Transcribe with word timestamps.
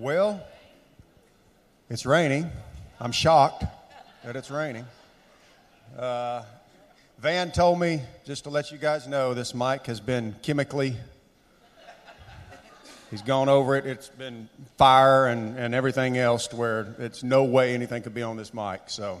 Well, 0.00 0.42
it's 1.90 2.06
raining. 2.06 2.50
I'm 2.98 3.12
shocked 3.12 3.66
that 4.24 4.34
it's 4.34 4.50
raining. 4.50 4.86
Uh, 5.94 6.42
Van 7.18 7.52
told 7.52 7.78
me, 7.78 8.00
just 8.24 8.44
to 8.44 8.50
let 8.50 8.72
you 8.72 8.78
guys 8.78 9.06
know, 9.06 9.34
this 9.34 9.54
mic 9.54 9.84
has 9.88 10.00
been 10.00 10.34
chemically, 10.40 10.96
he's 13.10 13.20
gone 13.20 13.50
over 13.50 13.76
it. 13.76 13.84
It's 13.84 14.08
been 14.08 14.48
fire 14.78 15.26
and, 15.26 15.58
and 15.58 15.74
everything 15.74 16.16
else 16.16 16.46
to 16.46 16.56
where 16.56 16.94
it's 16.98 17.22
no 17.22 17.44
way 17.44 17.74
anything 17.74 18.02
could 18.02 18.14
be 18.14 18.22
on 18.22 18.38
this 18.38 18.54
mic. 18.54 18.80
So, 18.86 19.20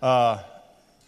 uh, 0.00 0.42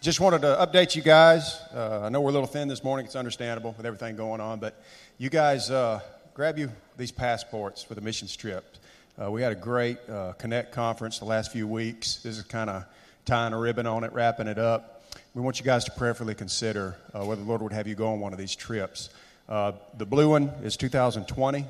just 0.01 0.19
wanted 0.19 0.43
to 0.43 0.55
update 0.63 0.95
you 0.95 1.01
guys. 1.01 1.59
Uh, 1.73 2.01
I 2.03 2.09
know 2.09 2.21
we're 2.21 2.29
a 2.29 2.33
little 2.33 2.45
thin 2.45 2.67
this 2.67 2.83
morning. 2.83 3.07
It's 3.07 3.15
understandable 3.15 3.73
with 3.75 3.87
everything 3.87 4.17
going 4.17 4.39
on, 4.39 4.59
but 4.59 4.79
you 5.17 5.31
guys 5.31 5.71
uh, 5.71 5.99
grab 6.35 6.59
you 6.59 6.71
these 6.95 7.11
passports 7.11 7.81
for 7.81 7.95
the 7.95 8.01
missions 8.01 8.35
trip. 8.35 8.75
Uh, 9.21 9.29
we 9.29 9.41
had 9.41 9.51
a 9.51 9.55
great 9.55 9.97
uh, 10.09 10.31
Connect 10.33 10.71
conference 10.71 11.19
the 11.19 11.25
last 11.25 11.51
few 11.51 11.67
weeks. 11.67 12.17
This 12.23 12.37
is 12.37 12.43
kind 12.43 12.69
of 12.69 12.85
tying 13.25 13.51
a 13.51 13.59
ribbon 13.59 13.85
on 13.85 14.05
it, 14.05 14.13
wrapping 14.13 14.47
it 14.47 14.57
up. 14.57 15.03
We 15.33 15.41
want 15.41 15.59
you 15.59 15.65
guys 15.65 15.83
to 15.85 15.91
prayerfully 15.91 16.35
consider 16.35 16.95
uh, 17.13 17.25
whether 17.25 17.41
the 17.41 17.47
Lord 17.47 17.61
would 17.61 17.73
have 17.73 17.85
you 17.85 17.95
go 17.95 18.13
on 18.13 18.21
one 18.21 18.31
of 18.31 18.39
these 18.39 18.55
trips. 18.55 19.09
Uh, 19.49 19.73
the 19.97 20.05
blue 20.05 20.29
one 20.29 20.47
is 20.63 20.77
2020, 20.77 21.65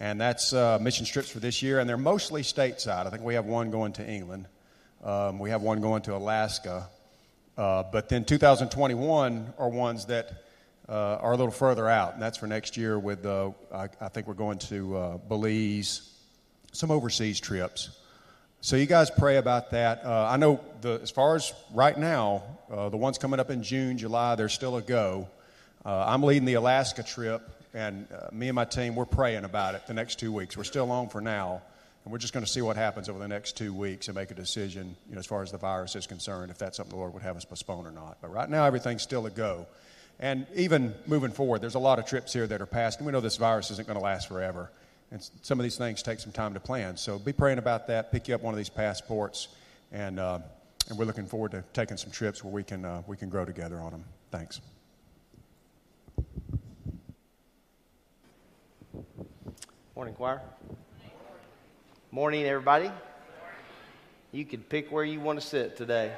and 0.00 0.20
that's 0.20 0.52
uh, 0.52 0.80
mission 0.80 1.06
trips 1.06 1.30
for 1.30 1.38
this 1.38 1.62
year, 1.62 1.78
and 1.78 1.88
they're 1.88 1.96
mostly 1.96 2.42
stateside. 2.42 3.06
I 3.06 3.10
think 3.10 3.22
we 3.22 3.34
have 3.34 3.46
one 3.46 3.70
going 3.70 3.92
to 3.92 4.08
England, 4.08 4.46
um, 5.04 5.38
we 5.38 5.50
have 5.50 5.62
one 5.62 5.80
going 5.80 6.02
to 6.02 6.16
Alaska, 6.16 6.88
uh, 7.56 7.84
but 7.92 8.08
then 8.08 8.24
2021 8.24 9.54
are 9.56 9.68
ones 9.68 10.06
that 10.06 10.42
are 10.88 11.32
a 11.32 11.36
little 11.36 11.52
further 11.52 11.88
out, 11.88 12.14
and 12.14 12.22
that's 12.22 12.38
for 12.38 12.48
next 12.48 12.76
year. 12.76 12.98
With 12.98 13.24
I, 13.24 13.52
I, 14.00 14.08
think 14.08 14.26
we're 14.26 14.34
going 14.34 14.58
to 14.58 15.20
Belize 15.28 16.12
some 16.76 16.90
overseas 16.90 17.40
trips. 17.40 17.90
So 18.60 18.76
you 18.76 18.86
guys 18.86 19.10
pray 19.10 19.36
about 19.36 19.70
that. 19.70 20.04
Uh, 20.04 20.28
I 20.28 20.36
know 20.36 20.60
the, 20.80 21.00
as 21.02 21.10
far 21.10 21.36
as 21.36 21.52
right 21.72 21.96
now, 21.96 22.42
uh, 22.70 22.88
the 22.88 22.96
ones 22.96 23.18
coming 23.18 23.40
up 23.40 23.50
in 23.50 23.62
June, 23.62 23.96
July, 23.96 24.34
they're 24.34 24.48
still 24.48 24.76
a 24.76 24.82
go. 24.82 25.28
Uh, 25.84 26.04
I'm 26.06 26.22
leading 26.22 26.46
the 26.46 26.54
Alaska 26.54 27.02
trip, 27.02 27.48
and 27.72 28.06
uh, 28.12 28.28
me 28.32 28.48
and 28.48 28.56
my 28.56 28.64
team, 28.64 28.96
we're 28.96 29.04
praying 29.04 29.44
about 29.44 29.74
it 29.74 29.86
the 29.86 29.94
next 29.94 30.18
two 30.18 30.32
weeks. 30.32 30.56
We're 30.56 30.64
still 30.64 30.90
on 30.90 31.08
for 31.08 31.20
now, 31.20 31.62
and 32.04 32.12
we're 32.12 32.18
just 32.18 32.32
going 32.32 32.44
to 32.44 32.50
see 32.50 32.60
what 32.60 32.76
happens 32.76 33.08
over 33.08 33.18
the 33.18 33.28
next 33.28 33.56
two 33.56 33.72
weeks 33.72 34.08
and 34.08 34.16
make 34.16 34.30
a 34.30 34.34
decision, 34.34 34.96
you 35.08 35.14
know, 35.14 35.20
as 35.20 35.26
far 35.26 35.42
as 35.42 35.52
the 35.52 35.58
virus 35.58 35.94
is 35.94 36.06
concerned, 36.06 36.50
if 36.50 36.58
that's 36.58 36.78
something 36.78 36.90
the 36.90 36.98
Lord 36.98 37.14
would 37.14 37.22
have 37.22 37.36
us 37.36 37.44
postpone 37.44 37.86
or 37.86 37.92
not. 37.92 38.18
But 38.20 38.32
right 38.32 38.50
now, 38.50 38.64
everything's 38.64 39.02
still 39.02 39.26
a 39.26 39.30
go. 39.30 39.66
And 40.18 40.46
even 40.54 40.94
moving 41.06 41.30
forward, 41.30 41.60
there's 41.60 41.74
a 41.74 41.78
lot 41.78 41.98
of 41.98 42.06
trips 42.06 42.32
here 42.32 42.46
that 42.46 42.60
are 42.60 42.66
passed, 42.66 42.98
and 42.98 43.06
we 43.06 43.12
know 43.12 43.20
this 43.20 43.36
virus 43.36 43.70
isn't 43.70 43.86
going 43.86 43.98
to 43.98 44.04
last 44.04 44.28
forever. 44.28 44.70
And 45.10 45.28
some 45.42 45.60
of 45.60 45.64
these 45.64 45.76
things 45.76 46.02
take 46.02 46.18
some 46.18 46.32
time 46.32 46.54
to 46.54 46.60
plan. 46.60 46.96
So 46.96 47.18
be 47.18 47.32
praying 47.32 47.58
about 47.58 47.86
that. 47.86 48.10
Pick 48.10 48.28
you 48.28 48.34
up 48.34 48.42
one 48.42 48.52
of 48.52 48.58
these 48.58 48.68
passports, 48.68 49.48
and, 49.92 50.18
uh, 50.18 50.40
and 50.88 50.98
we're 50.98 51.04
looking 51.04 51.26
forward 51.26 51.52
to 51.52 51.62
taking 51.72 51.96
some 51.96 52.10
trips 52.10 52.42
where 52.42 52.52
we 52.52 52.64
can, 52.64 52.84
uh, 52.84 53.02
we 53.06 53.16
can 53.16 53.28
grow 53.28 53.44
together 53.44 53.78
on 53.78 53.92
them. 53.92 54.04
Thanks. 54.32 54.60
Morning, 59.94 60.14
choir. 60.14 60.42
Morning, 62.10 62.44
everybody. 62.44 62.90
You 64.32 64.44
can 64.44 64.60
pick 64.60 64.90
where 64.90 65.04
you 65.04 65.20
want 65.20 65.40
to 65.40 65.46
sit 65.46 65.76
today. 65.76 66.12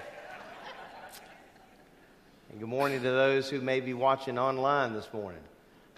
And 2.51 2.59
good 2.59 2.69
morning 2.69 3.03
to 3.03 3.11
those 3.11 3.51
who 3.51 3.61
may 3.61 3.81
be 3.81 3.93
watching 3.93 4.39
online 4.39 4.95
this 4.95 5.07
morning. 5.13 5.43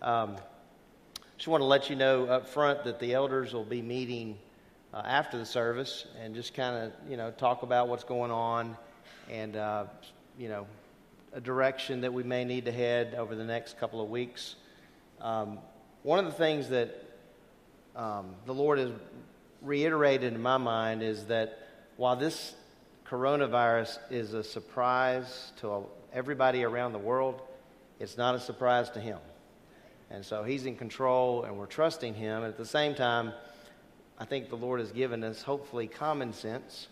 Um, 0.02 0.36
just 1.40 1.48
want 1.48 1.62
to 1.62 1.66
let 1.66 1.88
you 1.88 1.96
know 1.96 2.26
up 2.26 2.46
front 2.46 2.84
that 2.84 3.00
the 3.00 3.14
elders 3.14 3.54
will 3.54 3.64
be 3.64 3.80
meeting 3.80 4.36
uh, 4.92 5.00
after 5.06 5.38
the 5.38 5.46
service 5.46 6.04
and 6.22 6.34
just 6.34 6.52
kind 6.52 6.76
of, 6.76 6.92
you 7.10 7.16
know, 7.16 7.30
talk 7.30 7.62
about 7.62 7.88
what's 7.88 8.04
going 8.04 8.30
on 8.30 8.76
and, 9.30 9.56
uh, 9.56 9.86
you 10.38 10.50
know, 10.50 10.66
a 11.32 11.40
direction 11.40 12.02
that 12.02 12.12
we 12.12 12.22
may 12.22 12.44
need 12.44 12.66
to 12.66 12.72
head 12.72 13.14
over 13.14 13.34
the 13.34 13.42
next 13.42 13.80
couple 13.80 14.02
of 14.02 14.10
weeks. 14.10 14.56
Um, 15.18 15.58
one 16.02 16.18
of 16.18 16.26
the 16.26 16.32
things 16.32 16.68
that 16.68 16.94
um, 17.96 18.34
the 18.44 18.52
Lord 18.52 18.78
has 18.78 18.90
reiterated 19.62 20.34
in 20.34 20.42
my 20.42 20.58
mind 20.58 21.02
is 21.02 21.24
that 21.28 21.58
while 21.96 22.16
this 22.16 22.54
coronavirus 23.08 23.98
is 24.10 24.34
a 24.34 24.44
surprise 24.44 25.52
to 25.62 25.86
everybody 26.12 26.64
around 26.64 26.92
the 26.92 26.98
world, 26.98 27.40
it's 27.98 28.18
not 28.18 28.34
a 28.34 28.40
surprise 28.40 28.90
to 28.90 29.00
Him. 29.00 29.16
And 30.10 30.24
so 30.24 30.42
he's 30.42 30.66
in 30.66 30.76
control 30.76 31.44
and 31.44 31.56
we're 31.56 31.66
trusting 31.66 32.14
him. 32.14 32.42
And 32.42 32.46
at 32.46 32.58
the 32.58 32.66
same 32.66 32.94
time, 32.94 33.32
I 34.18 34.24
think 34.24 34.50
the 34.50 34.56
Lord 34.56 34.80
has 34.80 34.90
given 34.92 35.22
us 35.22 35.42
hopefully 35.42 35.86
common 35.86 36.32
sense. 36.32 36.88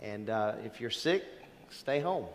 And 0.00 0.30
uh, 0.30 0.54
if 0.64 0.80
you're 0.80 0.90
sick, 0.90 1.24
stay 1.70 2.00
home. 2.00 2.26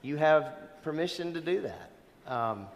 You 0.00 0.16
have 0.16 0.54
permission 0.82 1.34
to 1.34 1.40
do 1.40 1.62
that. 1.62 1.90
Um, 2.26 2.66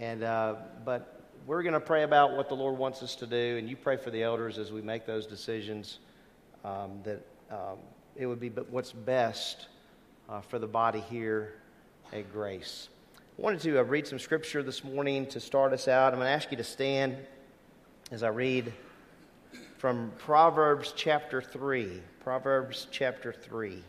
and, 0.00 0.22
uh, 0.22 0.56
but 0.84 1.22
we're 1.46 1.62
going 1.62 1.74
to 1.74 1.80
pray 1.80 2.02
about 2.02 2.36
what 2.36 2.48
the 2.48 2.56
Lord 2.56 2.78
wants 2.78 3.02
us 3.02 3.14
to 3.16 3.26
do. 3.26 3.56
And 3.58 3.68
you 3.68 3.76
pray 3.76 3.96
for 3.96 4.10
the 4.10 4.22
elders 4.22 4.58
as 4.58 4.72
we 4.72 4.82
make 4.82 5.06
those 5.06 5.26
decisions 5.26 5.98
um, 6.64 7.00
that 7.04 7.20
um, 7.50 7.78
it 8.16 8.26
would 8.26 8.40
be 8.40 8.48
what's 8.48 8.92
best 8.92 9.68
uh, 10.28 10.40
for 10.40 10.58
the 10.58 10.66
body 10.66 11.00
here 11.00 11.54
at 12.12 12.32
Grace. 12.32 12.88
I 13.38 13.40
wanted 13.40 13.60
to 13.60 13.78
uh, 13.78 13.82
read 13.84 14.04
some 14.04 14.18
scripture 14.18 14.64
this 14.64 14.82
morning 14.82 15.24
to 15.26 15.38
start 15.38 15.72
us 15.72 15.86
out. 15.86 16.12
I'm 16.12 16.18
going 16.18 16.26
to 16.26 16.32
ask 16.32 16.50
you 16.50 16.56
to 16.56 16.64
stand 16.64 17.16
as 18.10 18.24
I 18.24 18.30
read 18.30 18.72
from 19.76 20.10
Proverbs 20.18 20.92
chapter 20.96 21.40
3. 21.40 22.02
Proverbs 22.18 22.88
chapter 22.90 23.32
3. 23.32 23.80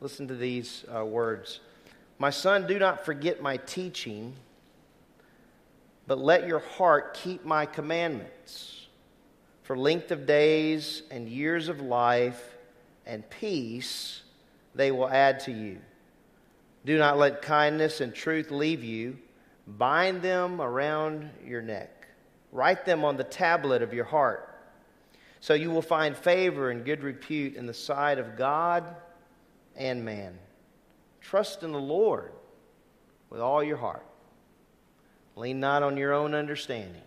Listen 0.00 0.26
to 0.26 0.34
these 0.34 0.86
uh, 0.96 1.04
words 1.04 1.60
My 2.18 2.30
son, 2.30 2.66
do 2.66 2.78
not 2.78 3.04
forget 3.04 3.42
my 3.42 3.58
teaching, 3.58 4.32
but 6.06 6.18
let 6.18 6.48
your 6.48 6.60
heart 6.60 7.12
keep 7.12 7.44
my 7.44 7.66
commandments. 7.66 8.86
For 9.64 9.76
length 9.76 10.10
of 10.10 10.24
days 10.24 11.02
and 11.10 11.28
years 11.28 11.68
of 11.68 11.82
life 11.82 12.56
and 13.04 13.28
peace 13.28 14.22
they 14.74 14.90
will 14.90 15.10
add 15.10 15.40
to 15.40 15.52
you. 15.52 15.76
Do 16.84 16.98
not 16.98 17.18
let 17.18 17.42
kindness 17.42 18.00
and 18.00 18.14
truth 18.14 18.50
leave 18.50 18.82
you. 18.82 19.18
Bind 19.66 20.22
them 20.22 20.60
around 20.60 21.30
your 21.46 21.62
neck. 21.62 22.08
Write 22.50 22.84
them 22.84 23.04
on 23.04 23.16
the 23.16 23.24
tablet 23.24 23.82
of 23.82 23.94
your 23.94 24.04
heart. 24.04 24.48
So 25.40 25.54
you 25.54 25.70
will 25.70 25.82
find 25.82 26.16
favor 26.16 26.70
and 26.70 26.84
good 26.84 27.02
repute 27.02 27.56
in 27.56 27.66
the 27.66 27.74
sight 27.74 28.18
of 28.18 28.36
God 28.36 28.84
and 29.76 30.04
man. 30.04 30.38
Trust 31.20 31.62
in 31.62 31.72
the 31.72 31.80
Lord 31.80 32.32
with 33.30 33.40
all 33.40 33.62
your 33.62 33.76
heart. 33.76 34.06
Lean 35.34 35.58
not 35.58 35.82
on 35.82 35.96
your 35.96 36.12
own 36.12 36.34
understanding. 36.34 37.02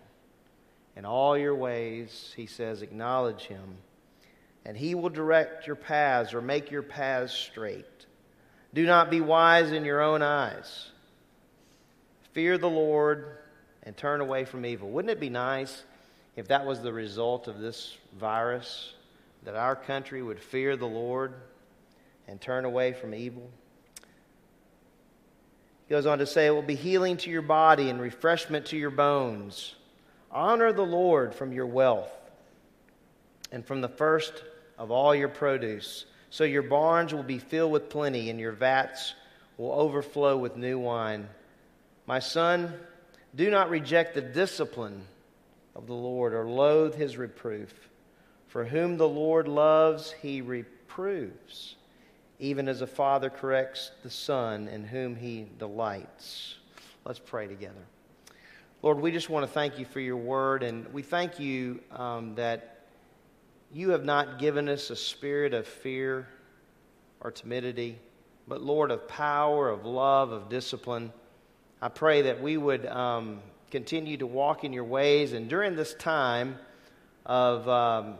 In 0.97 1.05
all 1.05 1.37
your 1.37 1.55
ways, 1.55 2.33
he 2.35 2.45
says, 2.45 2.81
acknowledge 2.81 3.43
him, 3.43 3.77
and 4.65 4.75
he 4.75 4.95
will 4.95 5.09
direct 5.09 5.67
your 5.67 5.75
paths 5.75 6.33
or 6.33 6.41
make 6.41 6.71
your 6.71 6.81
paths 6.81 7.33
straight. 7.33 7.85
Do 8.75 8.85
not 8.85 9.09
be 9.09 9.21
wise 9.21 9.71
in 9.71 9.85
your 9.85 10.01
own 10.01 10.21
eyes. 10.21 10.89
Fear 12.33 12.57
the 12.57 12.69
Lord 12.69 13.37
and 13.83 13.95
turn 13.95 14.19
away 14.19 14.43
from 14.43 14.65
evil. 14.65 14.89
Wouldn't 14.89 15.11
it 15.11 15.19
be 15.21 15.29
nice 15.29 15.83
if 16.35 16.49
that 16.49 16.65
was 16.65 16.81
the 16.81 16.91
result 16.91 17.47
of 17.47 17.59
this 17.59 17.97
virus? 18.19 18.93
That 19.43 19.55
our 19.55 19.77
country 19.77 20.21
would 20.21 20.41
fear 20.41 20.75
the 20.75 20.87
Lord 20.87 21.35
and 22.27 22.41
turn 22.41 22.65
away 22.65 22.91
from 22.91 23.15
evil? 23.15 23.49
He 25.87 25.91
goes 25.91 26.05
on 26.05 26.17
to 26.17 26.25
say, 26.25 26.47
It 26.47 26.51
will 26.51 26.61
be 26.61 26.75
healing 26.75 27.15
to 27.17 27.29
your 27.29 27.43
body 27.43 27.89
and 27.89 28.01
refreshment 28.01 28.65
to 28.67 28.77
your 28.77 28.89
bones. 28.89 29.73
Honor 30.29 30.73
the 30.73 30.85
Lord 30.85 31.33
from 31.33 31.53
your 31.53 31.67
wealth 31.67 32.11
and 33.53 33.65
from 33.65 33.79
the 33.79 33.87
first 33.87 34.33
of 34.77 34.91
all 34.91 35.15
your 35.15 35.29
produce 35.29 36.05
so 36.35 36.43
your 36.43 36.63
barns 36.63 37.13
will 37.13 37.23
be 37.23 37.39
filled 37.39 37.71
with 37.71 37.87
plenty, 37.87 38.29
and 38.29 38.37
your 38.37 38.51
vats 38.51 39.13
will 39.57 39.71
overflow 39.71 40.35
with 40.35 40.57
new 40.57 40.77
wine. 40.77 41.29
My 42.07 42.19
son, 42.19 42.73
do 43.33 43.49
not 43.49 43.69
reject 43.69 44.15
the 44.15 44.21
discipline 44.21 45.03
of 45.75 45.87
the 45.87 45.93
Lord 45.93 46.33
or 46.33 46.45
loathe 46.45 46.93
his 46.93 47.15
reproof. 47.15 47.73
For 48.49 48.65
whom 48.65 48.97
the 48.97 49.07
Lord 49.07 49.47
loves, 49.47 50.11
he 50.11 50.41
reproves, 50.41 51.77
even 52.37 52.67
as 52.67 52.81
a 52.81 52.87
father 52.87 53.29
corrects 53.29 53.91
the 54.03 54.09
son 54.09 54.67
in 54.67 54.83
whom 54.83 55.15
he 55.15 55.45
delights. 55.57 56.55
Let's 57.05 57.19
pray 57.19 57.47
together. 57.47 57.85
Lord, 58.81 58.99
we 58.99 59.11
just 59.11 59.29
want 59.29 59.45
to 59.45 59.51
thank 59.53 59.79
you 59.79 59.85
for 59.85 60.01
your 60.01 60.17
word, 60.17 60.63
and 60.63 60.85
we 60.91 61.01
thank 61.01 61.39
you 61.39 61.79
um, 61.91 62.35
that 62.35 62.74
you 63.75 63.89
have 63.89 64.05
not 64.05 64.39
given 64.39 64.69
us 64.69 64.89
a 64.89 64.95
spirit 64.95 65.53
of 65.53 65.67
fear 65.67 66.25
or 67.19 67.29
timidity, 67.29 67.99
but 68.47 68.61
Lord, 68.61 68.89
of 68.89 69.05
power, 69.05 69.69
of 69.69 69.85
love, 69.85 70.31
of 70.31 70.47
discipline. 70.47 71.11
I 71.81 71.89
pray 71.89 72.21
that 72.21 72.41
we 72.41 72.55
would 72.55 72.85
um, 72.85 73.41
continue 73.71 74.15
to 74.15 74.25
walk 74.25 74.63
in 74.63 74.71
your 74.71 74.85
ways, 74.85 75.33
and 75.33 75.49
during 75.49 75.75
this 75.75 75.93
time, 75.95 76.57
of 77.25 77.67
um, 77.67 78.15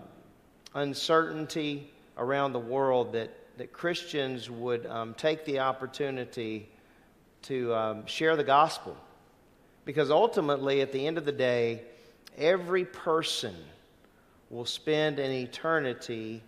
uncertainty 0.73 1.89
around 2.17 2.51
the 2.51 2.59
world, 2.59 3.13
that, 3.13 3.31
that 3.57 3.71
Christians 3.71 4.49
would 4.49 4.85
um, 4.85 5.13
take 5.13 5.45
the 5.45 5.59
opportunity 5.59 6.67
to 7.43 7.73
um, 7.73 8.05
share 8.07 8.35
the 8.35 8.43
gospel. 8.43 8.97
Because 9.85 10.11
ultimately, 10.11 10.81
at 10.81 10.91
the 10.91 11.07
end 11.07 11.17
of 11.17 11.23
the 11.23 11.31
day, 11.31 11.83
every 12.37 12.83
person 12.83 13.55
will 14.55 14.65
spend 14.65 15.19
an 15.19 15.31
eternity 15.31 16.41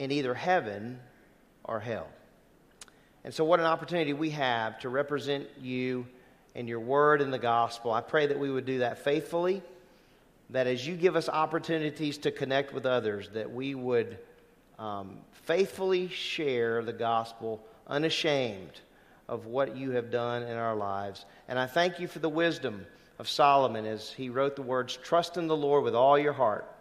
in 0.00 0.10
either 0.10 0.34
heaven 0.34 0.98
or 1.62 1.78
hell. 1.78 2.08
And 3.24 3.32
so, 3.32 3.44
what 3.44 3.60
an 3.60 3.66
opportunity 3.66 4.12
we 4.12 4.30
have 4.30 4.80
to 4.80 4.88
represent 4.88 5.46
you 5.60 6.06
and 6.56 6.68
your 6.68 6.80
word 6.80 7.20
and 7.20 7.32
the 7.32 7.38
gospel. 7.38 7.92
I 7.92 8.00
pray 8.00 8.26
that 8.26 8.38
we 8.38 8.50
would 8.50 8.66
do 8.66 8.80
that 8.80 8.98
faithfully, 8.98 9.62
that 10.50 10.66
as 10.66 10.84
you 10.84 10.96
give 10.96 11.14
us 11.14 11.28
opportunities 11.28 12.18
to 12.18 12.32
connect 12.32 12.74
with 12.74 12.86
others, 12.86 13.28
that 13.34 13.52
we 13.52 13.76
would 13.76 14.18
um, 14.78 15.18
faithfully 15.32 16.08
share 16.08 16.82
the 16.82 16.92
gospel 16.92 17.64
unashamed 17.86 18.80
of 19.28 19.46
what 19.46 19.76
you 19.76 19.92
have 19.92 20.10
done 20.10 20.42
in 20.42 20.56
our 20.56 20.74
lives. 20.74 21.24
And 21.46 21.56
I 21.56 21.66
thank 21.66 22.00
you 22.00 22.08
for 22.08 22.18
the 22.18 22.28
wisdom 22.28 22.84
of 23.20 23.28
Solomon 23.28 23.86
as 23.86 24.10
he 24.10 24.28
wrote 24.28 24.56
the 24.56 24.62
words 24.62 24.96
Trust 24.96 25.36
in 25.36 25.46
the 25.46 25.56
Lord 25.56 25.84
with 25.84 25.94
all 25.94 26.18
your 26.18 26.32
heart 26.32 26.72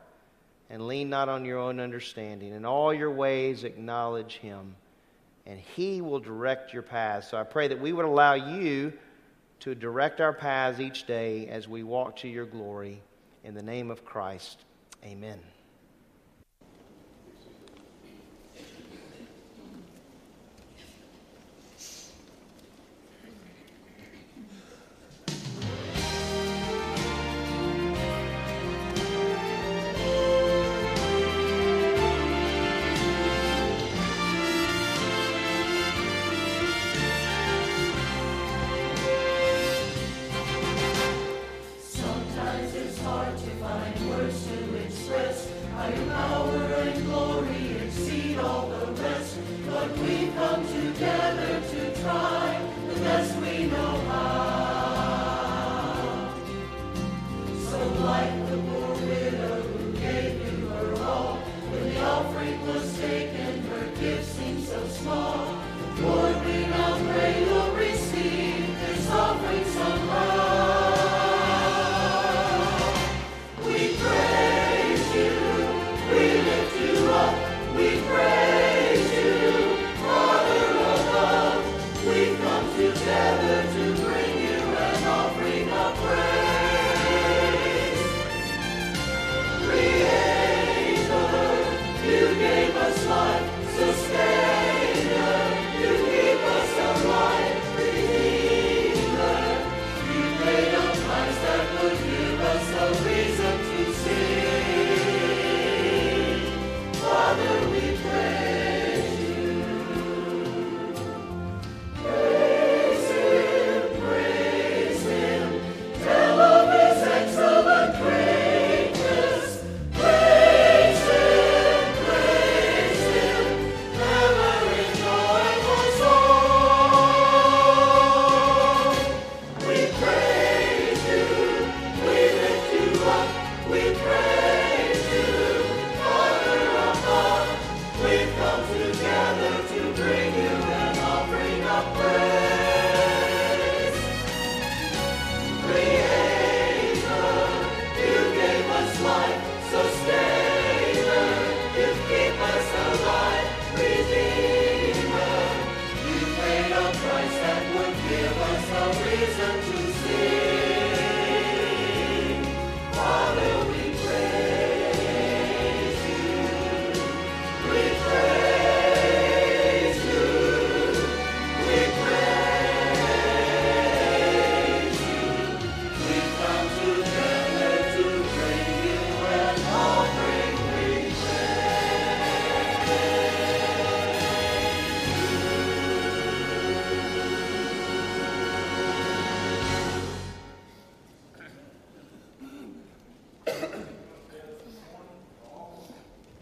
and 0.70 0.88
lean 0.88 1.10
not 1.10 1.30
on 1.30 1.46
your 1.46 1.60
own 1.60 1.80
understanding. 1.80 2.54
In 2.54 2.66
all 2.66 2.94
your 2.94 3.12
ways, 3.12 3.64
acknowledge 3.64 4.38
him, 4.38 4.76
and 5.46 5.60
he 5.60 6.02
will 6.02 6.20
direct 6.20 6.74
your 6.74 6.82
paths. 6.82 7.30
So 7.30 7.38
I 7.38 7.44
pray 7.44 7.68
that 7.68 7.80
we 7.80 7.94
would 7.94 8.06
allow 8.06 8.34
you 8.34 8.94
to 9.62 9.76
direct 9.76 10.22
our 10.22 10.34
paths 10.34 10.80
each 10.80 11.06
day 11.06 11.48
as 11.48 11.68
we 11.68 11.84
walk 11.84 12.18
to 12.18 12.28
your 12.28 12.46
glory. 12.46 13.02
In 13.44 13.54
the 13.54 13.64
name 13.64 13.92
of 13.92 14.04
Christ, 14.04 14.60
amen. 15.04 15.40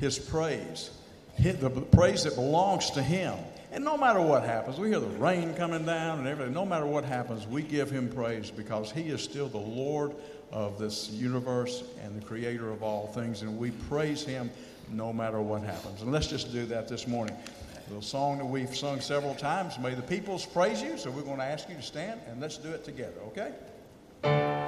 His 0.03 0.19
praise, 0.19 0.91
the 1.39 1.69
praise 1.69 2.23
that 2.25 2.35
belongs 2.35 2.91
to 2.91 3.01
him. 3.01 3.35
And 3.71 3.83
no 3.83 3.97
matter 3.97 4.21
what 4.21 4.43
happens, 4.43 4.77
we 4.77 4.89
hear 4.89 4.99
the 4.99 5.07
rain 5.07 5.55
coming 5.55 5.85
down 5.85 6.19
and 6.19 6.27
everything. 6.27 6.53
No 6.53 6.65
matter 6.65 6.85
what 6.85 7.05
happens, 7.05 7.47
we 7.47 7.63
give 7.63 7.89
him 7.89 8.09
praise 8.09 8.51
because 8.51 8.91
he 8.91 9.03
is 9.03 9.23
still 9.23 9.47
the 9.47 9.57
Lord 9.57 10.13
of 10.51 10.77
this 10.77 11.09
universe 11.09 11.83
and 12.03 12.21
the 12.21 12.23
creator 12.23 12.69
of 12.69 12.83
all 12.83 13.07
things. 13.07 13.41
And 13.41 13.57
we 13.57 13.71
praise 13.71 14.23
him 14.23 14.51
no 14.91 15.11
matter 15.11 15.41
what 15.41 15.63
happens. 15.63 16.01
And 16.01 16.11
let's 16.11 16.27
just 16.27 16.51
do 16.51 16.65
that 16.67 16.87
this 16.87 17.07
morning. 17.07 17.35
The 17.89 18.01
song 18.01 18.37
that 18.37 18.45
we've 18.45 18.75
sung 18.75 19.01
several 19.01 19.35
times, 19.35 19.79
May 19.79 19.95
the 19.95 20.01
Peoples 20.01 20.45
Praise 20.45 20.81
You. 20.81 20.97
So 20.97 21.09
we're 21.11 21.21
going 21.21 21.37
to 21.37 21.43
ask 21.43 21.67
you 21.69 21.75
to 21.75 21.81
stand 21.81 22.19
and 22.27 22.39
let's 22.41 22.57
do 22.57 22.69
it 22.69 22.83
together, 22.83 23.19
okay? 23.27 24.62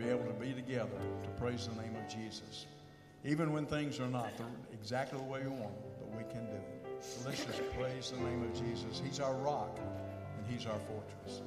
be 0.00 0.08
able 0.08 0.24
to 0.24 0.32
be 0.32 0.52
together 0.52 0.98
to 1.22 1.28
praise 1.40 1.68
the 1.68 1.82
name 1.82 1.94
of 1.96 2.08
Jesus. 2.08 2.66
Even 3.24 3.52
when 3.52 3.66
things 3.66 4.00
are 4.00 4.08
not 4.08 4.30
exactly 4.72 5.18
the 5.18 5.24
way 5.24 5.40
we 5.42 5.48
want 5.48 5.74
them, 5.82 5.92
but 6.00 6.16
we 6.16 6.24
can 6.32 6.46
do 6.46 6.52
it. 6.52 7.04
So 7.04 7.28
let's 7.28 7.44
just 7.44 7.60
praise 7.78 8.10
the 8.10 8.24
name 8.24 8.42
of 8.42 8.54
Jesus. 8.54 9.00
He's 9.04 9.20
our 9.20 9.34
rock 9.34 9.78
and 9.78 10.46
He's 10.46 10.66
our 10.66 10.78
fortress. 10.80 11.42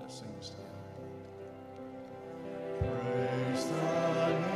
Let's 0.00 0.18
sing 0.18 0.28
this 0.38 0.50
together. 0.50 0.68
Praise 2.80 3.64
the 3.66 4.51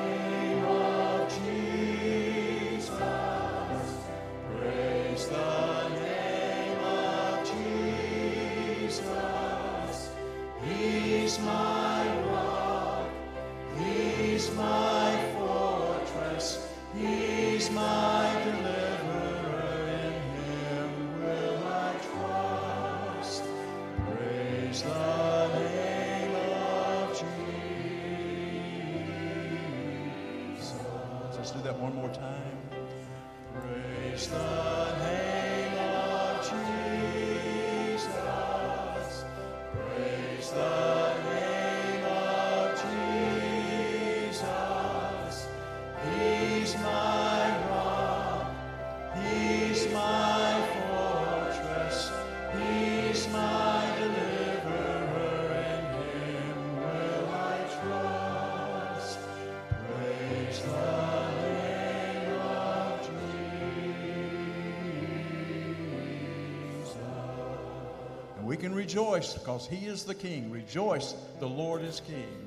Rejoice, 68.87 69.35
because 69.35 69.67
he 69.67 69.87
is 69.87 70.05
the 70.05 70.15
king. 70.15 70.49
Rejoice, 70.49 71.17
the 71.41 71.49
Lord 71.49 71.83
is 71.83 72.01
king. 72.07 72.47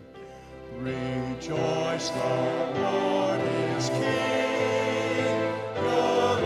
Rejoice, 0.77 2.09
the 2.11 2.79
Lord 2.79 3.41
is 3.75 3.89
king. 3.89 3.99
Your 5.75 6.38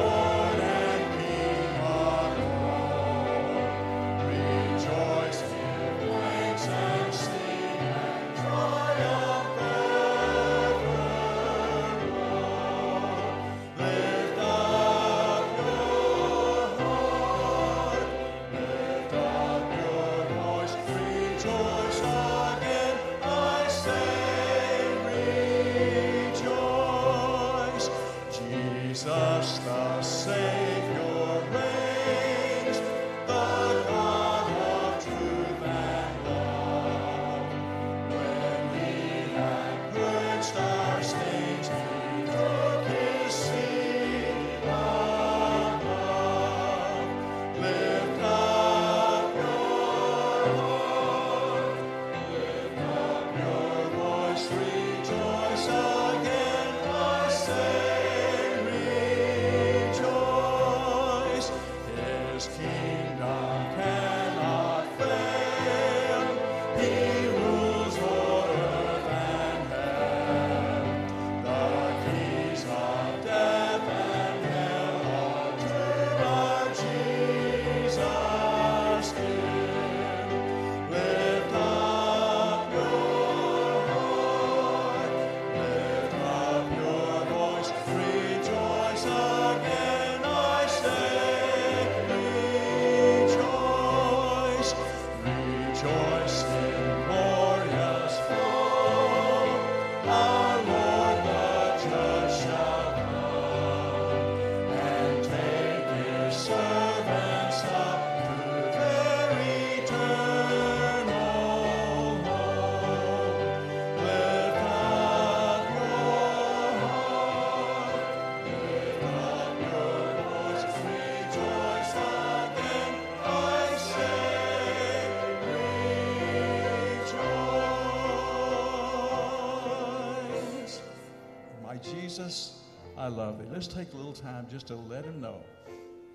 I 133.03 133.07
love 133.07 133.41
it. 133.41 133.51
Let's 133.51 133.67
take 133.67 133.91
a 133.91 133.97
little 133.97 134.13
time 134.13 134.47
just 134.49 134.67
to 134.67 134.75
let 134.75 135.03
him 135.03 135.19
know 135.19 135.41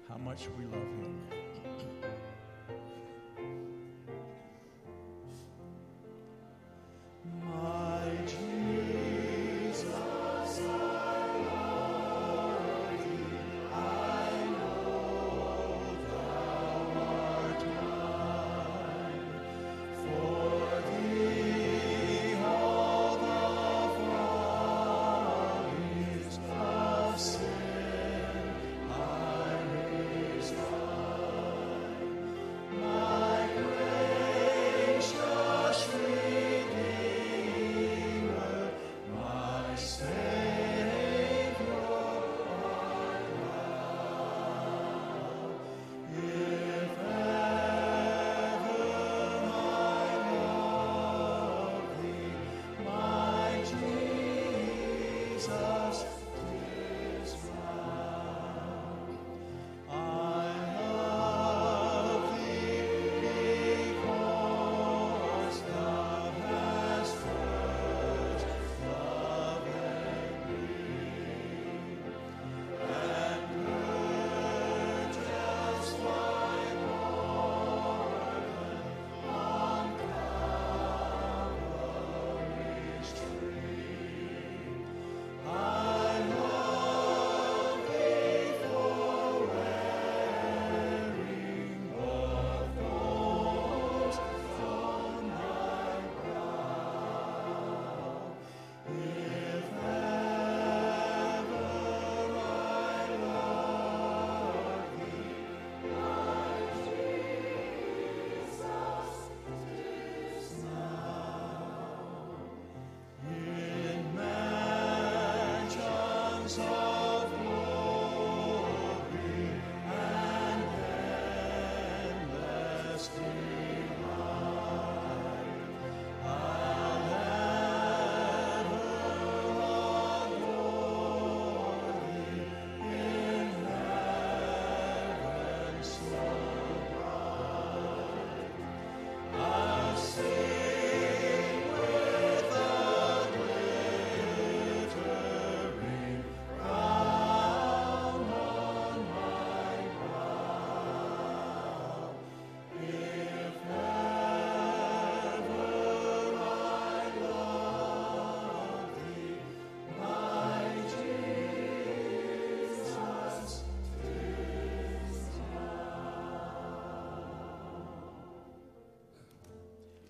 how 0.09 0.17
much 0.17 0.49
we 0.59 0.65
love 0.65 0.81
him. 0.81 1.08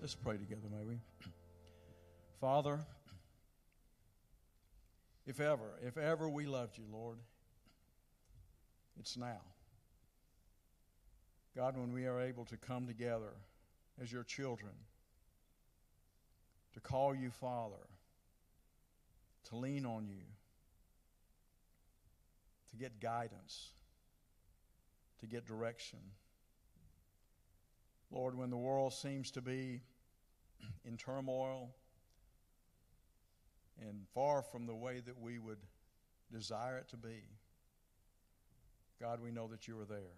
Let's 0.09 0.15
pray 0.23 0.37
together, 0.37 0.67
may 0.75 0.83
we? 0.83 0.95
Father, 2.41 2.79
if 5.27 5.39
ever, 5.39 5.77
if 5.85 5.99
ever 5.99 6.27
we 6.27 6.47
loved 6.47 6.79
you, 6.79 6.85
Lord, 6.91 7.19
it's 8.99 9.15
now. 9.15 9.41
God, 11.55 11.77
when 11.77 11.93
we 11.93 12.07
are 12.07 12.19
able 12.19 12.43
to 12.45 12.57
come 12.57 12.87
together 12.87 13.33
as 14.01 14.11
your 14.11 14.23
children, 14.23 14.71
to 16.73 16.79
call 16.79 17.13
you 17.13 17.29
Father, 17.29 17.75
to 19.49 19.57
lean 19.57 19.85
on 19.85 20.07
you, 20.07 20.25
to 22.71 22.77
get 22.77 22.99
guidance, 22.99 23.73
to 25.19 25.27
get 25.27 25.45
direction. 25.45 25.99
Lord, 28.09 28.35
when 28.35 28.49
the 28.49 28.57
world 28.57 28.93
seems 28.93 29.29
to 29.29 29.41
be 29.43 29.81
in 30.85 30.97
turmoil 30.97 31.69
and 33.81 34.05
far 34.13 34.41
from 34.41 34.65
the 34.65 34.75
way 34.75 35.01
that 35.05 35.19
we 35.19 35.39
would 35.39 35.59
desire 36.31 36.77
it 36.77 36.89
to 36.89 36.97
be, 36.97 37.23
God, 38.99 39.21
we 39.21 39.31
know 39.31 39.47
that 39.47 39.67
you 39.67 39.79
are 39.79 39.85
there. 39.85 40.17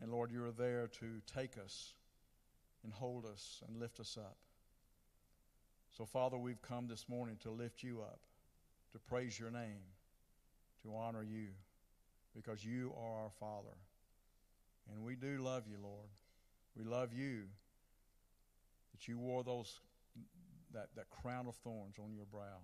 And 0.00 0.10
Lord, 0.10 0.32
you 0.32 0.44
are 0.44 0.52
there 0.52 0.88
to 1.00 1.06
take 1.32 1.56
us 1.56 1.94
and 2.82 2.92
hold 2.92 3.24
us 3.24 3.62
and 3.66 3.78
lift 3.78 4.00
us 4.00 4.18
up. 4.18 4.36
So, 5.96 6.04
Father, 6.04 6.36
we've 6.38 6.62
come 6.62 6.88
this 6.88 7.08
morning 7.08 7.36
to 7.42 7.50
lift 7.50 7.82
you 7.82 8.00
up, 8.00 8.20
to 8.92 8.98
praise 8.98 9.38
your 9.38 9.50
name, 9.50 9.84
to 10.82 10.94
honor 10.94 11.22
you, 11.22 11.48
because 12.34 12.64
you 12.64 12.92
are 12.98 13.24
our 13.24 13.30
Father. 13.38 13.76
And 14.90 15.04
we 15.04 15.14
do 15.14 15.38
love 15.38 15.64
you, 15.68 15.76
Lord. 15.80 16.08
We 16.76 16.84
love 16.84 17.12
you 17.12 17.42
that 18.92 19.08
you 19.08 19.18
wore 19.18 19.42
those 19.44 19.80
that, 20.72 20.88
that 20.96 21.10
crown 21.10 21.46
of 21.46 21.54
thorns 21.56 21.96
on 21.98 22.12
your 22.12 22.24
brow. 22.24 22.60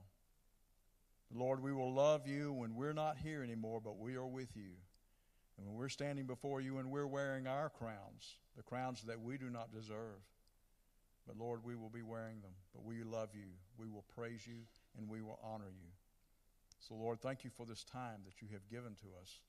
Lord, 1.34 1.62
we 1.62 1.72
will 1.72 1.92
love 1.92 2.26
you 2.26 2.52
when 2.52 2.74
we're 2.74 2.94
not 2.94 3.18
here 3.18 3.42
anymore, 3.42 3.80
but 3.84 3.98
we 3.98 4.16
are 4.16 4.26
with 4.26 4.56
you. 4.56 4.72
And 5.58 5.66
when 5.66 5.76
we're 5.76 5.88
standing 5.88 6.26
before 6.26 6.60
you 6.60 6.78
and 6.78 6.90
we're 6.90 7.06
wearing 7.06 7.46
our 7.46 7.68
crowns, 7.68 8.36
the 8.56 8.62
crowns 8.62 9.02
that 9.02 9.20
we 9.20 9.36
do 9.36 9.50
not 9.50 9.72
deserve, 9.72 10.22
but 11.26 11.36
Lord, 11.36 11.62
we 11.62 11.76
will 11.76 11.90
be 11.90 12.02
wearing 12.02 12.40
them. 12.40 12.52
But 12.72 12.84
we 12.84 13.02
love 13.02 13.30
you. 13.34 13.50
We 13.76 13.88
will 13.88 14.04
praise 14.14 14.46
you 14.46 14.60
and 14.96 15.08
we 15.08 15.20
will 15.20 15.38
honor 15.42 15.70
you. 15.70 15.90
So, 16.80 16.94
Lord, 16.94 17.20
thank 17.20 17.44
you 17.44 17.50
for 17.50 17.66
this 17.66 17.84
time 17.84 18.20
that 18.24 18.40
you 18.40 18.48
have 18.52 18.66
given 18.70 18.94
to 18.94 19.06
us 19.20 19.40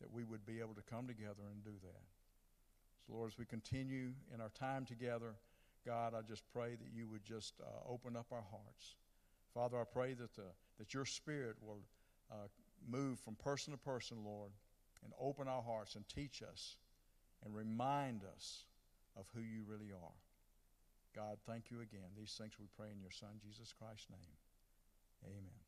that 0.00 0.12
we 0.12 0.24
would 0.24 0.46
be 0.46 0.60
able 0.60 0.74
to 0.74 0.82
come 0.82 1.06
together 1.06 1.42
and 1.52 1.62
do 1.62 1.76
that. 1.82 2.04
So, 3.06 3.14
Lord, 3.14 3.32
as 3.32 3.38
we 3.38 3.44
continue 3.44 4.12
in 4.32 4.40
our 4.40 4.50
time 4.50 4.86
together, 4.86 5.34
God, 5.88 6.12
I 6.14 6.20
just 6.20 6.42
pray 6.52 6.76
that 6.76 6.88
you 6.94 7.08
would 7.08 7.24
just 7.24 7.54
uh, 7.62 7.90
open 7.90 8.14
up 8.14 8.26
our 8.30 8.44
hearts. 8.50 8.96
Father, 9.54 9.80
I 9.80 9.84
pray 9.90 10.12
that, 10.12 10.34
the, 10.34 10.44
that 10.78 10.92
your 10.92 11.06
spirit 11.06 11.56
will 11.62 11.80
uh, 12.30 12.48
move 12.86 13.18
from 13.18 13.36
person 13.36 13.72
to 13.72 13.78
person, 13.78 14.18
Lord, 14.22 14.50
and 15.02 15.14
open 15.18 15.48
our 15.48 15.62
hearts 15.62 15.94
and 15.94 16.06
teach 16.06 16.42
us 16.42 16.76
and 17.42 17.54
remind 17.54 18.20
us 18.36 18.66
of 19.16 19.24
who 19.34 19.40
you 19.40 19.62
really 19.66 19.90
are. 19.90 20.18
God, 21.16 21.38
thank 21.46 21.70
you 21.70 21.80
again. 21.80 22.10
These 22.18 22.36
things 22.38 22.52
we 22.60 22.66
pray 22.76 22.88
in 22.92 23.00
your 23.00 23.10
Son, 23.10 23.40
Jesus 23.42 23.72
Christ's 23.72 24.10
name. 24.10 24.36
Amen. 25.24 25.67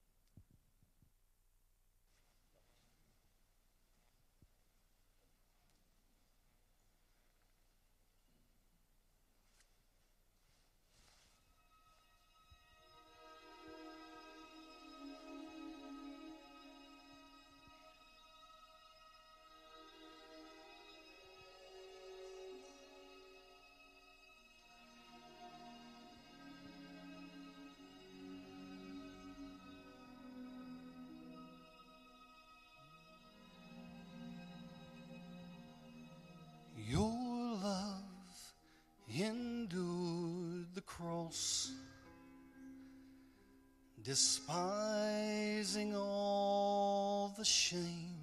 Despising 44.10 45.94
all 45.94 47.32
the 47.38 47.44
shame. 47.44 48.18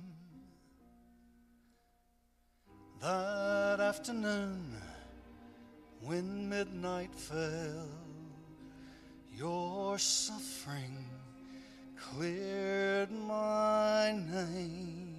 That 2.99 3.79
afternoon, 3.79 4.65
when 6.01 6.49
midnight 6.49 7.15
fell, 7.15 7.87
your 9.33 9.97
suffering 9.97 11.05
cleared 11.95 13.09
my 13.09 14.11
name. 14.11 15.15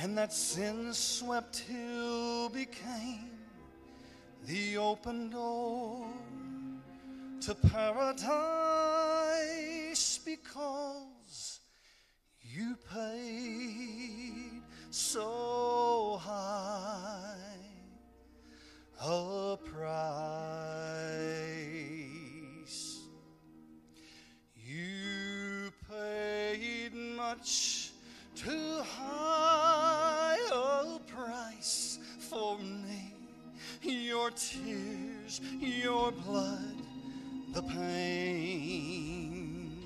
And 0.00 0.16
that 0.16 0.32
sin 0.32 0.94
swept 0.94 1.58
hill 1.58 2.48
became 2.48 3.32
the 4.46 4.78
open 4.78 5.28
door 5.28 6.06
to 7.42 7.54
paradise 7.56 8.44
because 10.24 11.58
you 12.40 12.76
paid 12.94 14.62
so 14.90 16.20
high 16.22 17.34
a 19.04 19.58
price. 19.64 19.90
You 24.54 25.72
paid 25.90 26.94
much 26.94 27.90
too 28.36 28.82
high 28.82 30.38
a 30.54 31.00
price 31.12 31.98
for 32.20 32.56
me. 32.58 33.14
Your 33.82 34.30
tears, 34.30 35.40
your 35.58 36.12
blood 36.12 36.91
the 37.52 37.62
pain 37.62 39.78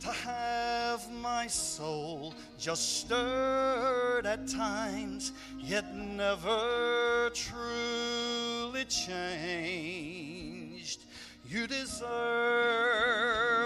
to 0.00 0.08
have 0.08 1.08
my 1.22 1.46
soul 1.46 2.34
just 2.58 3.00
stirred 3.00 4.26
at 4.26 4.46
times, 4.48 5.32
yet 5.58 5.94
never 5.94 7.30
truly 7.34 8.84
changed. 8.84 11.04
You 11.48 11.66
deserve 11.66 12.12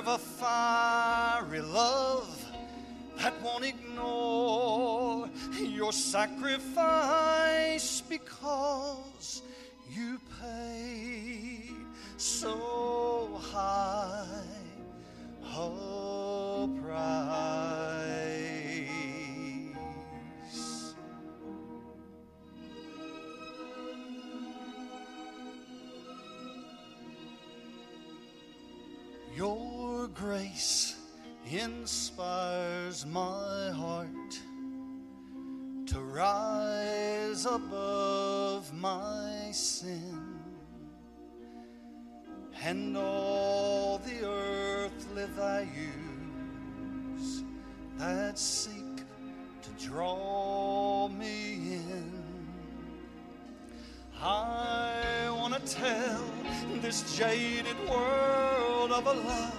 a 0.07 0.18
fiery 0.18 1.62
love 1.62 2.47
that 3.18 3.35
won't 3.42 3.64
ignore 3.64 5.29
your 5.59 5.92
sacrifice 5.92 8.03
because 8.09 9.42
you 9.90 10.21
paid 10.40 11.71
so 12.22 13.28
high 13.50 14.26
a 15.42 16.68
price. 16.80 17.35
Your 29.37 30.06
grace 30.14 30.94
inspires 31.50 33.04
my 33.04 33.70
heart 33.72 34.40
to 35.87 35.98
rise 35.98 37.46
above 37.46 38.72
my 38.72 39.50
sin 39.50 40.32
and 42.64 42.96
all 42.96 43.98
the 43.98 44.25
earthly 44.25 45.27
values 45.35 45.83
that 47.98 48.38
seek 48.38 49.03
to 49.62 49.70
draw 49.85 51.09
me 51.09 51.55
in. 51.72 52.22
I 54.20 55.29
want 55.31 55.55
to 55.55 55.75
tell 55.75 56.25
this 56.81 57.16
jaded 57.16 57.77
world 57.88 58.92
of 58.92 59.07
a 59.07 59.12
love 59.12 59.57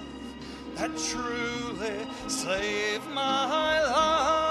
that 0.76 0.92
truly 0.98 2.08
saved 2.30 3.10
my 3.10 3.84
life. 3.84 4.43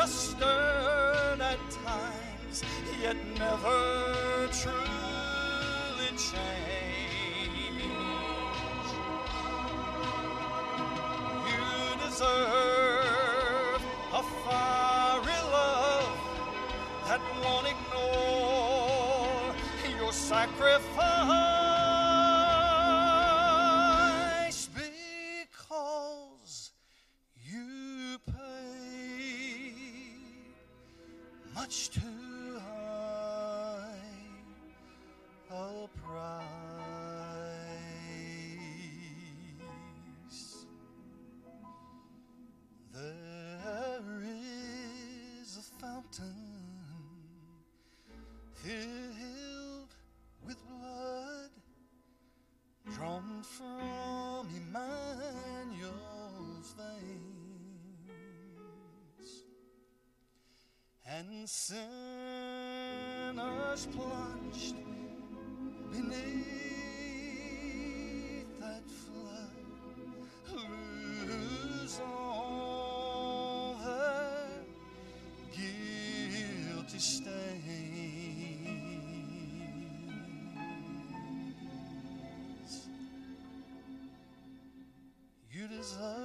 Just 0.00 0.30
stirred 0.30 1.40
at 1.42 1.58
times, 1.84 2.64
yet 3.02 3.16
never 3.38 4.48
truly 4.50 6.10
changed. 6.16 7.52
You 11.50 11.68
deserve 12.02 13.82
a 14.14 14.22
fiery 14.42 15.40
love 15.52 16.18
that 17.06 17.20
won't 17.42 17.66
ignore 17.74 19.54
your 19.98 20.12
sacrifice 20.14 21.59
much 31.54 31.90
too 31.90 32.29
sinners 61.52 61.82
plunged 63.86 64.76
beneath 65.90 66.46
that 68.60 68.86
flood 68.88 69.50
lose 71.26 72.00
all 72.06 73.76
their 73.84 74.46
guilty 75.56 77.00
stains. 77.00 77.50
You 85.50 85.66
deserve 85.66 86.19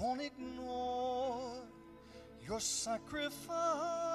won't 0.00 0.20
ignore 0.20 1.52
your 2.46 2.60
sacrifice 2.60 4.05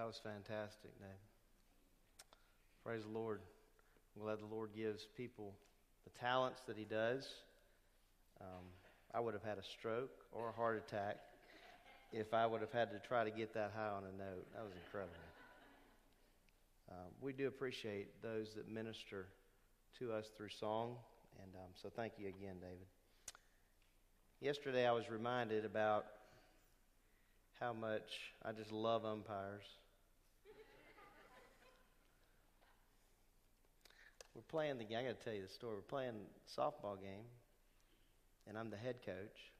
That 0.00 0.06
was 0.06 0.18
fantastic, 0.24 0.98
Dave. 0.98 1.10
Praise 2.82 3.02
the 3.02 3.10
Lord. 3.10 3.42
I'm 4.16 4.22
glad 4.22 4.38
the 4.38 4.46
Lord 4.46 4.70
gives 4.74 5.06
people 5.14 5.52
the 6.04 6.18
talents 6.18 6.62
that 6.66 6.78
He 6.78 6.86
does. 6.86 7.28
Um, 8.40 8.64
I 9.12 9.20
would 9.20 9.34
have 9.34 9.42
had 9.42 9.58
a 9.58 9.62
stroke 9.62 10.24
or 10.32 10.48
a 10.48 10.52
heart 10.52 10.78
attack 10.78 11.18
if 12.14 12.32
I 12.32 12.46
would 12.46 12.62
have 12.62 12.72
had 12.72 12.90
to 12.92 12.98
try 13.06 13.24
to 13.24 13.30
get 13.30 13.52
that 13.52 13.72
high 13.76 13.88
on 13.88 14.04
a 14.04 14.16
note. 14.16 14.46
That 14.54 14.62
was 14.62 14.72
incredible. 14.86 15.12
Um, 16.90 17.12
we 17.20 17.34
do 17.34 17.46
appreciate 17.46 18.22
those 18.22 18.54
that 18.54 18.70
minister 18.70 19.26
to 19.98 20.14
us 20.14 20.30
through 20.34 20.48
song, 20.48 20.96
and 21.42 21.54
um, 21.56 21.72
so 21.74 21.90
thank 21.94 22.14
you 22.16 22.28
again, 22.28 22.56
David. 22.58 22.86
Yesterday, 24.40 24.86
I 24.86 24.92
was 24.92 25.10
reminded 25.10 25.66
about 25.66 26.06
how 27.60 27.74
much 27.74 28.32
I 28.42 28.52
just 28.52 28.72
love 28.72 29.04
umpires. 29.04 29.66
Playing 34.50 34.78
the 34.78 34.84
game. 34.84 34.98
I 34.98 35.02
got 35.04 35.18
to 35.18 35.24
tell 35.24 35.32
you 35.32 35.42
the 35.42 35.48
story. 35.48 35.76
We're 35.76 35.82
playing 35.82 36.14
softball 36.58 37.00
game, 37.00 37.24
and 38.48 38.58
I'm 38.58 38.68
the 38.68 38.76
head 38.76 38.96
coach, 39.06 39.52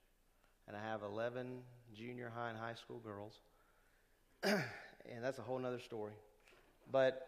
and 0.66 0.76
I 0.76 0.81
have 0.83 1.03
11 1.03 1.61
junior 1.96 2.33
high 2.35 2.50
and 2.50 2.59
high 2.59 2.74
school 2.74 2.98
girls, 2.98 3.35
and 4.42 5.22
that's 5.22 5.38
a 5.38 5.42
whole 5.42 5.64
other 5.64 5.79
story. 5.79 6.12
But 6.90 7.26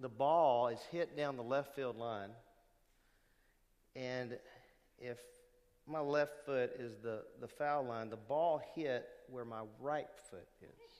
the 0.00 0.08
ball 0.08 0.68
is 0.68 0.78
hit 0.92 1.16
down 1.16 1.36
the 1.36 1.42
left 1.42 1.74
field 1.74 1.98
line, 1.98 2.30
and 3.96 4.38
if 5.00 5.18
my 5.88 6.00
left 6.00 6.46
foot 6.46 6.76
is 6.78 6.96
the, 7.02 7.22
the 7.40 7.48
foul 7.48 7.84
line, 7.84 8.08
the 8.08 8.16
ball 8.16 8.62
hit 8.76 9.08
where 9.28 9.44
my 9.44 9.62
right 9.80 10.06
foot 10.30 10.46
is. 10.62 10.92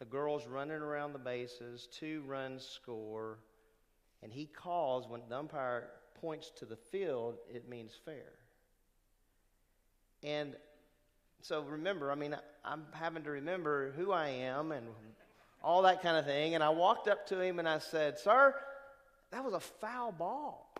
The 0.00 0.04
girls 0.04 0.46
running 0.48 0.78
around 0.78 1.12
the 1.12 1.18
bases, 1.20 1.88
two 1.90 2.22
runs 2.26 2.66
score, 2.66 3.38
and 4.22 4.32
he 4.32 4.46
calls 4.46 5.08
when 5.08 5.20
the 5.28 5.36
umpire 5.36 5.88
points 6.20 6.50
to 6.56 6.64
the 6.64 6.76
field, 6.76 7.36
it 7.52 7.68
means 7.68 7.92
fair. 8.04 8.32
And 10.22 10.56
so 11.42 11.62
remember, 11.62 12.10
I 12.10 12.14
mean, 12.14 12.36
I'm 12.64 12.84
having 12.92 13.22
to 13.24 13.30
remember 13.30 13.92
who 13.92 14.12
I 14.12 14.28
am 14.28 14.72
and 14.72 14.86
all 15.62 15.82
that 15.82 16.02
kind 16.02 16.16
of 16.16 16.24
thing. 16.24 16.54
And 16.54 16.64
I 16.64 16.70
walked 16.70 17.08
up 17.08 17.26
to 17.28 17.40
him 17.40 17.58
and 17.58 17.68
I 17.68 17.78
said, 17.78 18.18
Sir, 18.18 18.54
that 19.30 19.44
was 19.44 19.54
a 19.54 19.60
foul 19.60 20.12
ball. 20.12 20.74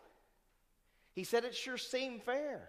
He 1.13 1.25
said, 1.25 1.45
It 1.45 1.55
sure 1.55 1.79
seemed 1.79 2.23
fair. 2.23 2.69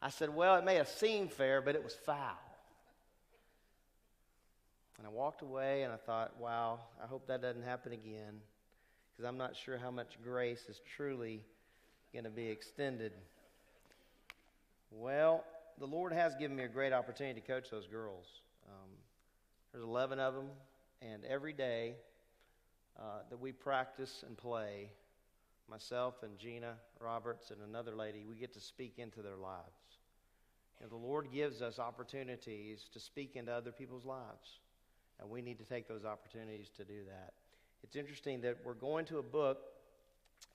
I 0.00 0.10
said, 0.10 0.34
Well, 0.34 0.56
it 0.56 0.64
may 0.64 0.76
have 0.76 0.88
seemed 0.88 1.32
fair, 1.32 1.60
but 1.60 1.74
it 1.74 1.82
was 1.82 1.94
foul. 1.94 2.38
And 4.98 5.06
I 5.06 5.10
walked 5.10 5.42
away 5.42 5.82
and 5.82 5.92
I 5.92 5.96
thought, 5.96 6.34
Wow, 6.38 6.80
I 7.02 7.06
hope 7.06 7.26
that 7.28 7.40
doesn't 7.40 7.62
happen 7.62 7.92
again 7.92 8.40
because 9.12 9.28
I'm 9.28 9.38
not 9.38 9.56
sure 9.56 9.78
how 9.78 9.90
much 9.90 10.18
grace 10.22 10.66
is 10.68 10.80
truly 10.96 11.42
going 12.12 12.24
to 12.24 12.30
be 12.30 12.48
extended. 12.48 13.12
Well, 14.90 15.44
the 15.78 15.86
Lord 15.86 16.12
has 16.12 16.34
given 16.36 16.56
me 16.56 16.64
a 16.64 16.68
great 16.68 16.92
opportunity 16.92 17.40
to 17.40 17.46
coach 17.46 17.70
those 17.70 17.86
girls. 17.86 18.26
Um, 18.68 18.90
there's 19.72 19.84
11 19.84 20.18
of 20.18 20.34
them, 20.34 20.48
and 21.02 21.24
every 21.24 21.52
day 21.52 21.94
uh, 22.98 23.20
that 23.30 23.38
we 23.38 23.52
practice 23.52 24.24
and 24.26 24.36
play, 24.36 24.90
myself 25.70 26.22
and 26.22 26.38
Gina 26.38 26.74
Roberts 27.00 27.50
and 27.50 27.60
another 27.68 27.94
lady, 27.94 28.24
we 28.28 28.36
get 28.36 28.52
to 28.54 28.60
speak 28.60 28.94
into 28.98 29.22
their 29.22 29.36
lives. 29.36 29.66
And 30.80 30.90
the 30.90 30.96
Lord 30.96 31.28
gives 31.32 31.60
us 31.60 31.78
opportunities 31.78 32.86
to 32.92 33.00
speak 33.00 33.36
into 33.36 33.52
other 33.52 33.72
people's 33.72 34.04
lives, 34.04 34.60
and 35.20 35.28
we 35.30 35.42
need 35.42 35.58
to 35.58 35.64
take 35.64 35.88
those 35.88 36.04
opportunities 36.04 36.70
to 36.76 36.84
do 36.84 37.04
that. 37.08 37.32
It's 37.82 37.96
interesting 37.96 38.40
that 38.42 38.58
we're 38.64 38.74
going 38.74 39.04
to 39.06 39.18
a 39.18 39.22
book 39.22 39.58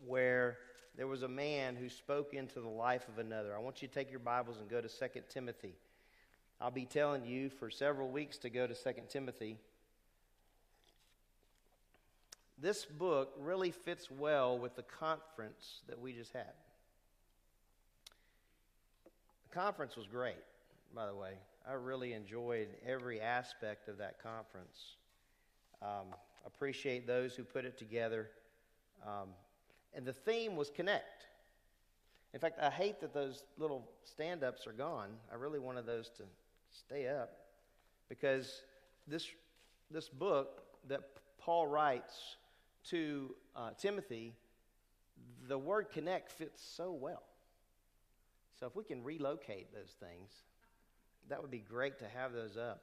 where 0.06 0.58
there 0.96 1.08
was 1.08 1.24
a 1.24 1.28
man 1.28 1.76
who 1.76 1.90
spoke 1.90 2.34
into 2.34 2.60
the 2.60 2.68
life 2.68 3.08
of 3.08 3.18
another. 3.18 3.56
I 3.56 3.60
want 3.60 3.82
you 3.82 3.88
to 3.88 3.94
take 3.94 4.12
your 4.12 4.20
Bibles 4.20 4.60
and 4.60 4.70
go 4.70 4.82
to 4.82 4.88
2 4.88 5.06
Timothy. 5.30 5.76
I'll 6.62 6.72
be 6.72 6.86
telling 6.86 7.26
you 7.26 7.50
for 7.50 7.70
several 7.70 8.10
weeks 8.10 8.38
to 8.40 8.50
go 8.50 8.68
to 8.68 8.76
2 8.76 8.92
Timothy. 9.10 9.58
This 12.62 12.86
book 12.86 13.34
really 13.40 13.72
fits 13.72 14.10
well 14.12 14.58
with 14.58 14.76
the 14.76 14.84
conference 14.84 15.82
that 15.88 16.00
we 16.00 16.14
just 16.14 16.32
had. 16.32 16.54
The 19.50 19.56
conference 19.56 19.96
was 19.98 20.08
great. 20.08 20.36
by 20.94 21.08
the 21.08 21.16
way. 21.16 21.34
I 21.68 21.74
really 21.74 22.14
enjoyed 22.14 22.68
every 22.86 23.22
aspect 23.22 23.88
of 23.88 23.98
that 24.00 24.22
conference. 24.22 24.98
Um, 25.82 26.08
appreciate 26.46 27.08
those 27.08 27.36
who 27.36 27.44
put 27.44 27.64
it 27.66 27.78
together. 27.78 28.30
Um, 29.06 29.30
and 29.94 30.06
the 30.06 30.14
theme 30.14 30.56
was 30.56 30.70
connect. 30.70 31.28
In 32.34 32.40
fact, 32.40 32.60
I 32.60 32.70
hate 32.70 33.00
that 33.02 33.14
those 33.14 33.44
little 33.58 33.90
stand 34.04 34.44
ups 34.44 34.68
are 34.68 34.74
gone. 34.74 35.10
I 35.32 35.36
really 35.36 35.60
wanted 35.60 35.86
those 35.86 36.10
to 36.18 36.24
stay 36.72 37.08
up 37.08 37.32
because 38.10 38.64
this, 39.08 39.28
this 39.92 40.10
book 40.10 40.64
that 40.88 41.02
Paul 41.38 41.68
writes 41.68 42.38
to 42.90 43.36
uh, 43.56 43.70
Timothy, 43.78 44.34
the 45.48 45.58
word 45.58 45.92
connect 45.92 46.32
fits 46.32 46.62
so 46.76 46.92
well. 46.92 47.24
So 48.60 48.66
if 48.66 48.76
we 48.76 48.84
can 48.84 49.04
relocate 49.04 49.74
those 49.74 49.96
things, 50.00 50.32
that 51.30 51.42
would 51.42 51.52
be 51.52 51.60
great 51.60 52.00
to 52.00 52.08
have 52.08 52.34
those 52.34 52.58
up. 52.58 52.82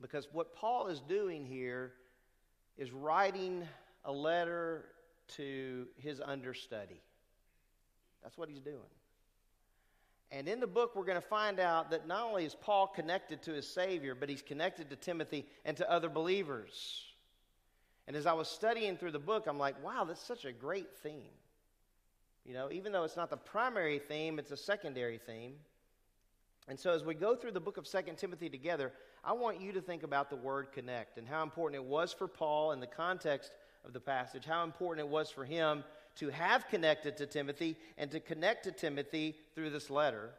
Because 0.00 0.28
what 0.32 0.54
Paul 0.54 0.88
is 0.88 1.00
doing 1.00 1.44
here 1.44 1.92
is 2.76 2.90
writing 2.90 3.66
a 4.04 4.12
letter 4.12 4.86
to 5.36 5.86
his 5.96 6.20
understudy. 6.20 7.00
That's 8.22 8.36
what 8.36 8.48
he's 8.48 8.60
doing. 8.60 8.78
And 10.32 10.48
in 10.48 10.58
the 10.58 10.66
book, 10.66 10.96
we're 10.96 11.04
going 11.04 11.20
to 11.20 11.26
find 11.26 11.60
out 11.60 11.90
that 11.90 12.08
not 12.08 12.24
only 12.24 12.44
is 12.44 12.56
Paul 12.56 12.88
connected 12.88 13.42
to 13.42 13.52
his 13.52 13.68
Savior, 13.68 14.16
but 14.16 14.28
he's 14.28 14.42
connected 14.42 14.90
to 14.90 14.96
Timothy 14.96 15.46
and 15.64 15.76
to 15.76 15.88
other 15.90 16.08
believers. 16.08 17.04
And 18.08 18.16
as 18.16 18.26
I 18.26 18.32
was 18.32 18.48
studying 18.48 18.96
through 18.96 19.12
the 19.12 19.18
book, 19.18 19.46
I'm 19.46 19.58
like, 19.58 19.82
wow, 19.82 20.04
that's 20.04 20.24
such 20.24 20.44
a 20.44 20.52
great 20.52 20.96
theme. 21.02 21.30
You 22.44 22.52
know, 22.52 22.70
even 22.70 22.92
though 22.92 23.04
it's 23.04 23.16
not 23.16 23.30
the 23.30 23.36
primary 23.36 23.98
theme, 23.98 24.38
it's 24.38 24.50
a 24.50 24.56
secondary 24.56 25.18
theme. 25.18 25.54
And 26.66 26.78
so 26.78 26.92
as 26.92 27.04
we 27.04 27.14
go 27.14 27.36
through 27.36 27.52
the 27.52 27.60
book 27.60 27.76
of 27.76 27.86
Second 27.86 28.16
Timothy 28.16 28.48
together, 28.48 28.92
I 29.22 29.32
want 29.32 29.60
you 29.60 29.72
to 29.72 29.82
think 29.82 30.02
about 30.02 30.30
the 30.30 30.36
word 30.36 30.72
connect 30.72 31.18
and 31.18 31.28
how 31.28 31.42
important 31.42 31.82
it 31.82 31.88
was 31.88 32.12
for 32.12 32.26
Paul 32.26 32.72
in 32.72 32.80
the 32.80 32.86
context 32.86 33.52
of 33.84 33.92
the 33.92 34.00
passage, 34.00 34.46
how 34.46 34.64
important 34.64 35.06
it 35.06 35.10
was 35.10 35.30
for 35.30 35.44
him 35.44 35.84
to 36.16 36.30
have 36.30 36.68
connected 36.68 37.16
to 37.18 37.26
Timothy 37.26 37.76
and 37.98 38.10
to 38.10 38.20
connect 38.20 38.64
to 38.64 38.72
Timothy 38.72 39.36
through 39.54 39.70
this 39.70 39.90
letter. 39.90 40.30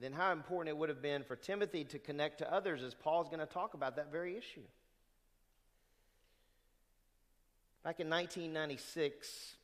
Then 0.00 0.12
how 0.12 0.30
important 0.30 0.68
it 0.68 0.76
would 0.76 0.88
have 0.88 1.02
been 1.02 1.24
for 1.24 1.36
Timothy 1.36 1.84
to 1.84 1.98
connect 1.98 2.38
to 2.38 2.52
others 2.52 2.82
as 2.82 2.94
Paul's 2.94 3.28
going 3.28 3.40
to 3.40 3.46
talk 3.46 3.74
about 3.74 3.96
that 3.96 4.12
very 4.12 4.36
issue. 4.36 4.60
Back 7.82 8.00
in 8.00 8.10
1996, 8.10 9.54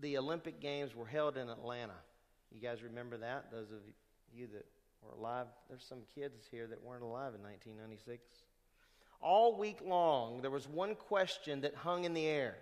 the 0.00 0.18
Olympic 0.18 0.60
Games 0.60 0.94
were 0.96 1.06
held 1.06 1.36
in 1.36 1.48
Atlanta. 1.48 1.94
You 2.54 2.60
guys 2.60 2.82
remember 2.84 3.16
that? 3.18 3.50
Those 3.50 3.72
of 3.72 3.78
you 4.32 4.46
that 4.52 4.64
were 5.02 5.10
alive, 5.18 5.46
there's 5.68 5.82
some 5.82 6.02
kids 6.14 6.46
here 6.48 6.68
that 6.68 6.82
weren't 6.82 7.02
alive 7.02 7.34
in 7.34 7.42
1996. 7.42 8.22
All 9.20 9.58
week 9.58 9.78
long, 9.84 10.40
there 10.40 10.52
was 10.52 10.68
one 10.68 10.94
question 10.94 11.62
that 11.62 11.74
hung 11.74 12.04
in 12.04 12.14
the 12.14 12.26
air 12.26 12.56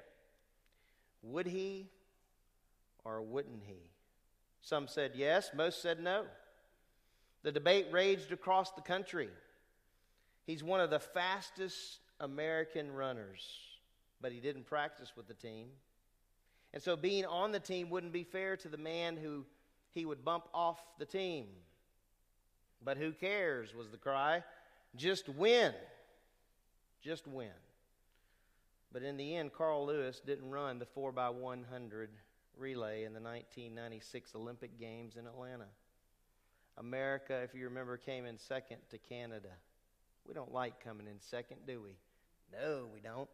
Would 1.23 1.47
he 1.47 1.91
or 3.05 3.21
wouldn't 3.21 3.63
he? 3.67 3.91
Some 4.63 4.89
said 4.89 5.13
yes, 5.15 5.51
most 5.55 5.83
said 5.83 6.01
no. 6.01 6.25
The 7.43 7.53
debate 7.53 7.89
raged 7.91 8.33
across 8.33 8.71
the 8.71 8.81
country. 8.81 9.29
He's 10.47 10.63
one 10.63 10.81
of 10.81 10.89
the 10.89 11.01
fastest 11.01 11.99
American 12.19 12.93
runners, 12.93 13.45
but 14.21 14.33
he 14.33 14.41
didn't 14.41 14.67
practice 14.67 15.13
with 15.17 15.27
the 15.27 15.35
team. 15.35 15.67
And 16.73 16.83
so 16.83 16.97
being 16.97 17.27
on 17.27 17.53
the 17.53 17.61
team 17.61 17.91
wouldn't 17.91 18.13
be 18.13 18.25
fair 18.25 18.57
to 18.57 18.69
the 18.69 18.79
man 18.79 19.17
who 19.17 19.45
he 19.93 20.05
would 20.05 20.25
bump 20.25 20.49
off 20.55 20.81
the 20.99 21.05
team. 21.05 21.47
But 22.85 22.97
who 22.97 23.13
cares, 23.13 23.75
was 23.75 23.91
the 23.91 23.97
cry. 23.97 24.43
Just 24.97 25.29
win. 25.29 25.73
Just 27.01 27.27
win. 27.27 27.49
But 28.93 29.03
in 29.03 29.17
the 29.17 29.37
end, 29.37 29.53
Carl 29.53 29.87
Lewis 29.87 30.21
didn't 30.25 30.51
run 30.51 30.79
the 30.79 30.87
4x100 30.87 32.09
relay 32.57 33.05
in 33.05 33.15
the 33.15 33.21
1996 33.21 34.35
Olympic 34.35 34.79
Games 34.79 35.17
in 35.17 35.27
Atlanta. 35.27 35.67
America, 36.79 37.41
if 37.43 37.55
you 37.55 37.65
remember, 37.65 37.97
came 37.97 38.27
in 38.27 38.39
second 38.39 38.79
to 38.91 38.99
Canada. 38.99 39.49
We 40.27 40.35
don't 40.35 40.53
like 40.53 40.83
coming 40.83 41.07
in 41.07 41.21
second, 41.21 41.59
do 41.67 41.81
we? 41.81 41.91
No, 42.53 42.87
we 42.93 43.01
don't. 43.01 43.29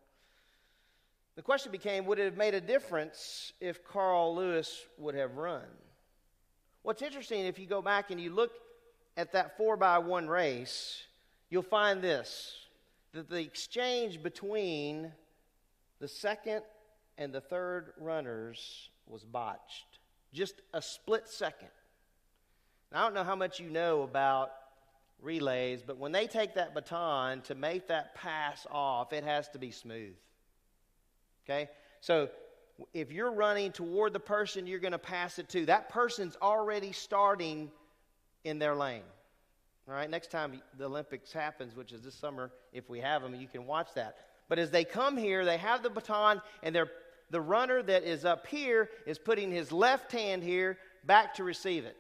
The 1.37 1.43
question 1.43 1.71
became 1.71 2.07
would 2.07 2.19
it 2.19 2.25
have 2.25 2.37
made 2.37 2.55
a 2.55 2.61
difference 2.61 3.53
if 3.61 3.85
Carl 3.85 4.35
Lewis 4.35 4.87
would 4.97 5.15
have 5.15 5.37
run? 5.37 5.67
What's 6.89 7.03
interesting, 7.03 7.45
if 7.45 7.59
you 7.59 7.67
go 7.67 7.83
back 7.83 8.11
and 8.11 8.19
you 8.19 8.31
look 8.31 8.51
at 9.19 9.33
that 9.33 9.59
four 9.59 9.77
by 9.77 9.99
one 9.99 10.27
race, 10.27 11.03
you'll 11.51 11.61
find 11.61 12.01
this 12.01 12.65
that 13.13 13.29
the 13.29 13.43
exchange 13.43 14.23
between 14.23 15.13
the 16.01 16.09
second 16.09 16.63
and 17.19 17.31
the 17.31 17.43
third 17.43 17.93
runners 18.01 18.89
was 19.07 19.23
botched. 19.23 19.99
Just 20.33 20.63
a 20.73 20.81
split 20.81 21.29
second. 21.29 21.69
Now, 22.91 23.01
I 23.01 23.03
don't 23.03 23.13
know 23.13 23.23
how 23.23 23.37
much 23.37 23.61
you 23.61 23.69
know 23.69 24.01
about 24.01 24.51
relays, 25.21 25.83
but 25.87 25.99
when 25.99 26.13
they 26.13 26.27
take 26.27 26.55
that 26.55 26.73
baton 26.73 27.43
to 27.43 27.55
make 27.55 27.89
that 27.89 28.15
pass 28.15 28.67
off, 28.71 29.13
it 29.13 29.25
has 29.25 29.47
to 29.51 29.59
be 29.59 29.73
smooth. 29.73 30.17
Okay? 31.45 31.69
So 32.01 32.31
if 32.93 33.11
you're 33.11 33.33
running 33.33 33.73
toward 33.73 34.13
the 34.13 34.21
person 34.21 34.67
you're 34.67 34.79
going 34.79 34.93
to 34.93 34.99
pass 34.99 35.39
it 35.39 35.49
to, 35.51 35.67
that 35.67 35.89
person's 35.89 36.37
already 36.41 36.93
starting 36.93 37.71
in 38.45 38.59
their 38.59 38.75
lane. 38.75 39.03
All 39.89 39.95
right, 39.95 40.09
next 40.09 40.31
time 40.31 40.61
the 40.77 40.85
Olympics 40.85 41.33
happens, 41.33 41.75
which 41.75 41.93
is 41.93 42.03
this 42.03 42.15
summer, 42.15 42.51
if 42.73 42.89
we 42.91 43.01
have 43.01 43.23
them, 43.23 43.35
you 43.35 43.49
can 43.49 43.67
watch 43.67 43.89
that. 43.95 44.19
But 44.49 44.59
as 44.59 44.71
they 44.71 44.85
come 44.85 45.17
here, 45.17 45.45
they 45.45 45.57
have 45.57 45.83
the 45.83 45.91
baton, 45.91 46.43
and 46.63 46.75
they're, 46.75 46.91
the 47.31 47.41
runner 47.41 47.83
that 47.83 48.05
is 48.05 48.25
up 48.25 48.47
here 48.47 48.91
is 49.07 49.19
putting 49.19 49.51
his 49.51 49.73
left 49.73 50.13
hand 50.13 50.43
here 50.43 50.79
back 51.05 51.35
to 51.35 51.45
receive 51.45 51.85
it. 51.85 51.97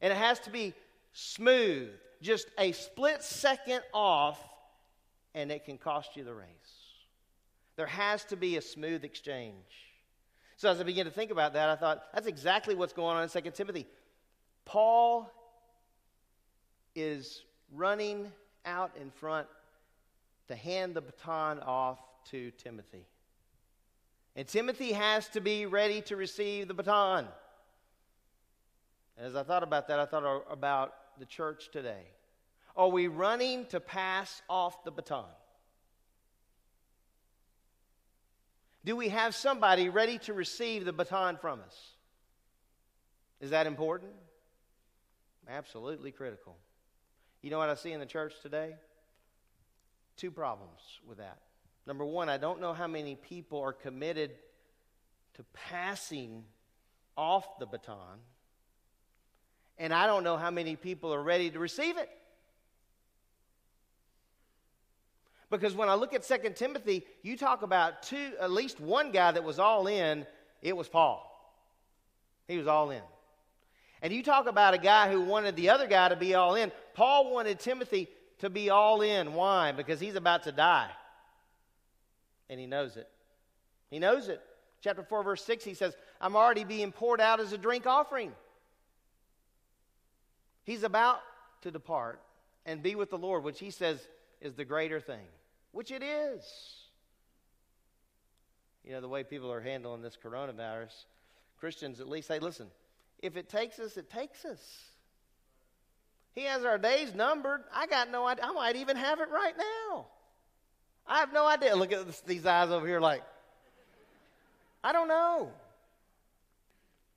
And 0.00 0.12
it 0.12 0.16
has 0.16 0.40
to 0.40 0.50
be 0.50 0.74
smooth, 1.12 1.90
just 2.20 2.46
a 2.58 2.72
split 2.72 3.22
second 3.22 3.82
off, 3.94 4.38
and 5.34 5.50
it 5.50 5.64
can 5.64 5.78
cost 5.78 6.16
you 6.16 6.24
the 6.24 6.34
race. 6.34 6.81
There 7.82 7.88
has 7.88 8.22
to 8.26 8.36
be 8.36 8.58
a 8.58 8.62
smooth 8.62 9.02
exchange. 9.02 9.90
So 10.56 10.70
as 10.70 10.78
I 10.78 10.84
began 10.84 11.04
to 11.06 11.10
think 11.10 11.32
about 11.32 11.54
that, 11.54 11.68
I 11.68 11.74
thought 11.74 12.04
that's 12.14 12.28
exactly 12.28 12.76
what's 12.76 12.92
going 12.92 13.16
on 13.16 13.24
in 13.24 13.28
2 13.28 13.50
Timothy. 13.50 13.88
Paul 14.64 15.28
is 16.94 17.42
running 17.74 18.30
out 18.64 18.92
in 19.00 19.10
front 19.10 19.48
to 20.46 20.54
hand 20.54 20.94
the 20.94 21.00
baton 21.00 21.58
off 21.58 21.98
to 22.30 22.52
Timothy. 22.52 23.04
And 24.36 24.46
Timothy 24.46 24.92
has 24.92 25.26
to 25.30 25.40
be 25.40 25.66
ready 25.66 26.02
to 26.02 26.14
receive 26.14 26.68
the 26.68 26.74
baton. 26.74 27.26
And 29.16 29.26
as 29.26 29.34
I 29.34 29.42
thought 29.42 29.64
about 29.64 29.88
that, 29.88 29.98
I 29.98 30.06
thought 30.06 30.44
about 30.48 30.94
the 31.18 31.26
church 31.26 31.70
today. 31.72 32.04
Are 32.76 32.86
we 32.86 33.08
running 33.08 33.66
to 33.70 33.80
pass 33.80 34.40
off 34.48 34.84
the 34.84 34.92
baton? 34.92 35.24
Do 38.84 38.96
we 38.96 39.10
have 39.10 39.34
somebody 39.34 39.88
ready 39.88 40.18
to 40.20 40.32
receive 40.32 40.84
the 40.84 40.92
baton 40.92 41.36
from 41.36 41.60
us? 41.60 41.76
Is 43.40 43.50
that 43.50 43.66
important? 43.66 44.12
Absolutely 45.48 46.10
critical. 46.10 46.56
You 47.42 47.50
know 47.50 47.58
what 47.58 47.68
I 47.68 47.74
see 47.74 47.92
in 47.92 48.00
the 48.00 48.06
church 48.06 48.34
today? 48.42 48.74
Two 50.16 50.30
problems 50.30 50.80
with 51.06 51.18
that. 51.18 51.38
Number 51.86 52.04
one, 52.04 52.28
I 52.28 52.38
don't 52.38 52.60
know 52.60 52.72
how 52.72 52.86
many 52.86 53.16
people 53.16 53.60
are 53.60 53.72
committed 53.72 54.32
to 55.34 55.44
passing 55.52 56.44
off 57.16 57.58
the 57.58 57.66
baton, 57.66 58.18
and 59.78 59.92
I 59.92 60.06
don't 60.06 60.22
know 60.22 60.36
how 60.36 60.50
many 60.50 60.76
people 60.76 61.12
are 61.12 61.22
ready 61.22 61.50
to 61.50 61.58
receive 61.58 61.98
it. 61.98 62.08
Because 65.52 65.74
when 65.74 65.90
I 65.90 65.94
look 65.94 66.14
at 66.14 66.22
2 66.22 66.54
Timothy, 66.54 67.04
you 67.22 67.36
talk 67.36 67.60
about 67.60 68.04
two, 68.04 68.32
at 68.40 68.50
least 68.50 68.80
one 68.80 69.12
guy 69.12 69.32
that 69.32 69.44
was 69.44 69.58
all 69.58 69.86
in, 69.86 70.26
it 70.62 70.74
was 70.74 70.88
Paul. 70.88 71.28
He 72.48 72.56
was 72.56 72.66
all 72.66 72.90
in. 72.90 73.02
And 74.00 74.14
you 74.14 74.22
talk 74.22 74.46
about 74.46 74.72
a 74.72 74.78
guy 74.78 75.12
who 75.12 75.20
wanted 75.20 75.54
the 75.54 75.68
other 75.68 75.86
guy 75.86 76.08
to 76.08 76.16
be 76.16 76.34
all 76.34 76.54
in. 76.54 76.72
Paul 76.94 77.34
wanted 77.34 77.60
Timothy 77.60 78.08
to 78.38 78.48
be 78.48 78.70
all 78.70 79.02
in. 79.02 79.34
Why? 79.34 79.72
Because 79.72 80.00
he's 80.00 80.14
about 80.14 80.44
to 80.44 80.52
die. 80.52 80.88
And 82.48 82.58
he 82.58 82.66
knows 82.66 82.96
it. 82.96 83.08
He 83.90 83.98
knows 83.98 84.28
it. 84.28 84.40
Chapter 84.80 85.02
4, 85.02 85.22
verse 85.22 85.44
6, 85.44 85.64
he 85.64 85.74
says, 85.74 85.94
I'm 86.18 86.34
already 86.34 86.64
being 86.64 86.92
poured 86.92 87.20
out 87.20 87.40
as 87.40 87.52
a 87.52 87.58
drink 87.58 87.86
offering. 87.86 88.32
He's 90.64 90.82
about 90.82 91.20
to 91.60 91.70
depart 91.70 92.22
and 92.64 92.82
be 92.82 92.94
with 92.94 93.10
the 93.10 93.18
Lord, 93.18 93.44
which 93.44 93.60
he 93.60 93.70
says 93.70 93.98
is 94.40 94.54
the 94.54 94.64
greater 94.64 94.98
thing 94.98 95.26
which 95.72 95.90
it 95.90 96.02
is. 96.02 96.42
You 98.84 98.92
know, 98.92 99.00
the 99.00 99.08
way 99.08 99.24
people 99.24 99.52
are 99.52 99.60
handling 99.60 100.02
this 100.02 100.16
coronavirus, 100.22 100.92
Christians 101.58 102.00
at 102.00 102.08
least 102.08 102.28
say, 102.28 102.38
listen, 102.38 102.68
if 103.20 103.36
it 103.36 103.48
takes 103.48 103.78
us, 103.78 103.96
it 103.96 104.10
takes 104.10 104.44
us. 104.44 104.60
He 106.34 106.42
has 106.44 106.64
our 106.64 106.78
days 106.78 107.14
numbered. 107.14 107.62
I 107.72 107.86
got 107.86 108.10
no 108.10 108.26
idea. 108.26 108.46
I 108.46 108.52
might 108.52 108.76
even 108.76 108.96
have 108.96 109.20
it 109.20 109.28
right 109.30 109.54
now. 109.56 110.06
I 111.06 111.18
have 111.18 111.32
no 111.32 111.46
idea. 111.46 111.76
Look 111.76 111.92
at 111.92 112.06
this, 112.06 112.20
these 112.20 112.46
eyes 112.46 112.70
over 112.70 112.86
here, 112.86 113.00
like, 113.00 113.22
I 114.82 114.92
don't 114.92 115.08
know. 115.08 115.50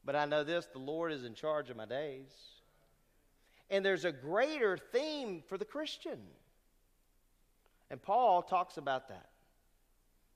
But 0.03 0.15
I 0.15 0.25
know 0.25 0.43
this 0.43 0.67
the 0.67 0.79
Lord 0.79 1.11
is 1.11 1.23
in 1.23 1.33
charge 1.33 1.69
of 1.69 1.77
my 1.77 1.85
days. 1.85 2.27
And 3.71 3.83
there's 3.83 4.05
a 4.05 4.11
greater 4.11 4.77
theme 4.77 5.41
for 5.47 5.57
the 5.57 5.65
Christian. 5.65 6.19
And 7.89 8.01
Paul 8.01 8.41
talks 8.41 8.77
about 8.77 9.09
that, 9.09 9.29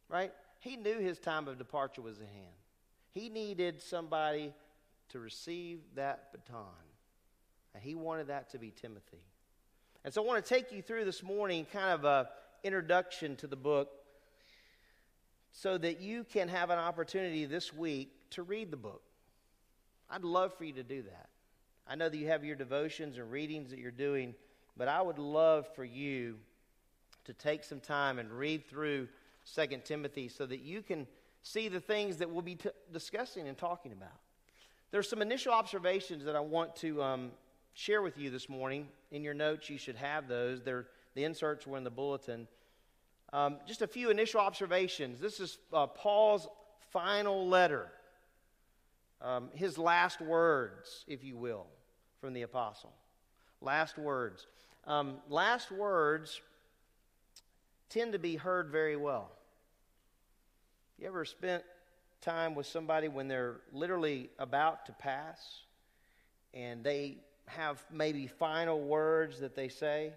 right? 0.08 0.32
He 0.60 0.76
knew 0.76 1.00
his 1.00 1.20
time 1.20 1.48
of 1.48 1.58
departure 1.58 2.02
was 2.02 2.20
at 2.20 2.28
hand. 2.28 2.56
He 3.12 3.30
needed 3.30 3.82
somebody 3.82 4.54
to 5.10 5.20
receive 5.20 5.80
that 5.96 6.32
baton. 6.32 6.64
And 7.74 7.84
he 7.84 7.96
wanted 7.96 8.28
that 8.28 8.50
to 8.52 8.60
be 8.60 8.72
Timothy. 8.72 9.24
And 10.04 10.14
so 10.14 10.24
I 10.24 10.28
want 10.28 10.44
to 10.44 10.54
take 10.54 10.72
you 10.72 10.82
through 10.82 11.06
this 11.06 11.24
morning 11.24 11.66
kind 11.72 11.92
of 11.92 12.06
a 12.06 12.30
introduction 12.64 13.36
to 13.38 13.48
the 13.48 13.56
book 13.56 13.90
so 15.52 15.78
that 15.78 16.00
you 16.00 16.24
can 16.24 16.48
have 16.48 16.70
an 16.70 16.80
opportunity 16.80 17.46
this 17.46 17.74
week 17.74 18.12
to 18.32 18.44
read 18.44 18.72
the 18.72 18.78
book. 18.78 19.02
I'd 20.10 20.24
love 20.24 20.54
for 20.58 20.64
you 20.64 20.74
to 20.74 20.84
do 20.84 21.04
that. 21.04 21.30
I 21.88 21.96
know 21.96 22.10
that 22.10 22.18
you 22.18 22.28
have 22.28 22.46
your 22.46 22.56
devotions 22.56 23.18
and 23.18 23.32
readings 23.32 23.72
that 23.72 23.80
you're 23.80 23.92
doing, 23.92 24.36
but 24.78 24.88
I 24.88 25.02
would 25.02 25.20
love 25.20 25.68
for 25.76 25.84
you 25.84 26.38
to 27.30 27.34
take 27.34 27.64
some 27.64 27.80
time 27.80 28.18
and 28.18 28.32
read 28.32 28.68
through 28.68 29.08
2 29.54 29.68
Timothy 29.86 30.28
so 30.28 30.48
that 30.48 30.62
you 30.62 30.82
can 30.82 31.06
see 31.44 31.68
the 31.68 31.80
things 31.80 32.18
that 32.18 32.28
we'll 32.28 32.42
be 32.42 32.56
t- 32.56 32.72
discussing 32.92 33.48
and 33.48 33.56
talking 33.56 33.92
about. 33.92 34.18
There's 34.90 35.08
some 35.08 35.22
initial 35.22 35.54
observations 35.54 36.26
that 36.26 36.36
I 36.36 36.40
want 36.40 36.76
to 36.78 37.04
um, 37.04 37.32
share 37.76 38.02
with 38.02 38.18
you 38.18 38.32
this 38.32 38.50
morning. 38.50 38.88
In 39.12 39.24
your 39.24 39.36
notes, 39.36 39.70
you 39.70 39.78
should 39.78 39.96
have 39.96 40.28
those. 40.28 40.64
They're, 40.64 40.88
the 41.14 41.24
inserts 41.24 41.68
were 41.68 41.78
in 41.78 41.84
the 41.84 41.92
bulletin. 41.92 42.48
Um, 43.32 43.58
just 43.68 43.84
a 43.84 43.88
few 43.88 44.10
initial 44.10 44.42
observations. 44.42 45.20
This 45.20 45.40
is 45.40 45.60
uh, 45.72 45.86
Paul's 45.86 46.48
final 46.90 47.48
letter, 47.48 47.92
um, 49.22 49.50
his 49.54 49.78
last 49.78 50.20
words, 50.20 51.06
if 51.08 51.24
you 51.24 51.38
will, 51.38 51.68
from 52.20 52.34
the 52.34 52.42
apostle. 52.42 52.92
Last 53.62 54.00
words. 54.00 54.48
Um, 54.88 55.18
last 55.30 55.72
words 55.72 56.42
tend 57.90 58.14
to 58.14 58.20
be 58.20 58.36
heard 58.36 58.70
very 58.70 58.96
well. 58.96 59.32
You 60.98 61.08
ever 61.08 61.26
spent 61.26 61.64
time 62.22 62.56
with 62.56 62.68
somebody 62.68 63.08
when 63.08 63.28
they're 63.28 63.62
literally 63.72 64.30
about 64.38 64.86
to 64.86 64.92
pass 64.92 65.62
and 66.54 66.84
they 66.84 67.18
have 67.48 67.84
maybe 67.92 68.28
final 68.28 68.80
words 68.80 69.40
that 69.40 69.56
they 69.56 69.70
say? 69.70 70.14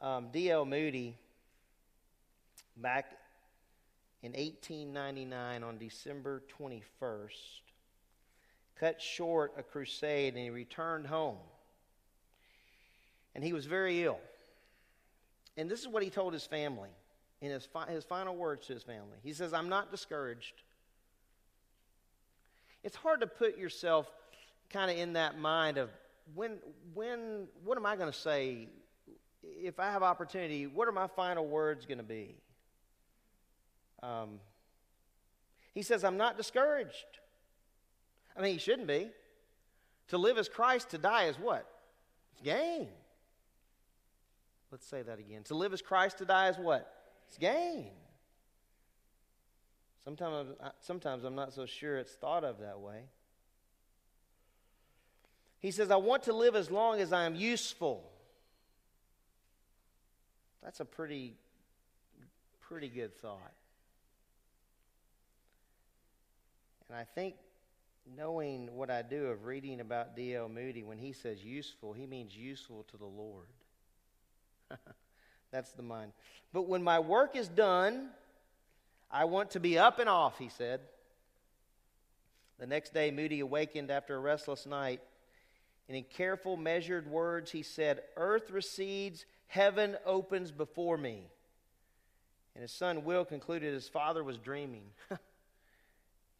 Um, 0.00 0.28
D.L. 0.32 0.64
Moody, 0.64 1.16
back 2.76 3.12
in 4.22 4.32
1899 4.32 5.62
on 5.62 5.78
December 5.78 6.42
21st, 6.58 7.60
cut 8.78 9.00
short 9.00 9.54
a 9.58 9.62
crusade 9.62 10.34
and 10.34 10.42
he 10.42 10.50
returned 10.50 11.06
home. 11.06 11.36
And 13.34 13.44
he 13.44 13.52
was 13.52 13.66
very 13.66 14.02
ill. 14.04 14.18
And 15.60 15.70
this 15.70 15.80
is 15.80 15.88
what 15.88 16.02
he 16.02 16.08
told 16.08 16.32
his 16.32 16.46
family 16.46 16.88
in 17.42 17.50
his, 17.50 17.66
fi- 17.66 17.90
his 17.90 18.02
final 18.02 18.34
words 18.34 18.66
to 18.68 18.72
his 18.72 18.82
family. 18.82 19.18
He 19.22 19.34
says, 19.34 19.52
I'm 19.52 19.68
not 19.68 19.90
discouraged. 19.90 20.62
It's 22.82 22.96
hard 22.96 23.20
to 23.20 23.26
put 23.26 23.58
yourself 23.58 24.10
kind 24.70 24.90
of 24.90 24.96
in 24.96 25.12
that 25.12 25.38
mind 25.38 25.76
of 25.76 25.90
when, 26.34 26.60
when, 26.94 27.46
what 27.62 27.76
am 27.76 27.84
I 27.84 27.96
going 27.96 28.10
to 28.10 28.18
say? 28.18 28.68
If 29.42 29.78
I 29.78 29.90
have 29.90 30.02
opportunity, 30.02 30.66
what 30.66 30.88
are 30.88 30.92
my 30.92 31.08
final 31.08 31.46
words 31.46 31.84
going 31.84 31.98
to 31.98 32.04
be? 32.04 32.36
Um, 34.02 34.40
he 35.74 35.82
says, 35.82 36.04
I'm 36.04 36.16
not 36.16 36.38
discouraged. 36.38 37.18
I 38.34 38.40
mean, 38.40 38.54
he 38.54 38.58
shouldn't 38.58 38.88
be. 38.88 39.10
To 40.08 40.16
live 40.16 40.38
as 40.38 40.48
Christ, 40.48 40.88
to 40.90 40.98
die 40.98 41.24
is 41.24 41.36
what? 41.36 41.66
It's 42.32 42.40
gain. 42.40 42.88
Let's 44.70 44.86
say 44.86 45.02
that 45.02 45.18
again. 45.18 45.42
To 45.44 45.54
live 45.54 45.72
as 45.72 45.82
Christ, 45.82 46.18
to 46.18 46.24
die 46.24 46.48
is 46.48 46.56
what? 46.56 46.92
It's 47.28 47.38
gain. 47.38 47.90
Sometimes, 50.04 50.50
sometimes 50.80 51.24
I'm 51.24 51.34
not 51.34 51.52
so 51.52 51.66
sure 51.66 51.98
it's 51.98 52.14
thought 52.14 52.44
of 52.44 52.60
that 52.60 52.80
way. 52.80 53.02
He 55.58 55.70
says, 55.70 55.90
I 55.90 55.96
want 55.96 56.22
to 56.24 56.32
live 56.32 56.56
as 56.56 56.70
long 56.70 57.00
as 57.00 57.12
I 57.12 57.24
am 57.24 57.34
useful. 57.34 58.10
That's 60.62 60.80
a 60.80 60.84
pretty, 60.84 61.34
pretty 62.60 62.88
good 62.88 63.16
thought. 63.20 63.52
And 66.88 66.96
I 66.96 67.04
think 67.04 67.34
knowing 68.16 68.74
what 68.74 68.90
I 68.90 69.02
do 69.02 69.26
of 69.26 69.44
reading 69.44 69.80
about 69.80 70.16
D.L. 70.16 70.48
Moody, 70.48 70.82
when 70.82 70.98
he 70.98 71.12
says 71.12 71.44
useful, 71.44 71.92
he 71.92 72.06
means 72.06 72.34
useful 72.36 72.84
to 72.90 72.96
the 72.96 73.06
Lord. 73.06 73.46
That's 75.50 75.72
the 75.72 75.82
mind. 75.82 76.12
But 76.52 76.68
when 76.68 76.82
my 76.82 76.98
work 76.98 77.36
is 77.36 77.48
done, 77.48 78.10
I 79.10 79.24
want 79.24 79.50
to 79.52 79.60
be 79.60 79.78
up 79.78 79.98
and 79.98 80.08
off, 80.08 80.38
he 80.38 80.48
said. 80.48 80.80
The 82.58 82.66
next 82.66 82.92
day, 82.92 83.10
Moody 83.10 83.40
awakened 83.40 83.90
after 83.90 84.14
a 84.14 84.20
restless 84.20 84.66
night, 84.66 85.00
and 85.88 85.96
in 85.96 86.04
careful, 86.04 86.56
measured 86.56 87.10
words, 87.10 87.50
he 87.50 87.62
said, 87.62 88.02
Earth 88.16 88.50
recedes, 88.50 89.24
heaven 89.46 89.96
opens 90.04 90.52
before 90.52 90.96
me. 90.98 91.30
And 92.54 92.62
his 92.62 92.72
son 92.72 93.04
Will 93.04 93.24
concluded 93.24 93.72
his 93.72 93.88
father 93.88 94.22
was 94.22 94.38
dreaming. 94.38 94.84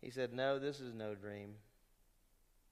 he 0.02 0.10
said, 0.10 0.32
No, 0.32 0.58
this 0.58 0.78
is 0.80 0.94
no 0.94 1.14
dream. 1.14 1.54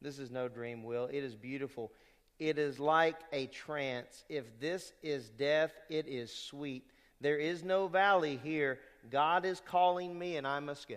This 0.00 0.18
is 0.18 0.30
no 0.30 0.48
dream, 0.48 0.84
Will. 0.84 1.06
It 1.06 1.24
is 1.24 1.34
beautiful. 1.34 1.92
It 2.38 2.58
is 2.58 2.78
like 2.78 3.16
a 3.32 3.46
trance. 3.46 4.24
If 4.28 4.60
this 4.60 4.92
is 5.02 5.30
death, 5.30 5.72
it 5.88 6.06
is 6.06 6.32
sweet. 6.32 6.84
There 7.20 7.38
is 7.38 7.64
no 7.64 7.88
valley 7.88 8.38
here. 8.42 8.78
God 9.10 9.44
is 9.44 9.60
calling 9.64 10.16
me, 10.16 10.36
and 10.36 10.46
I 10.46 10.60
must 10.60 10.88
go. 10.88 10.96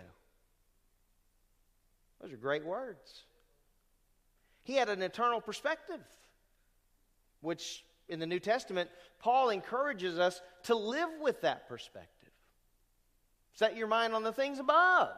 Those 2.21 2.31
are 2.31 2.37
great 2.37 2.63
words. 2.63 3.23
He 4.63 4.75
had 4.75 4.89
an 4.89 5.01
eternal 5.01 5.41
perspective, 5.41 6.01
which 7.41 7.83
in 8.07 8.19
the 8.19 8.27
New 8.27 8.39
Testament, 8.39 8.89
Paul 9.19 9.49
encourages 9.49 10.19
us 10.19 10.41
to 10.63 10.75
live 10.75 11.09
with 11.19 11.41
that 11.41 11.67
perspective. 11.67 12.29
Set 13.53 13.75
your 13.75 13.87
mind 13.87 14.13
on 14.13 14.23
the 14.23 14.33
things 14.33 14.59
above, 14.59 15.09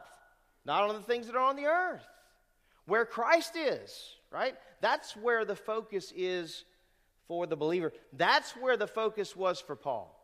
not 0.64 0.88
on 0.88 0.94
the 0.94 1.02
things 1.02 1.26
that 1.26 1.36
are 1.36 1.44
on 1.44 1.56
the 1.56 1.66
earth, 1.66 2.06
where 2.86 3.04
Christ 3.04 3.56
is, 3.56 4.16
right? 4.34 4.54
That's 4.80 5.16
where 5.16 5.44
the 5.44 5.54
focus 5.54 6.12
is 6.14 6.64
for 7.28 7.46
the 7.46 7.56
believer. 7.56 7.92
That's 8.12 8.50
where 8.52 8.76
the 8.76 8.88
focus 8.88 9.36
was 9.36 9.60
for 9.60 9.76
Paul. 9.76 10.20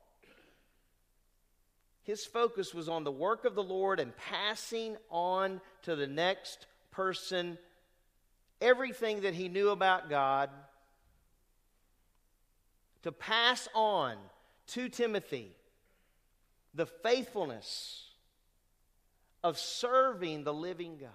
His 2.02 2.26
focus 2.26 2.74
was 2.74 2.88
on 2.88 3.04
the 3.04 3.12
work 3.12 3.44
of 3.44 3.54
the 3.54 3.62
Lord 3.62 4.00
and 4.00 4.16
passing 4.16 4.96
on 5.10 5.60
to 5.82 5.94
the 5.94 6.08
next 6.08 6.66
person 6.90 7.56
everything 8.60 9.22
that 9.22 9.34
he 9.34 9.48
knew 9.48 9.70
about 9.70 10.10
God, 10.10 10.50
to 13.02 13.12
pass 13.12 13.68
on 13.74 14.16
to 14.68 14.88
Timothy 14.88 15.52
the 16.74 16.86
faithfulness 16.86 18.04
of 19.42 19.58
serving 19.58 20.44
the 20.44 20.52
living 20.52 20.98
God. 20.98 21.10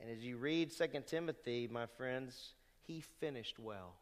And 0.00 0.10
as 0.10 0.24
you 0.24 0.38
read 0.38 0.70
2 0.76 0.86
Timothy, 1.06 1.68
my 1.70 1.86
friends, 1.86 2.54
he 2.86 3.02
finished 3.20 3.58
well. 3.58 3.94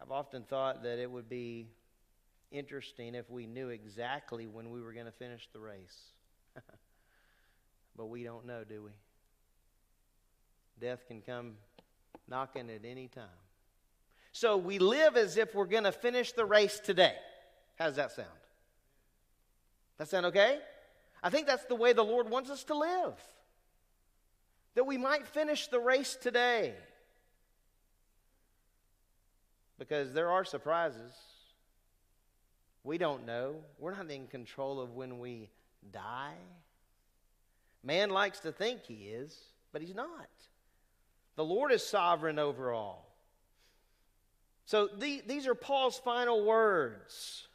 I've 0.00 0.10
often 0.10 0.44
thought 0.44 0.82
that 0.84 0.98
it 0.98 1.10
would 1.10 1.28
be 1.28 1.68
interesting 2.50 3.14
if 3.14 3.28
we 3.30 3.46
knew 3.46 3.68
exactly 3.68 4.46
when 4.46 4.70
we 4.70 4.80
were 4.80 4.92
going 4.92 5.06
to 5.06 5.12
finish 5.12 5.48
the 5.52 5.60
race. 5.60 6.12
but 7.96 8.06
we 8.06 8.24
don't 8.24 8.46
know, 8.46 8.64
do 8.64 8.84
we? 8.84 8.92
Death 10.80 11.06
can 11.06 11.20
come 11.20 11.56
knocking 12.26 12.70
at 12.70 12.84
any 12.84 13.08
time. 13.08 13.24
So 14.32 14.56
we 14.56 14.78
live 14.78 15.16
as 15.16 15.36
if 15.36 15.54
we're 15.54 15.66
going 15.66 15.84
to 15.84 15.92
finish 15.92 16.32
the 16.32 16.44
race 16.44 16.80
today. 16.80 17.16
How 17.76 17.86
does 17.86 17.96
that 17.96 18.12
sound? 18.12 18.28
That 19.98 20.08
sound 20.08 20.26
okay? 20.26 20.60
I 21.22 21.30
think 21.30 21.46
that's 21.46 21.64
the 21.64 21.74
way 21.74 21.92
the 21.92 22.04
Lord 22.04 22.30
wants 22.30 22.50
us 22.50 22.64
to 22.64 22.74
live. 22.74 23.14
That 24.74 24.84
we 24.84 24.96
might 24.96 25.26
finish 25.26 25.66
the 25.66 25.80
race 25.80 26.16
today. 26.16 26.74
Because 29.78 30.12
there 30.12 30.30
are 30.30 30.44
surprises. 30.44 31.12
We 32.84 32.98
don't 32.98 33.26
know. 33.26 33.56
We're 33.78 33.94
not 33.94 34.10
in 34.10 34.26
control 34.26 34.80
of 34.80 34.94
when 34.94 35.18
we 35.18 35.50
die. 35.92 36.34
Man 37.82 38.10
likes 38.10 38.40
to 38.40 38.52
think 38.52 38.82
he 38.86 39.08
is, 39.08 39.36
but 39.72 39.82
he's 39.82 39.94
not. 39.94 40.28
The 41.36 41.44
Lord 41.44 41.72
is 41.72 41.86
sovereign 41.86 42.38
over 42.38 42.72
all. 42.72 43.14
So 44.64 44.86
the, 44.86 45.22
these 45.26 45.46
are 45.46 45.54
Paul's 45.54 45.98
final 45.98 46.44
words. 46.44 47.46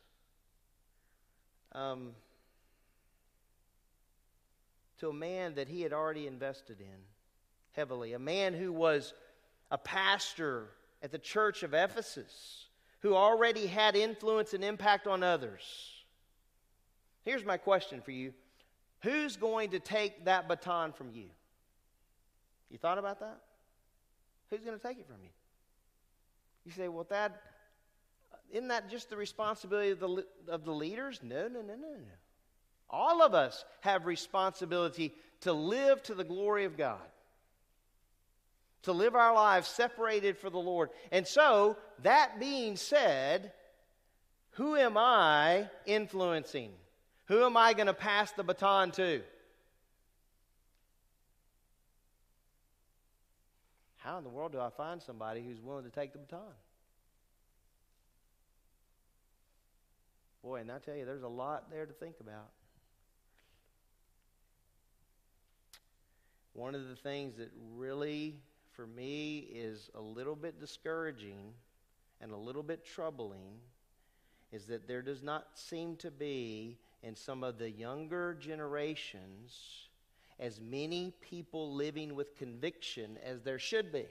Um, 1.74 2.11
to 5.04 5.10
a 5.10 5.14
man 5.14 5.56
that 5.56 5.68
he 5.68 5.82
had 5.82 5.91
already 5.91 6.28
invested 6.28 6.80
in 6.80 6.95
heavily, 7.74 8.14
a 8.14 8.20
man 8.20 8.54
who 8.54 8.72
was 8.72 9.14
a 9.70 9.78
pastor 9.78 10.70
at 11.01 11.12
the 11.12 11.18
church 11.18 11.62
of 11.62 11.74
Ephesus, 11.74 12.68
who 13.01 13.14
already 13.14 13.68
had 13.68 13.97
influence 13.97 14.54
and 14.54 14.64
impact 14.64 15.06
on 15.06 15.22
others. 15.22 15.62
Here's 17.26 17.43
my 17.43 17.58
question 17.58 17.99
for 17.99 18.12
you 18.12 18.34
Who's 19.01 19.36
going 19.36 19.72
to 19.72 19.80
take 19.80 20.24
that 20.24 20.47
baton 20.47 20.93
from 20.93 21.12
you? 21.12 21.28
You 22.70 22.78
thought 22.78 22.97
about 22.97 23.20
that? 23.20 23.41
Who's 24.51 24.62
going 24.62 24.80
to 24.80 24.88
take 24.88 24.99
it 24.99 25.06
from 25.06 25.18
you? 25.22 25.32
You 26.64 26.72
say, 26.72 26.88
well, 26.88 27.06
that 27.10 27.41
isn't 28.49 28.70
that 28.70 28.89
just 28.89 29.10
the 29.10 29.18
responsibility 29.18 29.91
of 29.91 29.99
the, 29.99 30.26
of 30.47 30.64
the 30.64 30.72
leaders? 30.72 31.20
No, 31.22 31.49
no, 31.49 31.60
no, 31.60 31.76
no, 31.76 31.89
no. 31.89 32.16
All 32.94 33.24
of 33.24 33.34
us 33.34 33.66
have 33.82 34.06
responsibility 34.06 35.16
to 35.41 35.52
live 35.52 36.04
to 36.04 36.14
the 36.14 36.24
glory 36.24 36.66
of 36.66 36.78
God, 36.78 37.02
to 38.84 38.94
live 38.94 39.16
our 39.16 39.34
lives 39.34 39.68
separated 39.68 40.38
for 40.38 40.52
the 40.52 40.60
Lord. 40.60 40.91
And 41.12 41.28
so, 41.28 41.76
that 42.04 42.39
being 42.39 42.76
said, 42.76 43.52
who 44.52 44.76
am 44.76 44.96
I 44.96 45.68
influencing? 45.88 46.70
Who 47.26 47.44
am 47.44 47.58
I 47.58 47.74
going 47.74 47.88
to 47.88 47.96
pass 47.96 48.32
the 48.34 48.44
baton 48.44 48.91
to? 48.91 49.24
How 53.98 54.20
in 54.20 54.24
the 54.24 54.30
world 54.30 54.52
do 54.52 54.60
I 54.60 54.70
find 54.70 55.02
somebody 55.02 55.41
who's 55.41 55.60
willing 55.60 55.86
to 55.86 55.89
take 55.89 56.14
the 56.14 56.20
baton? 56.20 56.41
Boy, 60.44 60.58
and 60.58 60.72
I 60.72 60.78
tell 60.78 60.96
you, 60.96 61.06
there's 61.06 61.24
a 61.24 61.28
lot 61.28 61.72
there 61.72 61.88
to 61.88 61.94
think 61.94 62.18
about. 62.20 62.52
One 66.54 66.76
of 66.76 66.88
the 66.88 66.95
things 66.95 67.36
that 67.38 67.51
really, 67.76 68.36
for 68.72 68.86
me, 68.86 69.47
is 69.54 69.89
a 69.95 70.01
little 70.01 70.36
bit 70.36 70.60
discouraging 70.60 71.54
and 72.22 72.32
a 72.32 72.38
little 72.38 72.64
bit 72.64 72.86
troubling 72.86 73.60
is 74.51 74.66
that 74.68 74.88
there 74.88 75.01
does 75.01 75.24
not 75.24 75.47
seem 75.56 75.95
to 75.97 76.12
be 76.12 76.78
in 77.01 77.16
some 77.16 77.43
of 77.43 77.58
the 77.58 77.70
younger 77.70 78.36
generations 78.39 79.89
as 80.39 80.62
many 80.62 81.14
people 81.22 81.74
living 81.74 82.16
with 82.16 82.36
conviction 82.36 83.18
as 83.24 83.41
there 83.41 83.60
should 83.60 83.91
be. 83.91 84.06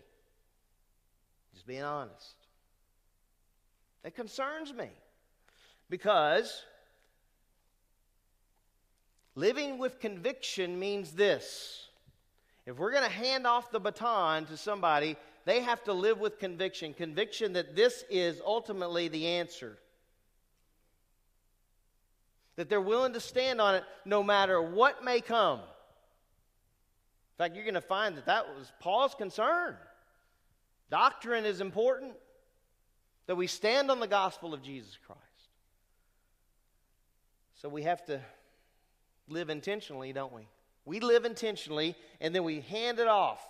Just 1.55 1.67
being 1.67 1.83
honest. 1.83 2.35
It 4.05 4.17
concerns 4.17 4.73
me 4.73 4.91
because 5.89 6.65
living 9.37 9.79
with 9.79 10.01
conviction 10.01 10.79
means 10.79 11.13
this. 11.13 11.89
If 12.67 12.79
we're 12.79 12.93
going 12.93 13.05
to 13.05 13.11
hand 13.11 13.47
off 13.47 13.71
the 13.71 13.81
baton 13.81 14.47
to 14.47 14.57
somebody, 14.57 15.17
they 15.45 15.61
have 15.61 15.83
to 15.85 15.93
live 15.93 16.21
with 16.21 16.39
conviction 16.39 16.95
conviction 16.95 17.55
that 17.55 17.75
this 17.75 18.05
is 18.09 18.41
ultimately 18.45 19.09
the 19.09 19.27
answer 19.27 19.79
that 22.57 22.69
they're 22.69 22.81
willing 22.81 23.15
to 23.15 23.21
stand 23.21 23.61
on 23.61 23.75
it 23.75 23.85
no 24.05 24.23
matter 24.23 24.61
what 24.61 25.05
may 25.05 25.21
come. 25.21 25.59
In 25.59 25.67
fact, 27.39 27.55
you're 27.55 27.65
going 27.65 27.75
to 27.75 27.81
find 27.81 28.17
that 28.17 28.27
that 28.27 28.47
was 28.57 28.71
Paul's 28.79 29.15
concern. 29.15 29.77
Doctrine 30.91 31.47
is 31.47 31.61
important, 31.61 32.13
that 33.27 33.37
we 33.37 33.47
stand 33.47 33.91
on 33.91 34.01
the 34.01 34.07
gospel 34.07 34.53
of 34.53 34.63
Jesus 34.63 34.99
Christ. 35.07 35.21
So 37.55 37.69
we 37.69 37.83
have 37.83 38.05
to 38.07 38.21
live 39.29 39.49
intentionally, 39.49 40.13
don't 40.13 40.33
we? 40.33 40.47
We 40.85 41.01
live 41.01 41.25
intentionally 41.25 41.97
and 42.21 42.35
then 42.35 42.45
we 42.45 42.61
hand 42.61 42.99
it 42.99 43.09
off. 43.09 43.41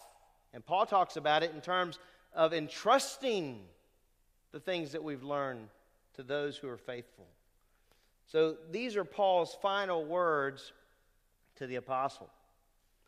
And 0.53 0.64
Paul 0.64 0.87
talks 0.87 1.16
about 1.16 1.43
it 1.43 1.53
in 1.55 1.61
terms 1.61 1.99
of 2.35 2.53
entrusting 2.53 3.61
the 4.53 4.61
things 4.61 4.93
that 4.93 5.03
we've 5.03 5.22
learned 5.22 5.68
to 6.14 6.22
those 6.22 6.57
who 6.57 6.68
are 6.68 6.76
faithful. 6.76 7.26
So 8.26 8.57
these 8.70 8.97
are 8.97 9.05
Paul's 9.05 9.57
final 9.61 10.05
words 10.05 10.72
to 11.57 11.66
the 11.66 11.76
apostle. 11.76 12.28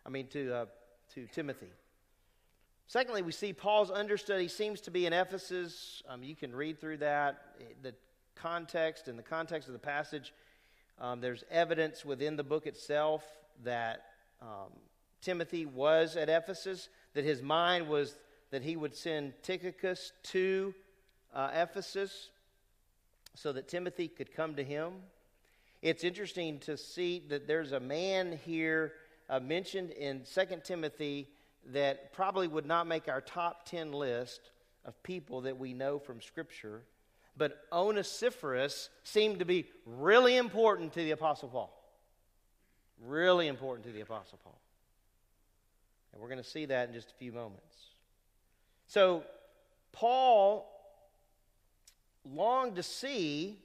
I 0.06 0.10
mean, 0.10 0.26
to, 0.28 0.54
uh, 0.54 0.66
to 1.14 1.26
Timothy. 1.26 1.68
Secondly, 2.86 3.22
we 3.22 3.32
see 3.32 3.52
Paul's 3.52 3.90
understudy 3.90 4.48
seems 4.48 4.80
to 4.82 4.90
be 4.90 5.06
in 5.06 5.12
Ephesus. 5.12 6.02
Um, 6.08 6.22
you 6.22 6.36
can 6.36 6.54
read 6.54 6.80
through 6.80 6.98
that. 6.98 7.56
The 7.82 7.94
context, 8.34 9.08
in 9.08 9.16
the 9.16 9.22
context 9.22 9.68
of 9.68 9.72
the 9.72 9.78
passage, 9.78 10.34
um, 11.00 11.20
there's 11.20 11.44
evidence 11.50 12.04
within 12.04 12.36
the 12.36 12.44
book 12.44 12.66
itself 12.66 13.24
that 13.64 14.04
um, 14.42 14.72
Timothy 15.20 15.66
was 15.66 16.16
at 16.16 16.28
Ephesus, 16.28 16.88
that 17.14 17.24
his 17.24 17.42
mind 17.42 17.88
was 17.88 18.16
that 18.50 18.62
he 18.62 18.76
would 18.76 18.94
send 18.94 19.32
Tychicus 19.42 20.12
to 20.24 20.74
uh, 21.34 21.50
Ephesus 21.54 22.30
so 23.34 23.52
that 23.52 23.68
Timothy 23.68 24.08
could 24.08 24.32
come 24.34 24.54
to 24.54 24.64
him. 24.64 24.92
It's 25.82 26.04
interesting 26.04 26.60
to 26.60 26.76
see 26.76 27.22
that 27.28 27.46
there's 27.46 27.72
a 27.72 27.80
man 27.80 28.38
here 28.44 28.92
uh, 29.28 29.40
mentioned 29.40 29.90
in 29.90 30.22
2 30.32 30.60
Timothy 30.62 31.28
that 31.72 32.12
probably 32.12 32.48
would 32.48 32.66
not 32.66 32.86
make 32.86 33.08
our 33.08 33.20
top 33.20 33.66
10 33.66 33.92
list 33.92 34.50
of 34.84 35.02
people 35.02 35.42
that 35.42 35.58
we 35.58 35.72
know 35.72 35.98
from 35.98 36.20
Scripture, 36.20 36.82
but 37.36 37.64
Onesiphorus 37.72 38.90
seemed 39.02 39.38
to 39.38 39.44
be 39.44 39.66
really 39.86 40.36
important 40.36 40.92
to 40.92 41.00
the 41.00 41.12
Apostle 41.12 41.48
Paul. 41.48 41.83
Really 43.06 43.48
important 43.48 43.86
to 43.86 43.92
the 43.92 44.00
Apostle 44.00 44.38
Paul. 44.42 44.58
And 46.12 46.22
we're 46.22 46.28
going 46.28 46.42
to 46.42 46.48
see 46.48 46.66
that 46.66 46.88
in 46.88 46.94
just 46.94 47.10
a 47.10 47.14
few 47.14 47.32
moments. 47.32 47.76
So, 48.86 49.24
Paul 49.92 50.70
longed 52.24 52.76
to 52.76 52.82
see 52.82 53.58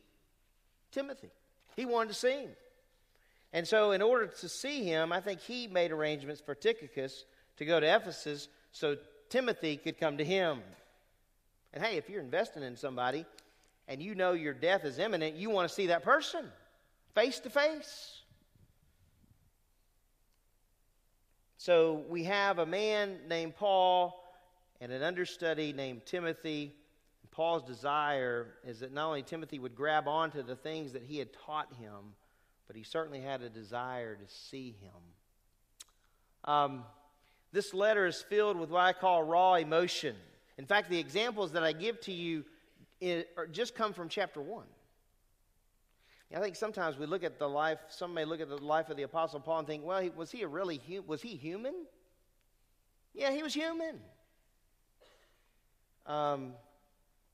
Timothy. 0.92 1.30
He 1.76 1.86
wanted 1.86 2.10
to 2.10 2.16
see 2.16 2.42
him. 2.42 2.50
And 3.54 3.68
so, 3.68 3.92
in 3.92 4.02
order 4.02 4.28
to 4.28 4.50
see 4.50 4.84
him, 4.84 5.12
I 5.12 5.22
think 5.22 5.40
he 5.42 5.68
made 5.68 5.92
arrangements 5.92 6.42
for 6.42 6.56
Tychicus 6.56 7.26
to 7.58 7.66
go 7.66 7.80
to 7.80 7.96
Ephesus 7.96 8.48
so 8.72 8.98
Timothy 9.30 9.78
could 9.78 10.00
come 10.00 10.18
to 10.18 10.26
him. 10.26 10.62
And 11.74 11.84
hey, 11.84 11.98
if 11.98 12.10
you're 12.10 12.22
investing 12.22 12.64
in 12.64 12.76
somebody 12.76 13.26
and 13.88 14.02
you 14.02 14.16
know 14.16 14.34
your 14.34 14.54
death 14.54 14.86
is 14.86 15.00
imminent, 15.00 15.36
you 15.36 15.50
want 15.50 15.70
to 15.70 15.74
see 15.74 15.88
that 15.88 16.04
person 16.04 16.46
face 17.14 17.40
to 17.42 17.50
face. 17.50 18.19
So 21.60 22.06
we 22.08 22.24
have 22.24 22.58
a 22.58 22.66
man 22.66 23.18
named 23.28 23.54
Paul 23.58 24.24
and 24.80 24.94
an 24.94 25.04
understudy 25.04 25.74
named 25.74 26.06
Timothy. 26.06 26.74
Paul's 27.32 27.64
desire 27.64 28.48
is 28.66 28.80
that 28.80 28.94
not 28.94 29.08
only 29.08 29.24
Timothy 29.24 29.60
would 29.60 29.76
grab 29.76 30.08
onto 30.08 30.42
the 30.42 30.56
things 30.56 30.94
that 30.94 31.04
he 31.04 31.18
had 31.18 31.34
taught 31.34 31.68
him, 31.74 32.16
but 32.68 32.78
he 32.78 32.84
certainly 32.84 33.20
had 33.20 33.42
a 33.42 33.50
desire 33.50 34.16
to 34.16 34.26
see 34.26 34.74
him. 34.80 34.94
Um, 36.46 36.86
this 37.52 37.74
letter 37.74 38.06
is 38.06 38.22
filled 38.22 38.56
with 38.56 38.70
what 38.70 38.80
I 38.80 38.94
call 38.94 39.24
raw 39.24 39.56
emotion. 39.56 40.16
In 40.58 40.66
fact, 40.66 40.90
the 40.90 40.98
examples 40.98 41.52
that 41.52 41.64
I 41.66 41.74
give 41.74 42.00
to 42.02 42.14
you 42.14 42.46
just 43.52 43.76
come 43.76 43.92
from 43.92 44.08
chapter 44.08 44.40
1. 44.42 44.64
I 46.36 46.40
think 46.40 46.56
sometimes 46.56 46.98
we 46.98 47.08
look 47.08 47.24
at 47.24 47.40
the 47.40 47.50
life, 47.50 47.80
some 47.90 48.14
may 48.14 48.24
look 48.24 48.40
at 48.40 48.50
the 48.50 48.58
life 48.58 48.90
of 48.90 48.98
the 48.98 49.04
Apostle 49.04 49.40
Paul 49.40 49.60
and 49.60 49.68
think, 49.68 49.84
well, 49.84 50.08
was 50.16 50.30
he 50.30 50.44
a 50.44 50.48
really, 50.48 50.80
was 51.08 51.22
he 51.24 51.30
human? 51.30 51.74
Yeah, 53.16 53.32
he 53.32 53.42
was 53.42 53.54
human. 53.54 54.00
Um, 56.06 56.54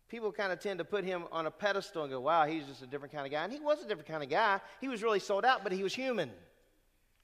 people 0.08 0.32
kind 0.32 0.54
of 0.54 0.60
tend 0.62 0.80
to 0.80 0.86
put 0.86 1.04
him 1.04 1.26
on 1.32 1.46
a 1.46 1.52
pedestal 1.52 2.04
and 2.04 2.12
go, 2.12 2.22
wow, 2.22 2.46
he's 2.46 2.66
just 2.66 2.82
a 2.82 2.88
different 2.88 3.14
kind 3.14 3.26
of 3.26 3.32
guy. 3.34 3.44
And 3.44 3.52
he 3.52 3.60
was 3.60 3.84
a 3.84 3.88
different 3.88 4.08
kind 4.08 4.24
of 4.24 4.30
guy. 4.30 4.62
He 4.80 4.88
was 4.88 5.04
really 5.04 5.20
sold 5.20 5.44
out, 5.44 5.64
but 5.64 5.74
he 5.74 5.84
was 5.84 5.94
human. 5.94 6.32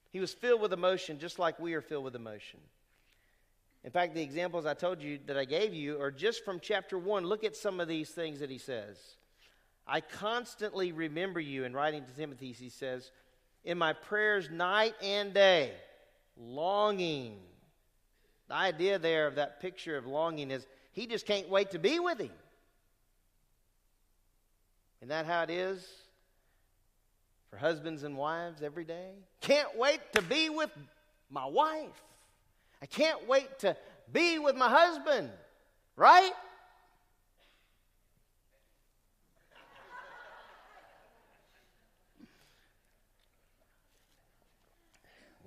He 0.09 0.19
was 0.19 0.33
filled 0.33 0.59
with 0.59 0.73
emotion, 0.73 1.19
just 1.19 1.39
like 1.39 1.57
we 1.57 1.73
are 1.73 1.81
filled 1.81 2.03
with 2.03 2.15
emotion. 2.15 2.59
In 3.85 3.91
fact, 3.91 4.13
the 4.13 4.21
examples 4.21 4.65
I 4.65 4.73
told 4.73 5.01
you 5.01 5.19
that 5.25 5.37
I 5.37 5.45
gave 5.45 5.73
you 5.73 6.01
are 6.01 6.11
just 6.11 6.43
from 6.43 6.59
chapter 6.59 6.97
1. 6.97 7.25
Look 7.25 7.45
at 7.45 7.55
some 7.55 7.79
of 7.79 7.87
these 7.87 8.09
things 8.09 8.41
that 8.41 8.49
he 8.49 8.57
says. 8.57 8.97
I 9.87 10.01
constantly 10.01 10.91
remember 10.91 11.39
you 11.39 11.63
in 11.63 11.73
writing 11.73 12.05
to 12.05 12.11
Timothy, 12.13 12.51
he 12.51 12.69
says, 12.69 13.11
in 13.63 13.77
my 13.77 13.93
prayers 13.93 14.49
night 14.49 14.95
and 15.01 15.33
day, 15.33 15.73
longing. 16.37 17.37
The 18.47 18.55
idea 18.55 18.99
there 18.99 19.27
of 19.27 19.35
that 19.35 19.59
picture 19.59 19.97
of 19.97 20.05
longing 20.05 20.51
is 20.51 20.65
he 20.91 21.07
just 21.07 21.25
can't 21.25 21.49
wait 21.49 21.71
to 21.71 21.79
be 21.79 21.99
with 21.99 22.19
him. 22.19 22.31
Isn't 24.99 25.09
that 25.09 25.25
how 25.25 25.43
it 25.43 25.49
is 25.49 25.87
for 27.49 27.57
husbands 27.57 28.03
and 28.03 28.15
wives 28.15 28.61
every 28.61 28.83
day? 28.83 29.11
Can't 29.41 29.77
wait 29.77 29.99
to 30.13 30.21
be 30.21 30.49
with 30.49 30.69
my 31.29 31.45
wife. 31.45 32.03
I 32.81 32.85
can't 32.85 33.27
wait 33.27 33.59
to 33.59 33.75
be 34.11 34.37
with 34.37 34.55
my 34.55 34.69
husband, 34.69 35.29
right? 35.95 36.31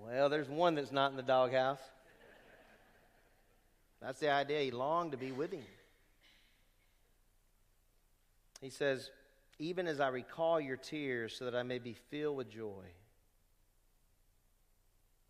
Well, 0.07 0.29
there's 0.29 0.49
one 0.49 0.75
that's 0.75 0.93
not 0.93 1.11
in 1.11 1.17
the 1.17 1.23
doghouse. 1.23 1.81
That's 4.03 4.21
the 4.21 4.31
idea. 4.31 4.61
He 4.61 4.71
longed 4.71 5.13
to 5.13 5.19
be 5.19 5.33
with 5.33 5.51
him. 5.53 5.65
He 8.61 8.69
says, 8.69 9.11
Even 9.59 9.87
as 9.87 10.01
I 10.01 10.09
recall 10.09 10.61
your 10.61 10.77
tears, 10.77 11.35
so 11.39 11.47
that 11.47 11.55
I 11.55 11.63
may 11.63 11.79
be 11.79 11.95
filled 12.11 12.37
with 12.37 12.51
joy. 12.51 12.85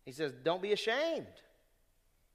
He 0.03 0.11
says, 0.11 0.33
Don't 0.43 0.61
be 0.61 0.73
ashamed 0.73 1.25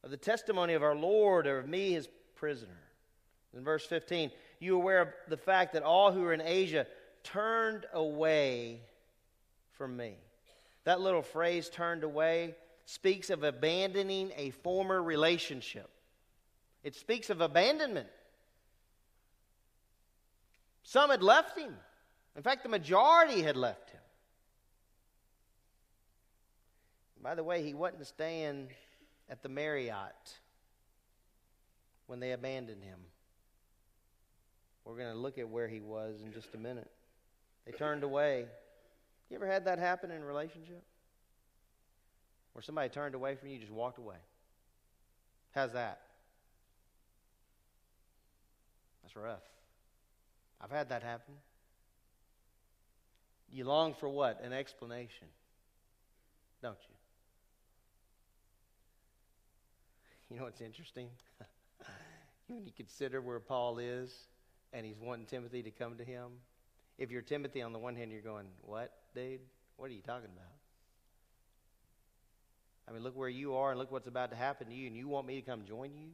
of 0.02 0.10
the 0.10 0.16
testimony 0.16 0.72
of 0.72 0.82
our 0.82 0.96
Lord 0.96 1.46
or 1.46 1.58
of 1.58 1.68
me, 1.68 1.92
his 1.92 2.08
prisoner. 2.36 2.80
In 3.54 3.64
verse 3.64 3.84
15, 3.84 4.30
you 4.60 4.76
aware 4.76 5.02
of 5.02 5.08
the 5.28 5.36
fact 5.36 5.74
that 5.74 5.82
all 5.82 6.10
who 6.10 6.24
are 6.24 6.32
in 6.32 6.40
Asia 6.40 6.86
turned 7.22 7.84
away 7.92 8.80
from 9.72 9.96
me. 9.96 10.14
That 10.84 11.00
little 11.00 11.22
phrase, 11.22 11.68
turned 11.68 12.04
away, 12.04 12.54
speaks 12.84 13.30
of 13.30 13.42
abandoning 13.42 14.32
a 14.36 14.50
former 14.50 15.02
relationship. 15.02 15.90
It 16.82 16.94
speaks 16.94 17.30
of 17.30 17.40
abandonment. 17.40 18.08
Some 20.82 21.10
had 21.10 21.22
left 21.22 21.58
him. 21.58 21.74
In 22.36 22.42
fact, 22.42 22.62
the 22.62 22.68
majority 22.68 23.42
had 23.42 23.56
left 23.56 23.90
him. 23.90 24.00
By 27.22 27.34
the 27.34 27.44
way, 27.44 27.62
he 27.62 27.74
wasn't 27.74 28.06
staying 28.06 28.68
at 29.28 29.42
the 29.42 29.48
Marriott 29.48 30.38
when 32.06 32.18
they 32.18 32.32
abandoned 32.32 32.82
him. 32.82 32.98
We're 34.84 34.96
going 34.96 35.12
to 35.12 35.18
look 35.18 35.38
at 35.38 35.48
where 35.48 35.68
he 35.68 35.80
was 35.80 36.22
in 36.24 36.32
just 36.32 36.54
a 36.54 36.58
minute. 36.58 36.90
They 37.66 37.72
turned 37.72 38.02
away. 38.02 38.46
You 39.30 39.36
ever 39.36 39.46
had 39.46 39.64
that 39.66 39.78
happen 39.78 40.10
in 40.10 40.20
a 40.20 40.24
relationship? 40.24 40.82
Where 42.52 42.62
somebody 42.62 42.88
turned 42.88 43.14
away 43.14 43.36
from 43.36 43.48
you, 43.48 43.58
just 43.58 43.70
walked 43.70 43.98
away. 43.98 44.16
How's 45.52 45.72
that? 45.72 46.00
That's 49.02 49.14
rough. 49.14 49.42
I've 50.60 50.70
had 50.70 50.88
that 50.90 51.02
happen. 51.02 51.34
You 53.52 53.64
long 53.64 53.94
for 53.94 54.08
what? 54.08 54.40
An 54.42 54.52
explanation, 54.52 55.28
don't 56.62 56.78
you? 56.88 56.94
You 60.30 60.36
know 60.36 60.44
what's 60.44 60.60
interesting? 60.60 61.08
when 62.46 62.64
you 62.64 62.70
consider 62.76 63.20
where 63.20 63.40
Paul 63.40 63.78
is 63.78 64.14
and 64.72 64.86
he's 64.86 65.00
wanting 65.00 65.26
Timothy 65.26 65.60
to 65.64 65.72
come 65.72 65.96
to 65.96 66.04
him, 66.04 66.30
if 67.00 67.10
you're 67.10 67.22
Timothy, 67.22 67.62
on 67.62 67.72
the 67.72 67.78
one 67.78 67.96
hand, 67.96 68.12
you're 68.12 68.20
going, 68.20 68.46
What, 68.60 68.92
dude? 69.14 69.40
What 69.76 69.90
are 69.90 69.94
you 69.94 70.02
talking 70.02 70.28
about? 70.32 70.52
I 72.86 72.92
mean, 72.92 73.02
look 73.02 73.16
where 73.16 73.28
you 73.28 73.54
are 73.54 73.70
and 73.70 73.78
look 73.78 73.90
what's 73.90 74.06
about 74.06 74.30
to 74.30 74.36
happen 74.36 74.68
to 74.68 74.74
you, 74.74 74.86
and 74.86 74.94
you 74.94 75.08
want 75.08 75.26
me 75.26 75.40
to 75.40 75.42
come 75.42 75.64
join 75.64 75.94
you? 75.94 76.10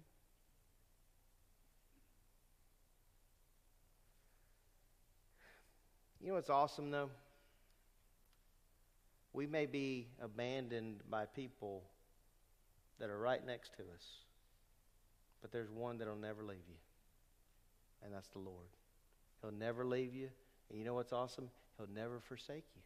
You 6.20 6.28
know 6.28 6.34
what's 6.34 6.50
awesome, 6.50 6.90
though? 6.90 7.10
We 9.32 9.46
may 9.46 9.66
be 9.66 10.06
abandoned 10.22 11.02
by 11.10 11.26
people 11.26 11.82
that 13.00 13.10
are 13.10 13.18
right 13.18 13.44
next 13.44 13.74
to 13.76 13.82
us. 13.82 14.04
But 15.42 15.50
there's 15.50 15.70
one 15.70 15.98
that'll 15.98 16.16
never 16.16 16.42
leave 16.42 16.66
you, 16.68 16.76
and 18.04 18.14
that's 18.14 18.28
the 18.28 18.38
Lord. 18.38 18.66
He'll 19.42 19.50
never 19.50 19.84
leave 19.84 20.14
you. 20.14 20.28
And 20.70 20.78
you 20.78 20.84
know 20.84 20.94
what's 20.94 21.12
awesome? 21.12 21.48
He'll 21.76 21.88
never 21.94 22.20
forsake 22.20 22.64
you. 22.74 22.82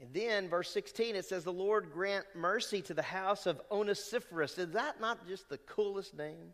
And 0.00 0.12
then, 0.12 0.48
verse 0.48 0.70
16, 0.70 1.16
it 1.16 1.24
says, 1.24 1.44
The 1.44 1.52
Lord 1.52 1.92
grant 1.92 2.26
mercy 2.34 2.82
to 2.82 2.94
the 2.94 3.02
house 3.02 3.46
of 3.46 3.60
Onesiphorus. 3.70 4.58
Is 4.58 4.72
that 4.72 5.00
not 5.00 5.26
just 5.26 5.48
the 5.48 5.58
coolest 5.58 6.16
name? 6.16 6.52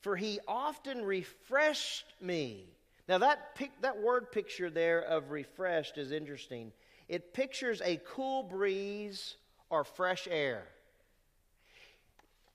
For 0.00 0.16
he 0.16 0.40
often 0.48 1.04
refreshed 1.04 2.14
me 2.20 2.66
now, 3.08 3.16
that, 3.18 3.54
pic, 3.54 3.70
that 3.80 3.98
word 3.98 4.30
picture 4.30 4.68
there 4.68 5.00
of 5.00 5.30
refreshed 5.30 5.96
is 5.96 6.12
interesting. 6.12 6.72
It 7.08 7.32
pictures 7.32 7.80
a 7.82 8.00
cool 8.06 8.42
breeze 8.42 9.36
or 9.70 9.82
fresh 9.82 10.28
air. 10.30 10.64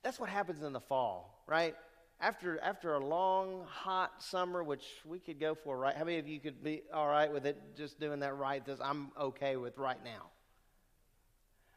That's 0.04 0.20
what 0.20 0.28
happens 0.28 0.62
in 0.62 0.72
the 0.72 0.80
fall, 0.80 1.42
right? 1.48 1.74
After, 2.20 2.60
after 2.62 2.94
a 2.94 3.04
long, 3.04 3.64
hot 3.68 4.22
summer, 4.22 4.62
which 4.62 4.84
we 5.04 5.18
could 5.18 5.40
go 5.40 5.56
for, 5.56 5.76
right? 5.76 5.96
How 5.96 6.04
many 6.04 6.18
of 6.18 6.28
you 6.28 6.38
could 6.38 6.62
be 6.62 6.82
all 6.92 7.08
right 7.08 7.32
with 7.32 7.44
it 7.44 7.60
just 7.76 7.98
doing 7.98 8.20
that 8.20 8.36
right? 8.36 8.64
This 8.64 8.78
I'm 8.80 9.10
okay 9.20 9.56
with 9.56 9.76
right 9.78 10.02
now. 10.04 10.30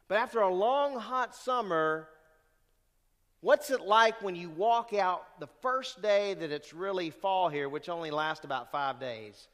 But 0.06 0.18
after 0.18 0.40
a 0.40 0.54
long, 0.54 0.96
hot 1.00 1.34
summer, 1.34 2.08
What's 3.40 3.70
it 3.70 3.82
like 3.82 4.20
when 4.20 4.34
you 4.34 4.50
walk 4.50 4.92
out 4.92 5.38
the 5.38 5.46
first 5.62 6.02
day 6.02 6.34
that 6.34 6.50
it's 6.50 6.74
really 6.74 7.10
fall 7.10 7.48
here, 7.48 7.68
which 7.68 7.88
only 7.88 8.10
lasts 8.10 8.44
about 8.44 8.72
five 8.72 8.98
days? 8.98 9.46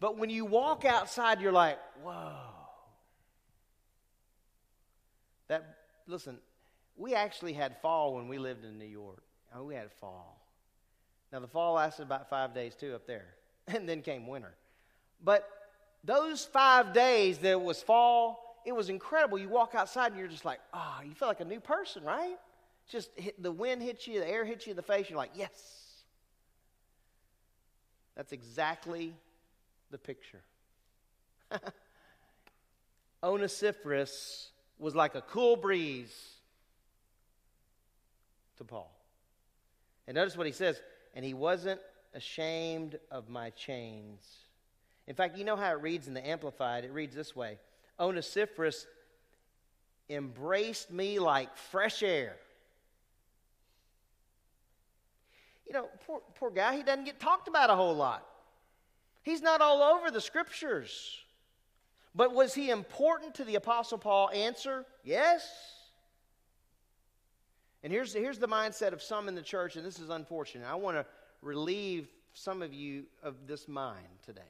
But 0.00 0.16
when 0.16 0.30
you 0.30 0.46
walk 0.46 0.84
outside, 0.84 1.40
you're 1.40 1.52
like, 1.52 1.78
whoa. 2.02 2.36
That, 5.48 5.76
listen, 6.06 6.38
we 6.98 7.14
actually 7.14 7.54
had 7.54 7.80
fall 7.80 8.14
when 8.14 8.28
we 8.28 8.36
lived 8.36 8.64
in 8.64 8.78
New 8.78 8.84
York. 8.84 9.22
Oh, 9.54 9.64
we 9.64 9.74
had 9.74 9.90
fall. 9.90 10.44
Now, 11.32 11.40
the 11.40 11.48
fall 11.48 11.74
lasted 11.74 12.02
about 12.02 12.28
five 12.28 12.54
days, 12.54 12.74
too, 12.74 12.94
up 12.94 13.06
there. 13.06 13.26
And 13.68 13.86
then 13.86 14.00
came 14.00 14.26
winter. 14.26 14.54
But 15.22 15.46
those 16.02 16.42
five 16.42 16.94
days 16.94 17.36
that 17.38 17.50
it 17.50 17.60
was 17.60 17.82
fall, 17.82 18.62
it 18.64 18.72
was 18.72 18.88
incredible. 18.88 19.38
You 19.38 19.50
walk 19.50 19.74
outside 19.74 20.12
and 20.12 20.18
you're 20.18 20.26
just 20.26 20.46
like, 20.46 20.60
oh, 20.72 21.00
you 21.04 21.12
feel 21.14 21.28
like 21.28 21.40
a 21.40 21.44
new 21.44 21.60
person, 21.60 22.02
right? 22.02 22.38
just 22.88 23.10
hit, 23.16 23.40
the 23.42 23.52
wind 23.52 23.82
hits 23.82 24.06
you, 24.06 24.20
the 24.20 24.28
air 24.28 24.44
hits 24.44 24.66
you 24.66 24.70
in 24.70 24.76
the 24.76 24.82
face, 24.82 25.08
you're 25.08 25.18
like, 25.18 25.32
yes. 25.34 26.02
That's 28.16 28.32
exactly 28.32 29.14
the 29.90 29.98
picture. 29.98 30.42
Onesiphorus 33.22 34.50
was 34.78 34.94
like 34.94 35.14
a 35.14 35.20
cool 35.20 35.56
breeze 35.56 36.37
to 38.58 38.64
Paul. 38.64 38.90
And 40.06 40.14
notice 40.14 40.36
what 40.36 40.46
he 40.46 40.52
says, 40.52 40.80
and 41.14 41.24
he 41.24 41.34
wasn't 41.34 41.80
ashamed 42.14 42.98
of 43.10 43.28
my 43.28 43.50
chains. 43.50 44.24
In 45.06 45.14
fact, 45.14 45.36
you 45.36 45.44
know 45.44 45.56
how 45.56 45.72
it 45.72 45.80
reads 45.82 46.06
in 46.06 46.14
the 46.14 46.26
Amplified? 46.26 46.84
It 46.84 46.92
reads 46.92 47.14
this 47.14 47.34
way 47.34 47.58
Onesiphorus 47.98 48.86
embraced 50.08 50.90
me 50.90 51.18
like 51.18 51.56
fresh 51.56 52.02
air. 52.02 52.36
you 55.68 55.74
know, 55.74 55.88
poor, 56.06 56.22
poor 56.34 56.50
guy, 56.50 56.76
he 56.76 56.82
doesn't 56.82 57.04
get 57.04 57.20
talked 57.20 57.46
about 57.46 57.68
a 57.70 57.76
whole 57.76 57.94
lot. 57.94 58.26
He's 59.22 59.42
not 59.42 59.60
all 59.60 59.82
over 59.82 60.10
the 60.10 60.20
scriptures. 60.20 61.18
But 62.14 62.34
was 62.34 62.54
he 62.54 62.70
important 62.70 63.34
to 63.34 63.44
the 63.44 63.56
Apostle 63.56 63.98
Paul? 63.98 64.30
Answer 64.30 64.86
yes. 65.04 65.46
And 67.82 67.92
here's, 67.92 68.12
here's 68.12 68.38
the 68.38 68.48
mindset 68.48 68.92
of 68.92 69.02
some 69.02 69.28
in 69.28 69.34
the 69.34 69.42
church, 69.42 69.76
and 69.76 69.84
this 69.84 69.98
is 69.98 70.10
unfortunate. 70.10 70.66
I 70.66 70.74
want 70.74 70.96
to 70.96 71.06
relieve 71.42 72.08
some 72.32 72.62
of 72.62 72.72
you 72.74 73.04
of 73.22 73.46
this 73.46 73.68
mind 73.68 74.06
today. 74.24 74.40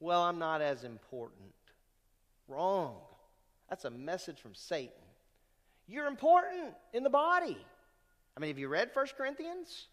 Well, 0.00 0.22
I'm 0.22 0.38
not 0.38 0.60
as 0.60 0.84
important. 0.84 1.52
Wrong. 2.48 2.96
That's 3.68 3.84
a 3.84 3.90
message 3.90 4.40
from 4.40 4.54
Satan. 4.54 4.92
You're 5.86 6.06
important 6.06 6.74
in 6.92 7.02
the 7.02 7.10
body. 7.10 7.56
I 8.36 8.40
mean, 8.40 8.48
have 8.48 8.58
you 8.58 8.68
read 8.68 8.90
1 8.92 9.06
Corinthians? 9.16 9.86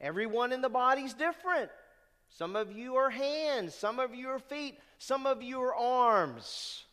Everyone 0.00 0.52
in 0.52 0.60
the 0.60 0.68
body's 0.68 1.14
different. 1.14 1.70
Some 2.30 2.56
of 2.56 2.72
you 2.72 2.96
are 2.96 3.10
hands, 3.10 3.74
some 3.74 3.98
of 3.98 4.14
you 4.14 4.28
are 4.28 4.38
feet, 4.38 4.78
some 4.98 5.26
of 5.26 5.42
you 5.42 5.60
are 5.62 5.74
arms. 5.74 6.84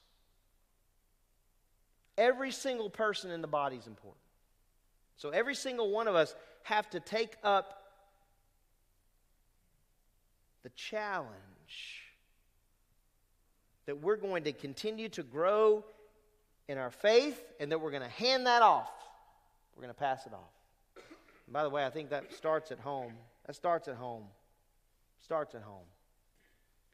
Every 2.17 2.51
single 2.51 2.89
person 2.89 3.31
in 3.31 3.41
the 3.41 3.47
body 3.47 3.75
is 3.75 3.87
important. 3.87 4.24
So 5.17 5.29
every 5.29 5.55
single 5.55 5.91
one 5.91 6.07
of 6.07 6.15
us 6.15 6.35
have 6.63 6.89
to 6.91 6.99
take 6.99 7.35
up 7.43 7.83
the 10.63 10.69
challenge 10.71 11.29
that 13.85 14.01
we're 14.01 14.17
going 14.17 14.43
to 14.45 14.51
continue 14.51 15.09
to 15.09 15.23
grow 15.23 15.85
in 16.67 16.77
our 16.77 16.89
faith 16.89 17.39
and 17.59 17.71
that 17.71 17.79
we're 17.79 17.91
going 17.91 18.01
to 18.01 18.09
hand 18.09 18.47
that 18.47 18.61
off. 18.61 18.89
We're 19.75 19.83
going 19.83 19.93
to 19.93 19.99
pass 19.99 20.25
it 20.25 20.33
off. 20.33 20.53
And 21.45 21.53
by 21.53 21.63
the 21.63 21.69
way, 21.69 21.85
I 21.85 21.89
think 21.89 22.09
that 22.09 22.33
starts 22.33 22.71
at 22.71 22.79
home. 22.79 23.13
That 23.45 23.55
starts 23.55 23.87
at 23.87 23.95
home. 23.95 24.23
Starts 25.21 25.53
at 25.53 25.61
home. 25.61 25.85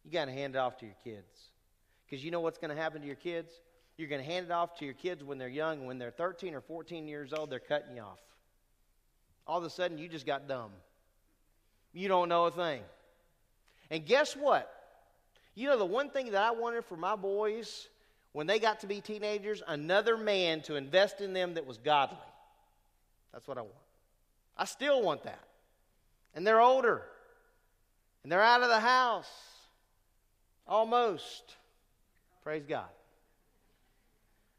You 0.03 0.11
got 0.11 0.25
to 0.25 0.31
hand 0.31 0.55
it 0.55 0.59
off 0.59 0.77
to 0.79 0.85
your 0.85 0.95
kids. 1.03 1.51
Because 2.05 2.25
you 2.25 2.31
know 2.31 2.41
what's 2.41 2.57
going 2.57 2.75
to 2.75 2.81
happen 2.81 3.01
to 3.01 3.07
your 3.07 3.15
kids? 3.15 3.51
You're 4.01 4.09
going 4.09 4.25
to 4.25 4.27
hand 4.27 4.47
it 4.47 4.51
off 4.51 4.79
to 4.79 4.85
your 4.85 4.95
kids 4.95 5.23
when 5.23 5.37
they're 5.37 5.47
young. 5.47 5.85
When 5.85 5.99
they're 5.99 6.09
13 6.09 6.55
or 6.55 6.61
14 6.61 7.07
years 7.07 7.33
old, 7.33 7.51
they're 7.51 7.59
cutting 7.59 7.95
you 7.95 8.01
off. 8.01 8.17
All 9.45 9.59
of 9.59 9.63
a 9.63 9.69
sudden, 9.69 9.99
you 9.99 10.07
just 10.07 10.25
got 10.25 10.47
dumb. 10.47 10.71
You 11.93 12.07
don't 12.07 12.27
know 12.27 12.45
a 12.45 12.51
thing. 12.51 12.81
And 13.91 14.03
guess 14.03 14.35
what? 14.35 14.73
You 15.53 15.67
know, 15.67 15.77
the 15.77 15.85
one 15.85 16.09
thing 16.09 16.31
that 16.31 16.41
I 16.41 16.49
wanted 16.49 16.83
for 16.85 16.97
my 16.97 17.15
boys 17.15 17.89
when 18.31 18.47
they 18.47 18.57
got 18.57 18.79
to 18.79 18.87
be 18.87 19.01
teenagers, 19.01 19.61
another 19.67 20.17
man 20.17 20.61
to 20.61 20.77
invest 20.77 21.21
in 21.21 21.33
them 21.33 21.53
that 21.53 21.67
was 21.67 21.77
godly. 21.77 22.17
That's 23.33 23.47
what 23.47 23.59
I 23.59 23.61
want. 23.61 23.75
I 24.57 24.65
still 24.65 25.03
want 25.03 25.25
that. 25.25 25.43
And 26.33 26.47
they're 26.47 26.61
older. 26.61 27.03
And 28.23 28.31
they're 28.31 28.41
out 28.41 28.63
of 28.63 28.69
the 28.69 28.79
house. 28.79 29.29
Almost. 30.67 31.55
Praise 32.43 32.63
God. 32.67 32.89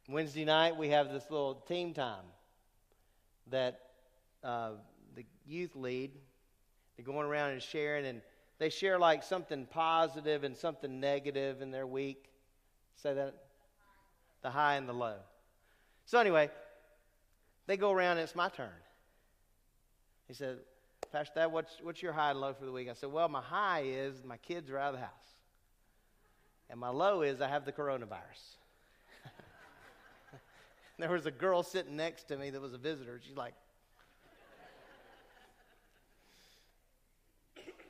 Wednesday 0.09 0.45
night, 0.45 0.77
we 0.77 0.89
have 0.89 1.13
this 1.13 1.25
little 1.31 1.55
team 1.55 1.95
time 1.95 2.25
that 3.51 3.81
uh, 4.43 4.71
the 5.15 5.25
youth 5.47 5.77
lead. 5.77 6.11
They're 6.97 7.07
going 7.07 7.27
around 7.27 7.53
and 7.53 7.63
sharing, 7.63 8.05
and 8.07 8.21
they 8.59 8.69
share 8.69 8.99
like 8.99 9.23
something 9.23 9.67
positive 9.67 10.45
and 10.45 10.57
something 10.57 11.01
negative 11.01 11.63
in 11.63 11.71
their 11.71 11.87
week. 11.87 12.31
Say 12.97 13.15
that? 13.15 13.35
The 14.43 14.51
high 14.51 14.75
and 14.75 14.89
the 14.89 14.93
low. 14.93 15.17
So, 16.05 16.19
anyway, 16.19 16.51
they 17.67 17.77
go 17.77 17.93
around, 17.93 18.13
and 18.13 18.21
it's 18.21 18.35
my 18.35 18.49
turn. 18.49 18.69
He 20.27 20.35
said, 20.35 20.59
Pastor 21.13 21.33
Thad, 21.35 21.53
what's, 21.53 21.77
what's 21.83 22.03
your 22.03 22.13
high 22.13 22.31
and 22.31 22.41
low 22.41 22.55
for 22.55 22.65
the 22.65 22.73
week? 22.73 22.89
I 22.89 22.95
said, 22.95 23.13
Well, 23.13 23.29
my 23.29 23.41
high 23.41 23.83
is 23.87 24.23
my 24.25 24.39
kids 24.39 24.71
are 24.71 24.79
out 24.79 24.95
of 24.95 25.01
the 25.01 25.07
house. 25.07 25.11
And 26.71 26.81
my 26.81 26.89
low 26.89 27.23
is 27.23 27.41
I 27.41 27.49
have 27.49 27.65
the 27.65 27.73
coronavirus. 27.73 28.57
There 31.03 31.11
was 31.11 31.27
a 31.27 31.33
girl 31.33 31.65
sitting 31.65 31.97
next 31.97 32.29
to 32.29 32.37
me 32.37 32.51
that 32.51 32.63
was 32.63 32.75
a 32.75 32.79
visitor. 32.79 33.21
She's 33.27 33.37
like, 33.37 33.55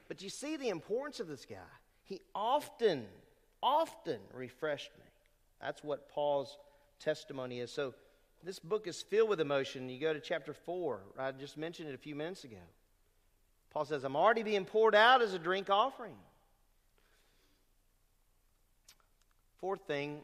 But 0.08 0.22
you 0.22 0.30
see 0.30 0.56
the 0.56 0.70
importance 0.70 1.20
of 1.20 1.28
this 1.28 1.44
guy. 1.44 1.56
He 2.04 2.22
often, 2.34 3.04
often 3.62 4.18
refreshed 4.32 4.92
me. 4.98 5.04
That's 5.60 5.84
what 5.84 6.08
Paul's 6.08 6.56
testimony 7.00 7.60
is. 7.60 7.70
So 7.70 7.92
this 8.42 8.58
book 8.58 8.86
is 8.86 9.02
filled 9.02 9.28
with 9.28 9.40
emotion. 9.40 9.90
You 9.90 10.00
go 10.00 10.14
to 10.14 10.20
chapter 10.20 10.54
4. 10.54 11.00
I 11.18 11.32
just 11.32 11.58
mentioned 11.58 11.90
it 11.90 11.94
a 11.94 11.98
few 11.98 12.14
minutes 12.14 12.44
ago. 12.44 12.56
Paul 13.70 13.84
says, 13.84 14.04
I'm 14.04 14.16
already 14.16 14.42
being 14.42 14.64
poured 14.64 14.94
out 14.94 15.20
as 15.20 15.34
a 15.34 15.38
drink 15.38 15.68
offering. 15.68 16.16
Fourth 19.60 19.82
thing 19.86 20.20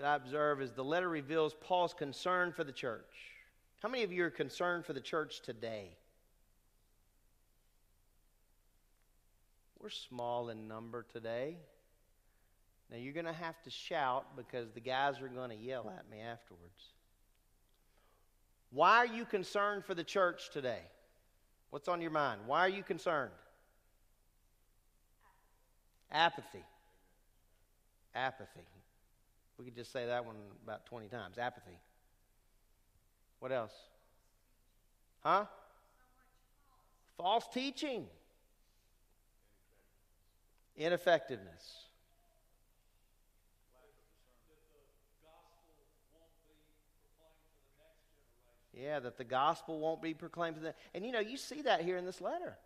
that 0.00 0.06
I 0.06 0.16
observe 0.16 0.62
is 0.62 0.72
the 0.72 0.84
letter 0.84 1.10
reveals 1.10 1.54
Paul's 1.60 1.92
concern 1.92 2.52
for 2.52 2.64
the 2.64 2.72
church. 2.72 3.34
How 3.82 3.88
many 3.88 4.02
of 4.02 4.10
you 4.10 4.24
are 4.24 4.30
concerned 4.30 4.86
for 4.86 4.94
the 4.94 5.00
church 5.00 5.42
today? 5.42 5.90
We're 9.78 9.90
small 9.90 10.48
in 10.48 10.66
number 10.66 11.04
today. 11.12 11.56
Now, 12.90 12.96
you're 12.96 13.12
going 13.12 13.26
to 13.26 13.32
have 13.32 13.60
to 13.62 13.70
shout 13.70 14.36
because 14.36 14.70
the 14.72 14.80
guys 14.80 15.20
are 15.20 15.28
going 15.28 15.50
to 15.50 15.56
yell 15.56 15.92
at 15.96 16.10
me 16.10 16.20
afterwards. 16.20 16.94
Why 18.70 18.96
are 18.96 19.06
you 19.06 19.26
concerned 19.26 19.84
for 19.84 19.94
the 19.94 20.04
church 20.04 20.50
today? 20.50 20.80
What's 21.70 21.88
on 21.88 22.00
your 22.00 22.10
mind? 22.10 22.40
Why 22.46 22.60
are 22.60 22.70
you 22.70 22.82
concerned? 22.82 23.32
Apathy. 26.10 26.64
Apathy. 28.14 28.66
We 29.60 29.66
could 29.66 29.74
just 29.76 29.92
say 29.92 30.06
that 30.06 30.24
one 30.24 30.36
about 30.64 30.86
20 30.86 31.08
times. 31.08 31.36
Apathy. 31.36 31.78
What 33.40 33.52
else? 33.52 33.74
Huh? 35.22 35.44
False 37.18 37.44
teaching. 37.52 38.06
Ineffectiveness. 40.78 41.84
Yeah, 48.72 48.98
that 49.00 49.18
the 49.18 49.24
gospel 49.24 49.78
won't 49.78 50.00
be 50.00 50.14
proclaimed 50.14 50.56
to 50.56 50.62
them. 50.62 50.72
And 50.94 51.04
you 51.04 51.12
know, 51.12 51.20
you 51.20 51.36
see 51.36 51.60
that 51.62 51.82
here 51.82 51.98
in 51.98 52.06
this 52.06 52.22
letter. 52.22 52.56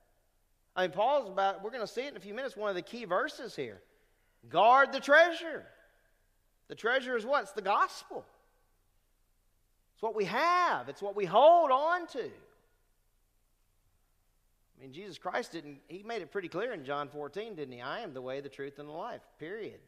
I 0.77 0.83
mean, 0.83 0.93
Paul's 0.93 1.29
about, 1.29 1.65
we're 1.65 1.71
going 1.71 1.85
to 1.85 1.93
see 1.93 2.03
it 2.03 2.13
in 2.13 2.17
a 2.17 2.21
few 2.21 2.35
minutes, 2.35 2.57
one 2.57 2.69
of 2.69 2.77
the 2.77 2.83
key 2.83 3.05
verses 3.05 3.57
here. 3.57 3.83
Guard 4.49 4.93
the 4.93 5.01
treasure. 5.01 5.67
The 6.69 6.75
treasure 6.75 7.17
is 7.17 7.27
what? 7.27 7.43
It's 7.43 7.53
the 7.53 7.63
gospel. 7.63 8.25
It's 9.95 10.03
what 10.03 10.15
we 10.15 10.25
have, 10.25 10.89
it's 10.89 11.03
what 11.03 11.15
we 11.15 11.25
hold 11.25 11.71
on 11.71 12.07
to. 12.09 12.25
I 14.77 14.83
mean, 14.83 14.93
Jesus 14.93 15.19
Christ 15.19 15.53
didn't, 15.53 15.79
he 15.89 16.03
made 16.03 16.21
it 16.21 16.33
pretty 16.33 16.49
clear 16.49 16.73
in 16.73 16.85
John 16.85 17.09
14, 17.09 17.55
didn't 17.55 17.73
he? 17.73 17.81
I 17.81 18.01
am 18.01 18.13
the 18.13 18.21
way, 18.21 18.41
the 18.41 18.49
truth, 18.49 18.81
and 18.81 18.89
the 18.89 18.93
life, 18.93 19.23
period. 19.39 19.79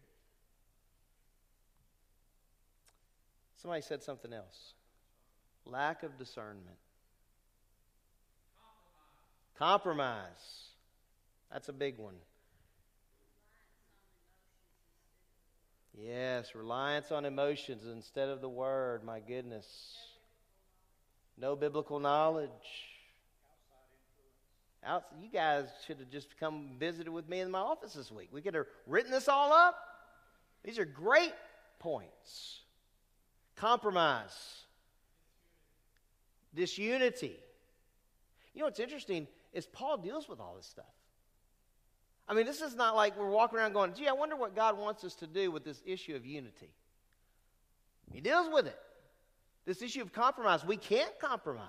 Somebody 3.56 3.82
said 3.82 4.02
something 4.02 4.32
else 4.32 4.74
lack 5.64 6.04
of 6.04 6.16
discernment. 6.16 6.78
Compromise. 9.58 10.22
Compromise. 10.22 10.66
That's 11.52 11.68
a 11.68 11.72
big 11.72 11.98
one. 11.98 12.14
Yes, 15.96 16.54
reliance 16.54 17.10
on 17.10 17.24
emotions 17.24 17.84
instead 17.86 18.28
of 18.28 18.40
the 18.40 18.48
word. 18.48 19.02
My 19.02 19.20
goodness. 19.20 19.66
No 21.38 21.56
biblical 21.56 21.98
knowledge. 21.98 22.50
You 25.20 25.28
guys 25.32 25.66
should 25.86 25.98
have 25.98 26.10
just 26.10 26.38
come 26.38 26.76
visited 26.78 27.10
with 27.10 27.28
me 27.28 27.40
in 27.40 27.50
my 27.50 27.58
office 27.58 27.94
this 27.94 28.12
week. 28.12 28.28
We 28.30 28.42
could 28.42 28.54
have 28.54 28.66
written 28.86 29.10
this 29.10 29.26
all 29.26 29.52
up. 29.52 29.76
These 30.62 30.78
are 30.78 30.84
great 30.84 31.34
points. 31.78 32.60
Compromise 33.56 34.62
disunity. 36.54 37.36
You 38.54 38.60
know 38.60 38.66
what's 38.66 38.80
interesting 38.80 39.28
is 39.52 39.66
Paul 39.66 39.98
deals 39.98 40.28
with 40.28 40.40
all 40.40 40.54
this 40.56 40.66
stuff. 40.66 40.84
I 42.28 42.34
mean, 42.34 42.46
this 42.46 42.60
is 42.60 42.74
not 42.74 42.96
like 42.96 43.18
we're 43.18 43.30
walking 43.30 43.58
around 43.58 43.72
going, 43.72 43.94
gee, 43.94 44.08
I 44.08 44.12
wonder 44.12 44.36
what 44.36 44.56
God 44.56 44.78
wants 44.78 45.04
us 45.04 45.14
to 45.16 45.26
do 45.26 45.50
with 45.50 45.64
this 45.64 45.80
issue 45.86 46.16
of 46.16 46.26
unity. 46.26 46.70
He 48.12 48.20
deals 48.20 48.48
with 48.52 48.66
it. 48.66 48.78
This 49.64 49.82
issue 49.82 50.02
of 50.02 50.12
compromise. 50.12 50.64
We 50.64 50.76
can't 50.76 51.18
compromise. 51.20 51.66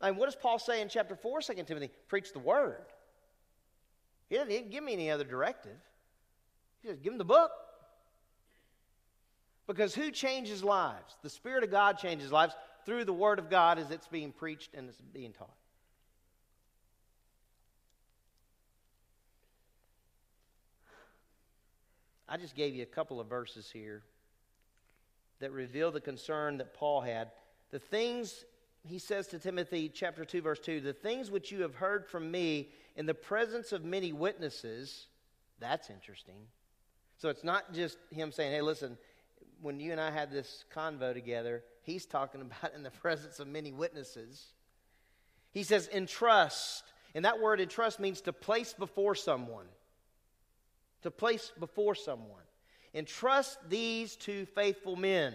I 0.00 0.10
mean, 0.10 0.18
what 0.18 0.26
does 0.26 0.36
Paul 0.36 0.58
say 0.58 0.80
in 0.80 0.88
chapter 0.88 1.16
4, 1.16 1.40
2 1.40 1.54
Timothy? 1.64 1.90
Preach 2.08 2.32
the 2.32 2.38
word. 2.38 2.86
He 4.28 4.36
didn't 4.36 4.70
give 4.70 4.84
me 4.84 4.92
any 4.92 5.10
other 5.10 5.24
directive. 5.24 5.76
He 6.82 6.88
says, 6.88 6.98
give 7.00 7.12
him 7.12 7.18
the 7.18 7.24
book. 7.24 7.50
Because 9.66 9.94
who 9.94 10.10
changes 10.10 10.62
lives? 10.62 11.16
The 11.22 11.30
Spirit 11.30 11.64
of 11.64 11.70
God 11.70 11.98
changes 11.98 12.30
lives 12.32 12.54
through 12.86 13.04
the 13.04 13.12
Word 13.12 13.38
of 13.38 13.50
God 13.50 13.78
as 13.78 13.90
it's 13.90 14.08
being 14.08 14.32
preached 14.32 14.74
and 14.74 14.88
it's 14.88 15.00
being 15.12 15.32
taught. 15.32 15.54
I 22.28 22.36
just 22.36 22.54
gave 22.54 22.74
you 22.74 22.82
a 22.82 22.86
couple 22.86 23.20
of 23.20 23.28
verses 23.28 23.70
here 23.70 24.02
that 25.40 25.52
reveal 25.52 25.90
the 25.90 26.00
concern 26.00 26.58
that 26.58 26.74
Paul 26.74 27.00
had. 27.00 27.30
The 27.70 27.78
things, 27.78 28.44
he 28.84 28.98
says 28.98 29.28
to 29.28 29.38
Timothy, 29.38 29.88
chapter 29.88 30.24
2, 30.24 30.42
verse 30.42 30.58
2, 30.60 30.80
the 30.80 30.92
things 30.92 31.30
which 31.30 31.50
you 31.50 31.62
have 31.62 31.74
heard 31.74 32.06
from 32.06 32.30
me 32.30 32.70
in 32.96 33.06
the 33.06 33.14
presence 33.14 33.72
of 33.72 33.84
many 33.84 34.12
witnesses, 34.12 35.06
that's 35.60 35.90
interesting. 35.90 36.46
So 37.16 37.28
it's 37.28 37.44
not 37.44 37.72
just 37.72 37.98
him 38.10 38.30
saying, 38.30 38.52
hey, 38.52 38.62
listen, 38.62 38.98
when 39.60 39.80
you 39.80 39.92
and 39.92 40.00
I 40.00 40.10
had 40.10 40.30
this 40.30 40.64
convo 40.74 41.14
together, 41.14 41.64
he's 41.82 42.06
talking 42.06 42.40
about 42.62 42.74
in 42.74 42.82
the 42.82 42.90
presence 42.90 43.40
of 43.40 43.48
many 43.48 43.72
witnesses. 43.72 44.48
He 45.50 45.62
says, 45.62 45.88
entrust. 45.92 46.84
And 47.14 47.24
that 47.24 47.40
word 47.40 47.60
entrust 47.60 48.00
means 48.00 48.20
to 48.22 48.32
place 48.32 48.74
before 48.74 49.14
someone. 49.14 49.66
To 51.02 51.10
place 51.10 51.52
before 51.58 51.94
someone. 51.94 52.42
Entrust 52.94 53.58
these 53.68 54.16
to 54.16 54.46
faithful 54.46 54.96
men. 54.96 55.34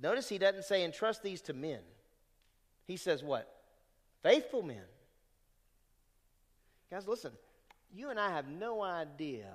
Notice 0.00 0.28
he 0.28 0.38
doesn't 0.38 0.64
say 0.64 0.84
entrust 0.84 1.22
these 1.22 1.40
to 1.42 1.52
men. 1.52 1.80
He 2.86 2.96
says 2.96 3.22
what? 3.22 3.52
Faithful 4.22 4.62
men. 4.62 4.84
Guys, 6.90 7.06
listen. 7.06 7.32
You 7.94 8.10
and 8.10 8.20
I 8.20 8.30
have 8.30 8.48
no 8.48 8.82
idea 8.82 9.50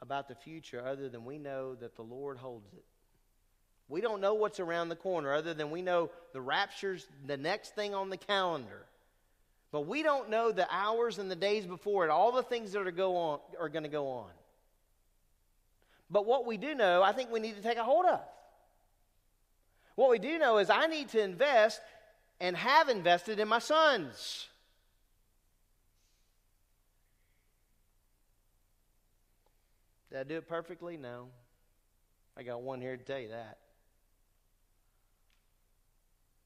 about 0.00 0.28
the 0.28 0.34
future 0.34 0.84
other 0.86 1.08
than 1.08 1.24
we 1.24 1.38
know 1.38 1.74
that 1.74 1.96
the 1.96 2.02
Lord 2.02 2.38
holds 2.38 2.72
it. 2.72 2.84
We 3.88 4.00
don't 4.00 4.20
know 4.20 4.34
what's 4.34 4.60
around 4.60 4.88
the 4.88 4.96
corner 4.96 5.32
other 5.32 5.52
than 5.52 5.70
we 5.70 5.82
know 5.82 6.10
the 6.32 6.40
rapture's 6.40 7.06
the 7.26 7.36
next 7.36 7.74
thing 7.74 7.94
on 7.94 8.08
the 8.08 8.16
calendar. 8.16 8.86
But 9.72 9.86
we 9.86 10.02
don't 10.02 10.30
know 10.30 10.50
the 10.50 10.66
hours 10.70 11.18
and 11.18 11.30
the 11.30 11.36
days 11.36 11.64
before 11.64 12.04
it, 12.04 12.10
all 12.10 12.32
the 12.32 12.42
things 12.42 12.72
that 12.72 12.86
are, 12.86 12.90
go 12.90 13.16
on, 13.16 13.38
are 13.58 13.68
going 13.68 13.84
to 13.84 13.88
go 13.88 14.08
on. 14.08 14.30
But 16.10 16.26
what 16.26 16.44
we 16.44 16.56
do 16.56 16.74
know, 16.74 17.02
I 17.02 17.12
think 17.12 17.30
we 17.30 17.38
need 17.38 17.56
to 17.56 17.62
take 17.62 17.78
a 17.78 17.84
hold 17.84 18.04
of. 18.04 18.20
What 19.94 20.10
we 20.10 20.18
do 20.18 20.38
know 20.38 20.58
is 20.58 20.70
I 20.70 20.86
need 20.86 21.08
to 21.10 21.22
invest 21.22 21.80
and 22.40 22.56
have 22.56 22.88
invested 22.88 23.38
in 23.38 23.46
my 23.46 23.60
sons. 23.60 24.48
Did 30.10 30.18
I 30.18 30.24
do 30.24 30.36
it 30.38 30.48
perfectly? 30.48 30.96
No. 30.96 31.28
I 32.36 32.42
got 32.42 32.62
one 32.62 32.80
here 32.80 32.96
to 32.96 33.04
tell 33.04 33.20
you 33.20 33.28
that. 33.28 33.58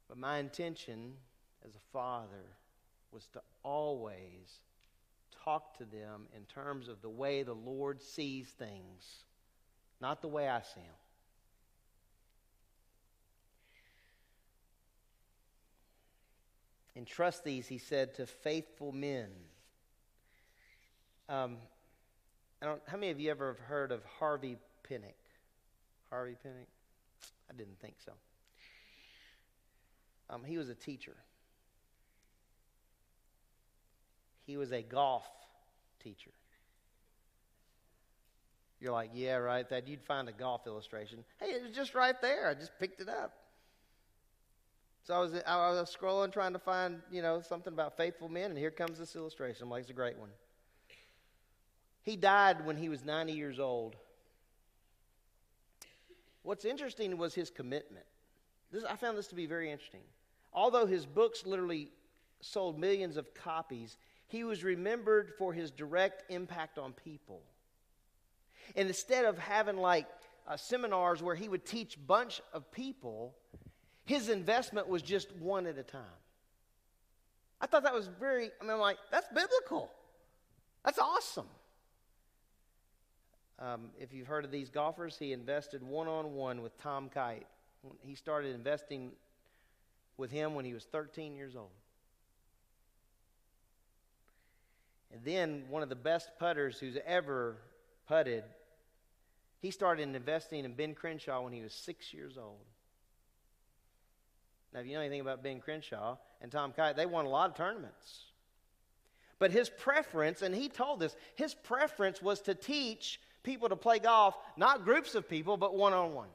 But 0.08 0.18
my 0.18 0.38
intention 0.38 1.14
as 1.64 1.74
a 1.74 1.92
father 1.92 2.44
was 3.14 3.26
to 3.28 3.40
always 3.62 4.60
talk 5.44 5.78
to 5.78 5.84
them 5.84 6.26
in 6.36 6.42
terms 6.46 6.88
of 6.88 7.00
the 7.00 7.08
way 7.08 7.42
the 7.42 7.54
Lord 7.54 8.02
sees 8.02 8.48
things, 8.48 9.24
not 10.00 10.20
the 10.20 10.28
way 10.28 10.48
I 10.48 10.60
see 10.60 10.80
them. 10.80 10.90
Entrust 16.96 17.44
these, 17.44 17.66
he 17.66 17.78
said, 17.78 18.14
to 18.14 18.26
faithful 18.26 18.92
men. 18.92 19.28
Um, 21.28 21.56
how 22.62 22.78
many 22.92 23.10
of 23.10 23.20
you 23.20 23.30
ever 23.30 23.48
have 23.48 23.58
heard 23.58 23.92
of 23.92 24.02
Harvey 24.18 24.56
Penick? 24.88 25.14
Harvey 26.10 26.36
Penick? 26.44 26.68
I 27.50 27.56
didn't 27.56 27.80
think 27.80 27.94
so. 28.04 28.12
Um, 30.30 30.44
he 30.44 30.56
was 30.56 30.68
a 30.68 30.74
teacher. 30.74 31.16
He 34.46 34.56
was 34.56 34.72
a 34.72 34.82
golf 34.82 35.26
teacher. 36.02 36.30
You're 38.80 38.92
like, 38.92 39.10
yeah, 39.14 39.36
right. 39.36 39.68
That 39.70 39.88
you'd 39.88 40.02
find 40.02 40.28
a 40.28 40.32
golf 40.32 40.66
illustration. 40.66 41.24
Hey, 41.40 41.52
it 41.52 41.62
was 41.62 41.72
just 41.72 41.94
right 41.94 42.20
there. 42.20 42.48
I 42.48 42.54
just 42.54 42.72
picked 42.78 43.00
it 43.00 43.08
up. 43.08 43.32
So 45.04 45.14
I 45.14 45.18
was 45.18 45.34
I 45.46 45.56
was 45.70 45.94
scrolling 45.94 46.32
trying 46.32 46.54
to 46.54 46.58
find 46.58 47.00
you 47.10 47.20
know 47.20 47.40
something 47.40 47.72
about 47.72 47.96
faithful 47.96 48.28
men, 48.28 48.50
and 48.50 48.58
here 48.58 48.70
comes 48.70 48.98
this 48.98 49.14
illustration. 49.16 49.62
I'm 49.62 49.70
like, 49.70 49.82
it's 49.82 49.90
a 49.90 49.94
great 49.94 50.18
one. 50.18 50.30
He 52.02 52.16
died 52.16 52.66
when 52.66 52.76
he 52.76 52.88
was 52.88 53.04
90 53.04 53.32
years 53.32 53.58
old. 53.58 53.96
What's 56.42 56.66
interesting 56.66 57.16
was 57.16 57.34
his 57.34 57.48
commitment. 57.48 58.04
This, 58.70 58.84
I 58.84 58.96
found 58.96 59.16
this 59.16 59.28
to 59.28 59.34
be 59.34 59.46
very 59.46 59.70
interesting. 59.70 60.02
Although 60.52 60.84
his 60.84 61.06
books 61.06 61.46
literally 61.46 61.90
sold 62.42 62.78
millions 62.78 63.16
of 63.16 63.32
copies, 63.32 63.96
he 64.34 64.42
was 64.42 64.64
remembered 64.64 65.32
for 65.38 65.52
his 65.52 65.70
direct 65.70 66.28
impact 66.28 66.76
on 66.76 66.92
people. 66.92 67.40
And 68.74 68.88
instead 68.88 69.24
of 69.26 69.38
having 69.38 69.76
like 69.76 70.08
uh, 70.48 70.56
seminars 70.56 71.22
where 71.22 71.36
he 71.36 71.48
would 71.48 71.64
teach 71.64 71.96
bunch 72.04 72.42
of 72.52 72.68
people, 72.72 73.36
his 74.06 74.28
investment 74.28 74.88
was 74.88 75.02
just 75.02 75.30
one 75.36 75.66
at 75.66 75.78
a 75.78 75.84
time. 75.84 76.18
I 77.60 77.66
thought 77.66 77.84
that 77.84 77.94
was 77.94 78.08
very, 78.18 78.50
I 78.60 78.64
mean, 78.64 78.72
I'm 78.72 78.80
like, 78.80 78.96
that's 79.12 79.28
biblical. 79.28 79.88
That's 80.84 80.98
awesome. 80.98 81.46
Um, 83.60 83.82
if 84.00 84.12
you've 84.12 84.26
heard 84.26 84.44
of 84.44 84.50
these 84.50 84.68
golfers, 84.68 85.16
he 85.16 85.32
invested 85.32 85.80
one 85.80 86.08
on 86.08 86.34
one 86.34 86.60
with 86.60 86.76
Tom 86.82 87.08
Kite. 87.08 87.46
He 88.04 88.16
started 88.16 88.56
investing 88.56 89.12
with 90.16 90.32
him 90.32 90.56
when 90.56 90.64
he 90.64 90.74
was 90.74 90.86
13 90.86 91.36
years 91.36 91.54
old. 91.54 91.70
And 95.14 95.22
then 95.24 95.62
one 95.70 95.84
of 95.84 95.88
the 95.88 95.94
best 95.94 96.30
putters 96.40 96.78
who's 96.78 96.98
ever 97.06 97.56
putted, 98.08 98.42
he 99.60 99.70
started 99.70 100.02
investing 100.02 100.64
in 100.64 100.74
Ben 100.74 100.92
Crenshaw 100.92 101.40
when 101.42 101.52
he 101.52 101.62
was 101.62 101.72
six 101.72 102.12
years 102.12 102.36
old. 102.36 102.58
Now, 104.72 104.80
if 104.80 104.86
you 104.86 104.94
know 104.94 105.00
anything 105.00 105.20
about 105.20 105.44
Ben 105.44 105.60
Crenshaw 105.60 106.16
and 106.42 106.50
Tom 106.50 106.72
Kite, 106.72 106.96
they 106.96 107.06
won 107.06 107.26
a 107.26 107.28
lot 107.28 107.48
of 107.48 107.56
tournaments. 107.56 108.24
But 109.38 109.52
his 109.52 109.68
preference, 109.68 110.42
and 110.42 110.52
he 110.52 110.68
told 110.68 110.98
this, 110.98 111.14
his 111.36 111.54
preference 111.54 112.20
was 112.20 112.40
to 112.42 112.54
teach 112.54 113.20
people 113.44 113.68
to 113.68 113.76
play 113.76 114.00
golf, 114.00 114.36
not 114.56 114.84
groups 114.84 115.14
of 115.14 115.28
people, 115.28 115.56
but 115.56 115.76
one 115.76 115.92
on 115.92 116.12
one. 116.12 116.28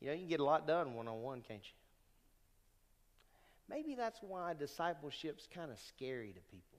You 0.00 0.08
know, 0.08 0.12
you 0.12 0.20
can 0.20 0.28
get 0.28 0.40
a 0.40 0.44
lot 0.44 0.66
done 0.66 0.92
one 0.92 1.08
on 1.08 1.22
one, 1.22 1.40
can't 1.40 1.62
you? 1.62 1.72
Maybe 3.68 3.94
that's 3.94 4.18
why 4.22 4.54
discipleship's 4.54 5.46
kind 5.54 5.70
of 5.70 5.78
scary 5.78 6.32
to 6.32 6.40
people. 6.50 6.78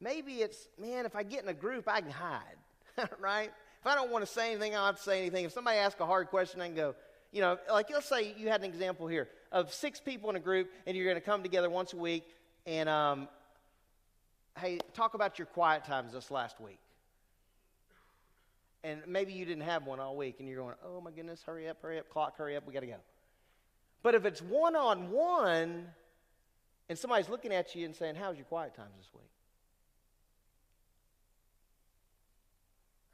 Maybe 0.00 0.34
it's, 0.34 0.68
man, 0.78 1.06
if 1.06 1.16
I 1.16 1.22
get 1.22 1.42
in 1.42 1.48
a 1.48 1.54
group, 1.54 1.88
I 1.88 2.02
can 2.02 2.10
hide, 2.10 2.58
right? 3.18 3.50
If 3.80 3.86
I 3.86 3.94
don't 3.94 4.10
want 4.10 4.24
to 4.26 4.30
say 4.30 4.50
anything, 4.50 4.72
I 4.72 4.78
don't 4.78 4.86
have 4.86 4.96
to 4.96 5.02
say 5.02 5.20
anything. 5.20 5.46
If 5.46 5.52
somebody 5.52 5.78
asks 5.78 6.00
a 6.00 6.06
hard 6.06 6.28
question, 6.28 6.60
I 6.60 6.66
can 6.66 6.76
go, 6.76 6.94
you 7.32 7.40
know, 7.40 7.58
like 7.70 7.90
let's 7.90 8.06
say 8.06 8.34
you 8.36 8.48
had 8.48 8.60
an 8.60 8.66
example 8.66 9.06
here 9.06 9.28
of 9.50 9.72
six 9.72 10.00
people 10.00 10.28
in 10.30 10.36
a 10.36 10.40
group 10.40 10.70
and 10.86 10.96
you're 10.96 11.06
going 11.06 11.16
to 11.16 11.24
come 11.24 11.42
together 11.42 11.70
once 11.70 11.92
a 11.94 11.96
week 11.96 12.24
and, 12.66 12.88
um, 12.88 13.28
hey, 14.58 14.78
talk 14.92 15.14
about 15.14 15.38
your 15.38 15.46
quiet 15.46 15.84
times 15.84 16.12
this 16.12 16.30
last 16.30 16.60
week. 16.60 16.78
And 18.82 19.00
maybe 19.06 19.32
you 19.32 19.46
didn't 19.46 19.64
have 19.64 19.86
one 19.86 20.00
all 20.00 20.16
week 20.16 20.36
and 20.38 20.48
you're 20.48 20.58
going, 20.58 20.74
oh 20.84 21.00
my 21.00 21.10
goodness, 21.10 21.42
hurry 21.44 21.68
up, 21.68 21.80
hurry 21.80 21.98
up, 21.98 22.10
clock, 22.10 22.36
hurry 22.36 22.56
up, 22.56 22.66
we 22.66 22.74
got 22.74 22.80
to 22.80 22.86
go. 22.86 22.96
But 24.04 24.14
if 24.14 24.26
it's 24.26 24.42
one 24.42 24.76
on 24.76 25.10
one 25.10 25.86
and 26.90 26.98
somebody's 26.98 27.30
looking 27.30 27.52
at 27.52 27.74
you 27.74 27.86
and 27.86 27.96
saying, 27.96 28.16
how's 28.16 28.36
your 28.36 28.44
quiet 28.44 28.76
times 28.76 28.92
this 28.98 29.08
week? 29.14 29.22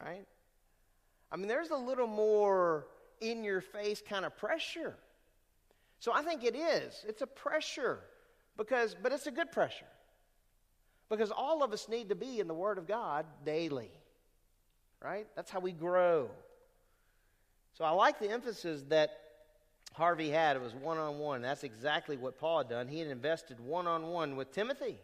Right? 0.05 0.26
I 1.30 1.36
mean, 1.36 1.47
there's 1.47 1.70
a 1.70 1.76
little 1.76 2.09
more 2.09 2.88
in 3.20 3.45
your 3.45 3.61
face 3.61 4.03
kind 4.07 4.24
of 4.24 4.36
pressure. 4.36 4.97
So 6.01 6.12
I 6.12 6.22
think 6.22 6.43
it 6.43 6.57
is. 6.57 7.05
It's 7.07 7.22
a 7.22 7.26
pressure 7.26 8.01
because 8.59 8.97
but 9.01 9.12
it's 9.12 9.28
a 9.28 9.30
good 9.30 9.53
pressure. 9.53 9.86
Because 11.09 11.30
all 11.30 11.62
of 11.62 11.72
us 11.72 11.88
need 11.88 12.09
to 12.09 12.16
be 12.16 12.41
in 12.41 12.49
the 12.49 12.55
word 12.55 12.78
of 12.78 12.88
God 12.88 13.26
daily. 13.45 13.93
Right? 15.01 15.28
That's 15.36 15.53
how 15.53 15.61
we 15.61 15.70
grow. 15.70 16.30
So 17.74 17.84
I 17.84 17.91
like 17.91 18.18
the 18.18 18.28
emphasis 18.28 18.82
that 18.88 19.11
Harvey 19.93 20.30
had. 20.30 20.57
It 20.57 20.62
was 20.62 20.74
one 20.74 20.99
on 20.99 21.18
one. 21.18 21.43
That's 21.43 21.64
exactly 21.64 22.16
what 22.16 22.38
Paul 22.38 22.59
had 22.59 22.68
done. 22.68 22.88
He 22.88 22.99
had 22.99 23.09
invested 23.09 23.61
one 23.61 23.86
on 23.86 24.07
one 24.07 24.36
with 24.36 24.53
Timothy. 24.53 24.99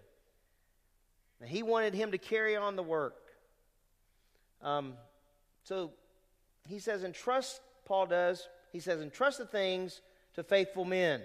And 1.41 1.51
he 1.51 1.63
wanted 1.63 1.95
him 1.95 2.13
to 2.13 2.19
carry 2.19 2.57
on 2.57 2.77
the 2.77 2.83
work. 2.83 3.17
Um, 4.63 4.95
so 5.65 5.93
he 6.67 6.79
says, 6.79 7.05
entrust, 7.05 7.61
Paul 7.85 8.07
does, 8.07 8.49
he 8.73 8.81
says, 8.81 9.01
entrust 9.01 9.39
the 9.39 9.47
things 9.47 10.01
to 10.35 10.43
faithful 10.43 10.85
men. 10.85 11.23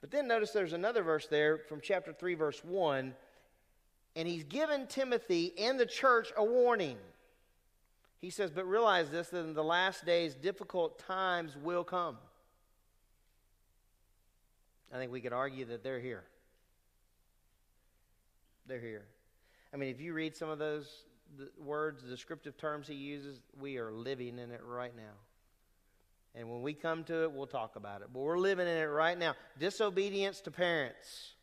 But 0.00 0.10
then 0.10 0.28
notice 0.28 0.50
there's 0.50 0.72
another 0.72 1.02
verse 1.02 1.26
there 1.26 1.58
from 1.58 1.80
chapter 1.80 2.12
3, 2.12 2.34
verse 2.34 2.62
1. 2.62 3.14
And 4.16 4.28
he's 4.28 4.44
given 4.44 4.86
Timothy 4.86 5.52
and 5.58 5.80
the 5.80 5.86
church 5.86 6.28
a 6.36 6.44
warning. 6.44 6.98
He 8.20 8.30
says, 8.30 8.50
But 8.50 8.66
realize 8.66 9.10
this 9.10 9.28
that 9.28 9.40
in 9.40 9.54
the 9.54 9.64
last 9.64 10.04
days, 10.04 10.34
difficult 10.34 10.98
times 10.98 11.56
will 11.56 11.84
come. 11.84 12.18
I 14.94 14.98
think 14.98 15.10
we 15.10 15.20
could 15.20 15.32
argue 15.32 15.64
that 15.66 15.82
they're 15.82 15.98
here. 15.98 16.22
They're 18.66 18.80
here. 18.80 19.04
I 19.72 19.76
mean, 19.76 19.88
if 19.88 20.00
you 20.00 20.12
read 20.12 20.36
some 20.36 20.48
of 20.48 20.60
those 20.60 20.88
words, 21.58 22.04
the 22.04 22.08
descriptive 22.08 22.56
terms 22.56 22.86
he 22.86 22.94
uses, 22.94 23.40
we 23.60 23.76
are 23.78 23.90
living 23.90 24.38
in 24.38 24.52
it 24.52 24.60
right 24.64 24.96
now. 24.96 25.02
And 26.36 26.48
when 26.48 26.62
we 26.62 26.74
come 26.74 27.02
to 27.04 27.24
it, 27.24 27.32
we'll 27.32 27.46
talk 27.46 27.74
about 27.74 28.02
it. 28.02 28.08
But 28.12 28.20
we're 28.20 28.38
living 28.38 28.68
in 28.68 28.76
it 28.76 28.84
right 28.84 29.18
now. 29.18 29.34
Disobedience 29.58 30.40
to 30.42 30.52
parents. 30.52 31.34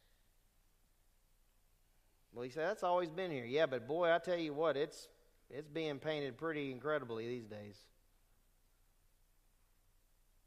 Well, 2.34 2.44
he 2.44 2.52
said, 2.52 2.68
that's 2.68 2.84
always 2.84 3.10
been 3.10 3.32
here. 3.32 3.46
Yeah, 3.46 3.66
but 3.66 3.86
boy, 3.86 4.14
I 4.14 4.20
tell 4.20 4.38
you 4.38 4.54
what, 4.54 4.78
it's, 4.78 5.10
it's 5.50 5.68
being 5.68 6.00
painted 6.00 6.38
pretty 6.38 6.72
incredibly 6.72 7.28
these 7.28 7.48
days. 7.48 7.76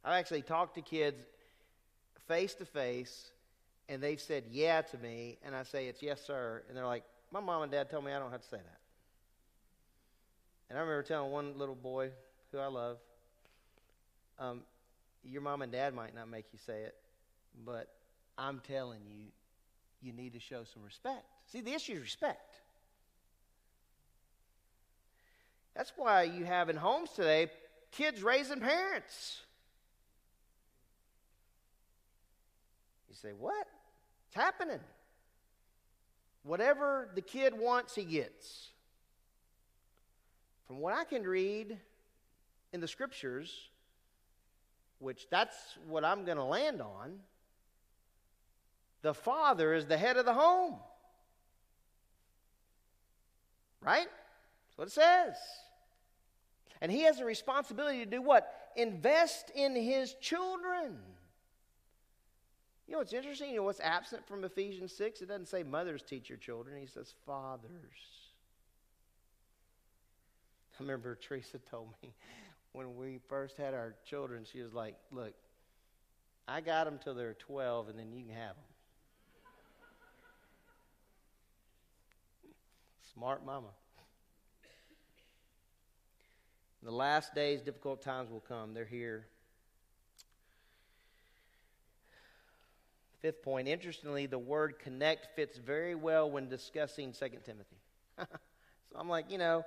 I've 0.02 0.18
actually 0.18 0.42
talked 0.42 0.76
to 0.76 0.82
kids 0.82 1.22
face 2.26 2.54
to 2.54 2.64
face, 2.64 3.30
and 3.88 4.02
they've 4.02 4.20
said 4.20 4.44
yeah 4.50 4.82
to 4.82 4.98
me, 4.98 5.38
and 5.44 5.54
I 5.54 5.62
say, 5.62 5.86
it's 5.86 6.02
yes, 6.02 6.24
sir. 6.24 6.62
And 6.68 6.76
they're 6.76 6.86
like, 6.86 7.04
my 7.30 7.40
mom 7.40 7.62
and 7.62 7.72
dad 7.72 7.90
told 7.90 8.04
me 8.04 8.12
I 8.12 8.18
don't 8.18 8.30
have 8.30 8.42
to 8.42 8.48
say 8.48 8.56
that. 8.56 8.78
And 10.70 10.78
I 10.78 10.82
remember 10.82 11.02
telling 11.02 11.30
one 11.30 11.58
little 11.58 11.74
boy 11.74 12.10
who 12.52 12.58
I 12.58 12.66
love, 12.66 12.98
um, 14.38 14.62
your 15.22 15.42
mom 15.42 15.62
and 15.62 15.70
dad 15.70 15.94
might 15.94 16.14
not 16.14 16.28
make 16.28 16.46
you 16.52 16.58
say 16.66 16.82
it, 16.82 16.94
but 17.64 17.88
I'm 18.36 18.60
telling 18.66 19.00
you, 19.06 19.26
you 20.02 20.12
need 20.12 20.34
to 20.34 20.40
show 20.40 20.64
some 20.64 20.82
respect. 20.82 21.24
See, 21.46 21.60
the 21.60 21.72
issue 21.72 21.94
is 21.94 22.00
respect. 22.00 22.60
That's 25.74 25.92
why 25.96 26.24
you 26.24 26.44
have 26.44 26.68
in 26.68 26.76
homes 26.76 27.10
today 27.10 27.50
kids 27.90 28.22
raising 28.22 28.60
parents. 28.60 29.40
You 33.14 33.30
say, 33.30 33.34
What? 33.38 33.66
It's 34.26 34.34
happening. 34.34 34.80
Whatever 36.42 37.10
the 37.14 37.20
kid 37.20 37.56
wants, 37.56 37.94
he 37.94 38.02
gets. 38.02 38.70
From 40.66 40.78
what 40.78 40.94
I 40.94 41.04
can 41.04 41.22
read 41.22 41.78
in 42.72 42.80
the 42.80 42.88
scriptures, 42.88 43.68
which 44.98 45.28
that's 45.30 45.54
what 45.86 46.04
I'm 46.04 46.24
going 46.24 46.38
to 46.38 46.44
land 46.44 46.82
on, 46.82 47.20
the 49.02 49.14
father 49.14 49.74
is 49.74 49.86
the 49.86 49.96
head 49.96 50.16
of 50.16 50.24
the 50.24 50.34
home. 50.34 50.74
Right? 53.80 54.08
That's 54.08 54.76
what 54.76 54.88
it 54.88 54.92
says. 54.92 55.36
And 56.80 56.90
he 56.90 57.02
has 57.02 57.20
a 57.20 57.24
responsibility 57.24 58.00
to 58.00 58.10
do 58.10 58.20
what? 58.20 58.72
Invest 58.74 59.52
in 59.54 59.76
his 59.76 60.14
children. 60.14 60.98
You 62.86 62.92
know 62.92 62.98
what's 62.98 63.12
interesting? 63.12 63.50
You 63.50 63.56
know 63.56 63.62
what's 63.62 63.80
absent 63.80 64.26
from 64.26 64.44
Ephesians 64.44 64.94
6? 64.96 65.22
It 65.22 65.28
doesn't 65.28 65.48
say 65.48 65.62
mothers 65.62 66.02
teach 66.02 66.28
your 66.28 66.38
children, 66.38 66.80
he 66.80 66.86
says 66.86 67.14
fathers. 67.24 67.70
I 70.78 70.82
remember 70.82 71.14
Teresa 71.14 71.58
told 71.70 71.88
me 72.02 72.12
when 72.72 72.96
we 72.96 73.20
first 73.28 73.56
had 73.56 73.74
our 73.74 73.94
children, 74.04 74.44
she 74.50 74.60
was 74.60 74.74
like, 74.74 74.96
Look, 75.12 75.34
I 76.46 76.60
got 76.60 76.84
them 76.84 76.98
till 77.02 77.14
they're 77.14 77.34
12, 77.34 77.88
and 77.88 77.98
then 77.98 78.12
you 78.12 78.24
can 78.24 78.34
have 78.34 78.56
them. 78.56 78.64
Smart 83.14 83.46
mama. 83.46 83.68
In 86.82 86.86
the 86.86 86.92
last 86.92 87.34
days, 87.34 87.62
difficult 87.62 88.02
times 88.02 88.30
will 88.30 88.40
come. 88.40 88.74
They're 88.74 88.84
here. 88.84 89.28
Fifth 93.24 93.42
point, 93.42 93.68
interestingly, 93.68 94.26
the 94.26 94.38
word 94.38 94.78
connect 94.80 95.34
fits 95.34 95.56
very 95.56 95.94
well 95.94 96.30
when 96.30 96.46
discussing 96.46 97.10
2 97.10 97.26
Timothy. 97.42 97.76
so 98.18 98.26
I'm 98.94 99.08
like, 99.08 99.30
you 99.30 99.38
know, 99.38 99.64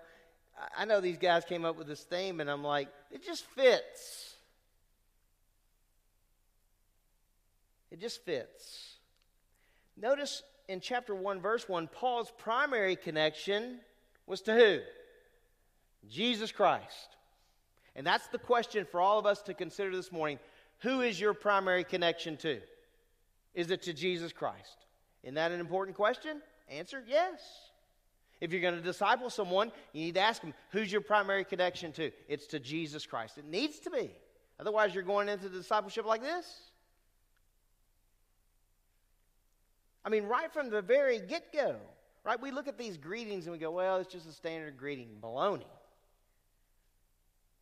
I 0.77 0.85
know 0.85 1.01
these 1.01 1.17
guys 1.17 1.43
came 1.43 1.65
up 1.65 1.75
with 1.75 1.87
this 1.87 2.03
theme, 2.03 2.39
and 2.39 2.51
I'm 2.51 2.63
like, 2.63 2.87
it 3.09 3.25
just 3.25 3.45
fits. 3.45 4.35
It 7.89 7.99
just 7.99 8.23
fits. 8.25 8.97
Notice 9.99 10.43
in 10.67 10.79
chapter 10.79 11.15
1, 11.15 11.41
verse 11.41 11.67
1, 11.67 11.87
Paul's 11.87 12.31
primary 12.37 12.95
connection 12.95 13.79
was 14.27 14.41
to 14.41 14.53
who? 14.53 14.81
Jesus 16.07 16.51
Christ. 16.51 17.09
And 17.95 18.05
that's 18.05 18.27
the 18.27 18.37
question 18.37 18.85
for 18.85 19.01
all 19.01 19.17
of 19.17 19.25
us 19.25 19.41
to 19.41 19.55
consider 19.55 19.95
this 19.95 20.11
morning. 20.11 20.37
Who 20.81 21.01
is 21.01 21.19
your 21.19 21.33
primary 21.33 21.83
connection 21.83 22.37
to? 22.37 22.61
Is 23.57 23.71
it 23.71 23.81
to 23.81 23.93
Jesus 23.93 24.31
Christ? 24.31 24.85
Isn't 25.23 25.33
that 25.33 25.51
an 25.51 25.59
important 25.59 25.97
question? 25.97 26.43
Answer 26.69 27.03
yes. 27.07 27.41
If 28.39 28.51
you're 28.51 28.61
going 28.61 28.75
to 28.75 28.81
disciple 28.81 29.31
someone, 29.31 29.71
you 29.93 30.05
need 30.05 30.13
to 30.13 30.21
ask 30.21 30.43
them, 30.43 30.53
who's 30.71 30.91
your 30.91 31.01
primary 31.01 31.43
connection 31.43 31.91
to? 31.93 32.11
It's 32.29 32.45
to 32.47 32.59
Jesus 32.59 33.07
Christ. 33.07 33.39
It 33.39 33.45
needs 33.45 33.79
to 33.79 33.89
be. 33.89 34.11
Otherwise, 34.59 34.93
you're 34.93 35.01
going 35.01 35.27
into 35.27 35.49
discipleship 35.49 36.05
like 36.05 36.21
this. 36.21 36.45
I 40.05 40.09
mean, 40.09 40.25
right 40.25 40.53
from 40.53 40.69
the 40.69 40.83
very 40.83 41.19
get 41.19 41.51
go, 41.51 41.77
right? 42.23 42.39
We 42.39 42.51
look 42.51 42.67
at 42.67 42.77
these 42.77 42.95
greetings 42.95 43.47
and 43.47 43.53
we 43.53 43.57
go, 43.57 43.71
well, 43.71 43.97
it's 43.97 44.13
just 44.13 44.29
a 44.29 44.33
standard 44.33 44.77
greeting. 44.77 45.09
Baloney. 45.19 45.65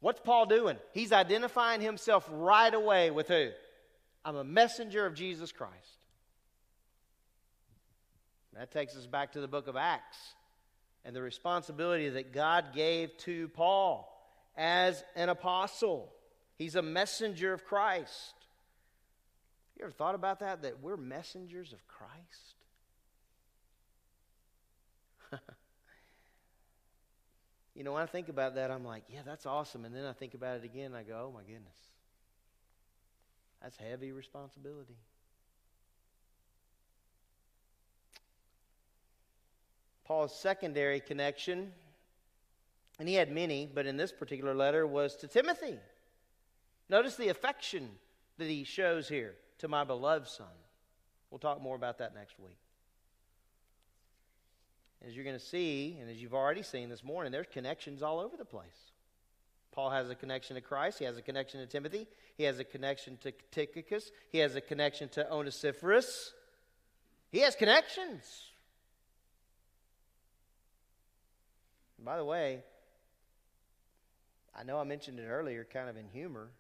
What's 0.02 0.20
Paul 0.20 0.46
doing? 0.46 0.78
He's 0.92 1.14
identifying 1.14 1.80
himself 1.80 2.28
right 2.30 2.74
away 2.74 3.12
with 3.12 3.30
who? 3.30 3.52
I'm 4.26 4.36
a 4.36 4.44
messenger 4.44 5.06
of 5.06 5.14
Jesus 5.14 5.52
Christ. 5.52 5.76
That 8.54 8.72
takes 8.72 8.96
us 8.96 9.06
back 9.06 9.34
to 9.34 9.42
the 9.42 9.48
book 9.48 9.68
of 9.68 9.76
Acts 9.76 10.18
and 11.04 11.16
the 11.16 11.22
responsibility 11.22 12.10
that 12.10 12.34
God 12.34 12.74
gave 12.74 13.16
to 13.20 13.50
Paul 13.50 14.12
as 14.58 15.04
an 15.16 15.30
apostle. 15.30 16.12
He's 16.58 16.76
a 16.76 16.82
messenger 16.82 17.54
of 17.54 17.64
Christ. 17.66 18.34
You 19.78 19.84
ever 19.84 19.92
thought 19.92 20.16
about 20.16 20.40
that? 20.40 20.64
That 20.64 20.82
we're 20.82 20.98
messengers 20.98 21.72
of 21.72 21.88
Christ? 21.88 22.56
you 27.76 27.84
know, 27.84 27.92
when 27.94 28.02
I 28.02 28.08
think 28.08 28.30
about 28.30 28.56
that, 28.56 28.72
I'm 28.72 28.86
like, 28.86 29.04
yeah, 29.10 29.20
that's 29.24 29.46
awesome. 29.46 29.86
And 29.86 29.94
then 29.94 30.06
I 30.06 30.14
think 30.14 30.34
about 30.34 30.58
it 30.58 30.64
again, 30.64 30.96
I 30.96 31.04
go, 31.04 31.28
oh 31.30 31.32
my 31.32 31.44
goodness. 31.44 31.78
That's 33.62 33.78
heavy 33.78 34.12
responsibility. 34.12 34.98
Paul's 40.06 40.40
secondary 40.40 41.00
connection, 41.00 41.72
and 43.00 43.10
he 43.10 43.16
had 43.16 43.32
many, 43.32 43.68
but 43.74 43.88
in 43.88 43.98
this 43.98 44.12
particular 44.12 44.54
letter 44.54 44.86
was 44.86 45.16
to 45.18 45.28
Timothy. 45.28 45.80
Notice 46.90 47.16
the 47.16 47.30
affection 47.30 47.90
that 48.38 48.48
he 48.48 48.64
shows 48.64 49.10
here 49.10 49.34
to 49.58 49.68
my 49.68 49.84
beloved 49.84 50.28
son. 50.28 50.48
We'll 51.32 51.40
talk 51.40 51.62
more 51.62 51.76
about 51.76 51.98
that 51.98 52.14
next 52.14 52.40
week. 52.40 52.58
As 55.06 55.16
you're 55.16 55.26
going 55.26 55.38
to 55.38 55.44
see, 55.44 55.98
and 56.00 56.10
as 56.10 56.22
you've 56.22 56.34
already 56.34 56.64
seen 56.64 56.90
this 56.90 57.04
morning, 57.04 57.32
there's 57.32 57.48
connections 57.52 58.04
all 58.04 58.20
over 58.20 58.38
the 58.38 58.46
place. 58.46 58.92
Paul 59.76 59.90
has 59.90 60.10
a 60.10 60.16
connection 60.16 60.56
to 60.56 60.62
Christ. 60.62 61.00
He 61.00 61.06
has 61.06 61.18
a 61.18 61.22
connection 61.22 61.60
to 61.60 61.68
Timothy. 61.68 62.08
He 62.38 62.46
has 62.46 62.58
a 62.60 62.64
connection 62.64 63.18
to 63.18 63.34
Tychicus. 63.52 64.10
He 64.32 64.40
has 64.40 64.56
a 64.56 64.62
connection 64.62 65.10
to 65.10 65.30
Onesiphorus. 65.30 66.34
He 67.30 67.40
has 67.40 67.56
connections. 67.56 68.24
by 72.06 72.18
the 72.18 72.24
way, 72.24 72.62
I 74.56 74.64
know 74.64 74.78
I 74.78 74.84
mentioned 74.84 75.20
it 75.20 75.26
earlier, 75.28 75.66
kind 75.66 75.90
of 75.90 75.98
in 75.98 76.08
humor, 76.08 76.52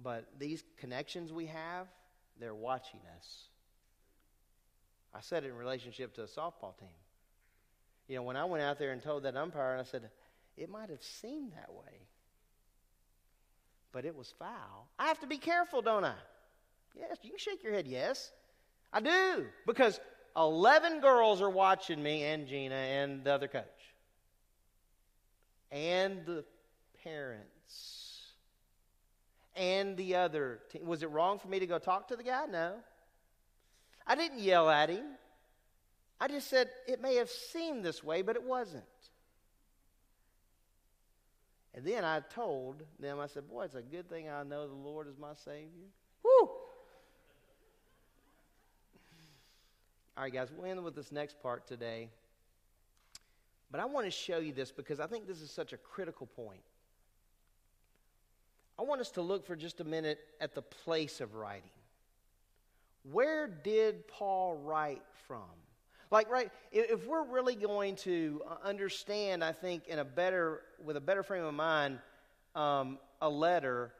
but 0.00 0.26
these 0.38 0.62
connections 0.76 1.32
we 1.32 1.46
have, 1.46 1.88
they're 2.38 2.54
watching 2.54 3.00
us. 3.16 3.44
I 5.14 5.20
said 5.22 5.44
it 5.44 5.48
in 5.48 5.56
relationship 5.56 6.14
to 6.16 6.22
a 6.22 6.26
softball 6.26 6.78
team. 6.78 6.88
You 8.08 8.16
know, 8.16 8.22
when 8.22 8.36
I 8.36 8.44
went 8.44 8.62
out 8.62 8.78
there 8.78 8.92
and 8.92 9.02
told 9.02 9.22
that 9.22 9.36
umpire, 9.36 9.72
and 9.72 9.80
I 9.80 9.84
said, 9.84 10.10
it 10.56 10.70
might 10.70 10.90
have 10.90 11.02
seemed 11.02 11.52
that 11.52 11.72
way, 11.72 12.06
but 13.92 14.04
it 14.04 14.16
was 14.16 14.32
foul. 14.38 14.88
I 14.98 15.06
have 15.06 15.20
to 15.20 15.26
be 15.26 15.38
careful, 15.38 15.82
don't 15.82 16.04
I? 16.04 16.14
Yes, 16.94 17.18
you 17.22 17.30
can 17.30 17.38
shake 17.38 17.62
your 17.62 17.72
head, 17.72 17.86
yes. 17.86 18.32
I 18.92 19.00
do, 19.00 19.46
because 19.66 20.00
11 20.36 21.00
girls 21.00 21.40
are 21.42 21.50
watching 21.50 22.02
me 22.02 22.22
and 22.24 22.46
Gina 22.46 22.74
and 22.74 23.24
the 23.24 23.32
other 23.32 23.48
coach. 23.48 23.64
And 25.70 26.24
the 26.24 26.44
parents. 27.02 28.22
And 29.54 29.96
the 29.96 30.16
other 30.16 30.60
team. 30.70 30.86
Was 30.86 31.02
it 31.02 31.10
wrong 31.10 31.38
for 31.38 31.48
me 31.48 31.58
to 31.58 31.66
go 31.66 31.78
talk 31.78 32.08
to 32.08 32.16
the 32.16 32.22
guy? 32.22 32.44
No. 32.46 32.74
I 34.06 34.14
didn't 34.14 34.38
yell 34.38 34.68
at 34.68 34.90
him. 34.90 35.04
I 36.20 36.28
just 36.28 36.48
said 36.48 36.68
it 36.86 37.00
may 37.00 37.16
have 37.16 37.30
seemed 37.30 37.84
this 37.84 38.04
way, 38.04 38.22
but 38.22 38.36
it 38.36 38.42
wasn't. 38.42 38.84
And 41.76 41.84
then 41.84 42.04
I 42.04 42.20
told 42.20 42.82
them, 42.98 43.20
I 43.20 43.26
said, 43.26 43.48
Boy, 43.48 43.64
it's 43.64 43.74
a 43.74 43.82
good 43.82 44.08
thing 44.08 44.30
I 44.30 44.42
know 44.42 44.66
the 44.66 44.74
Lord 44.74 45.06
is 45.06 45.18
my 45.18 45.34
Savior. 45.34 45.88
Woo! 46.24 46.48
All 50.16 50.22
right, 50.24 50.32
guys, 50.32 50.48
we'll 50.56 50.70
end 50.70 50.82
with 50.82 50.94
this 50.94 51.12
next 51.12 51.40
part 51.42 51.66
today. 51.66 52.08
But 53.70 53.80
I 53.80 53.84
want 53.84 54.06
to 54.06 54.10
show 54.10 54.38
you 54.38 54.54
this 54.54 54.72
because 54.72 55.00
I 55.00 55.06
think 55.06 55.26
this 55.26 55.42
is 55.42 55.50
such 55.50 55.74
a 55.74 55.76
critical 55.76 56.26
point. 56.26 56.62
I 58.78 58.82
want 58.82 59.02
us 59.02 59.10
to 59.12 59.22
look 59.22 59.46
for 59.46 59.54
just 59.54 59.80
a 59.80 59.84
minute 59.84 60.18
at 60.40 60.54
the 60.54 60.62
place 60.62 61.20
of 61.20 61.34
writing. 61.34 61.70
Where 63.10 63.46
did 63.46 64.08
Paul 64.08 64.56
write 64.56 65.02
from? 65.26 65.42
Like, 66.10 66.30
right, 66.30 66.50
if 66.70 67.06
we're 67.06 67.24
really 67.24 67.56
going 67.56 67.96
to 67.96 68.42
understand, 68.64 69.42
I 69.42 69.52
think, 69.52 69.88
in 69.88 69.98
a 69.98 70.04
better, 70.04 70.62
with 70.84 70.96
a 70.96 71.00
better 71.00 71.22
frame 71.22 71.44
of 71.44 71.54
mind, 71.54 71.98
um, 72.54 72.98
a 73.20 73.28
letter, 73.28 73.92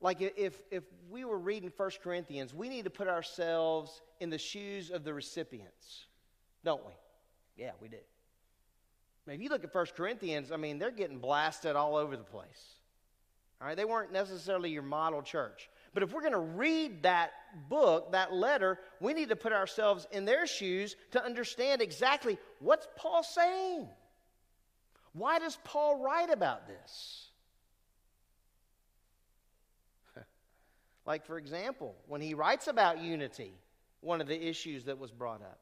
like 0.00 0.20
if, 0.20 0.60
if 0.70 0.82
we 1.08 1.24
were 1.24 1.38
reading 1.38 1.72
1 1.74 1.90
Corinthians, 2.02 2.52
we 2.52 2.68
need 2.68 2.84
to 2.84 2.90
put 2.90 3.06
ourselves 3.06 4.02
in 4.20 4.30
the 4.30 4.38
shoes 4.38 4.90
of 4.90 5.04
the 5.04 5.14
recipients, 5.14 6.06
don't 6.64 6.84
we? 6.84 6.92
Yeah, 7.56 7.70
we 7.80 7.88
do. 7.88 7.98
If 9.28 9.40
you 9.40 9.48
look 9.48 9.62
at 9.62 9.72
1 9.72 9.86
Corinthians, 9.96 10.50
I 10.50 10.56
mean, 10.56 10.78
they're 10.78 10.90
getting 10.90 11.18
blasted 11.18 11.76
all 11.76 11.94
over 11.94 12.16
the 12.16 12.24
place. 12.24 12.74
All 13.60 13.68
right, 13.68 13.76
they 13.76 13.84
weren't 13.84 14.12
necessarily 14.12 14.70
your 14.70 14.82
model 14.82 15.22
church. 15.22 15.70
But 15.94 16.02
if 16.02 16.12
we're 16.12 16.20
going 16.20 16.32
to 16.32 16.38
read 16.38 17.02
that 17.02 17.32
book, 17.68 18.12
that 18.12 18.32
letter, 18.32 18.78
we 19.00 19.12
need 19.12 19.28
to 19.28 19.36
put 19.36 19.52
ourselves 19.52 20.06
in 20.10 20.24
their 20.24 20.46
shoes 20.46 20.96
to 21.10 21.22
understand 21.22 21.82
exactly 21.82 22.38
what's 22.60 22.88
Paul 22.96 23.22
saying. 23.22 23.88
Why 25.12 25.38
does 25.38 25.58
Paul 25.64 26.02
write 26.02 26.30
about 26.30 26.66
this? 26.66 27.28
Like, 31.04 31.26
for 31.26 31.36
example, 31.36 31.96
when 32.06 32.20
he 32.20 32.32
writes 32.32 32.68
about 32.68 33.00
unity, 33.02 33.52
one 34.02 34.20
of 34.20 34.28
the 34.28 34.48
issues 34.48 34.84
that 34.84 34.98
was 34.98 35.10
brought 35.10 35.42
up. 35.42 35.58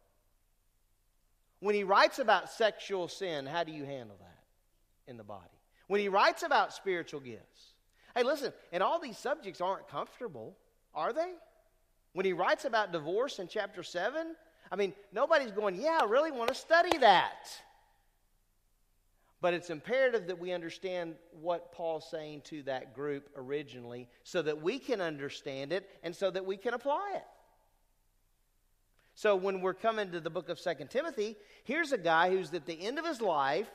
When 1.60 1.74
he 1.74 1.82
writes 1.82 2.18
about 2.18 2.50
sexual 2.50 3.08
sin, 3.08 3.46
how 3.46 3.64
do 3.64 3.72
you 3.72 3.84
handle 3.84 4.16
that 4.20 5.10
in 5.10 5.16
the 5.16 5.24
body? 5.24 5.48
When 5.88 6.00
he 6.00 6.08
writes 6.08 6.42
about 6.42 6.74
spiritual 6.74 7.20
gifts. 7.20 7.74
Hey, 8.14 8.22
listen, 8.22 8.52
and 8.72 8.82
all 8.82 8.98
these 8.98 9.18
subjects 9.18 9.60
aren't 9.60 9.88
comfortable, 9.88 10.56
are 10.94 11.12
they? 11.12 11.32
When 12.12 12.26
he 12.26 12.32
writes 12.32 12.64
about 12.64 12.92
divorce 12.92 13.38
in 13.38 13.46
chapter 13.46 13.82
7, 13.82 14.34
I 14.72 14.76
mean, 14.76 14.92
nobody's 15.12 15.52
going, 15.52 15.80
yeah, 15.80 15.98
I 16.02 16.04
really 16.04 16.32
want 16.32 16.48
to 16.48 16.54
study 16.54 16.96
that. 16.98 17.48
But 19.40 19.54
it's 19.54 19.70
imperative 19.70 20.26
that 20.26 20.38
we 20.38 20.52
understand 20.52 21.14
what 21.40 21.72
Paul's 21.72 22.10
saying 22.10 22.42
to 22.46 22.62
that 22.64 22.94
group 22.94 23.30
originally 23.36 24.08
so 24.22 24.42
that 24.42 24.60
we 24.60 24.78
can 24.78 25.00
understand 25.00 25.72
it 25.72 25.88
and 26.02 26.14
so 26.14 26.30
that 26.30 26.44
we 26.44 26.56
can 26.56 26.74
apply 26.74 27.12
it. 27.14 27.24
So 29.14 29.36
when 29.36 29.60
we're 29.60 29.74
coming 29.74 30.10
to 30.12 30.20
the 30.20 30.30
book 30.30 30.48
of 30.48 30.58
Second 30.58 30.88
Timothy, 30.88 31.36
here's 31.64 31.92
a 31.92 31.98
guy 31.98 32.30
who's 32.30 32.52
at 32.52 32.66
the 32.66 32.80
end 32.80 32.98
of 32.98 33.06
his 33.06 33.20
life, 33.20 33.70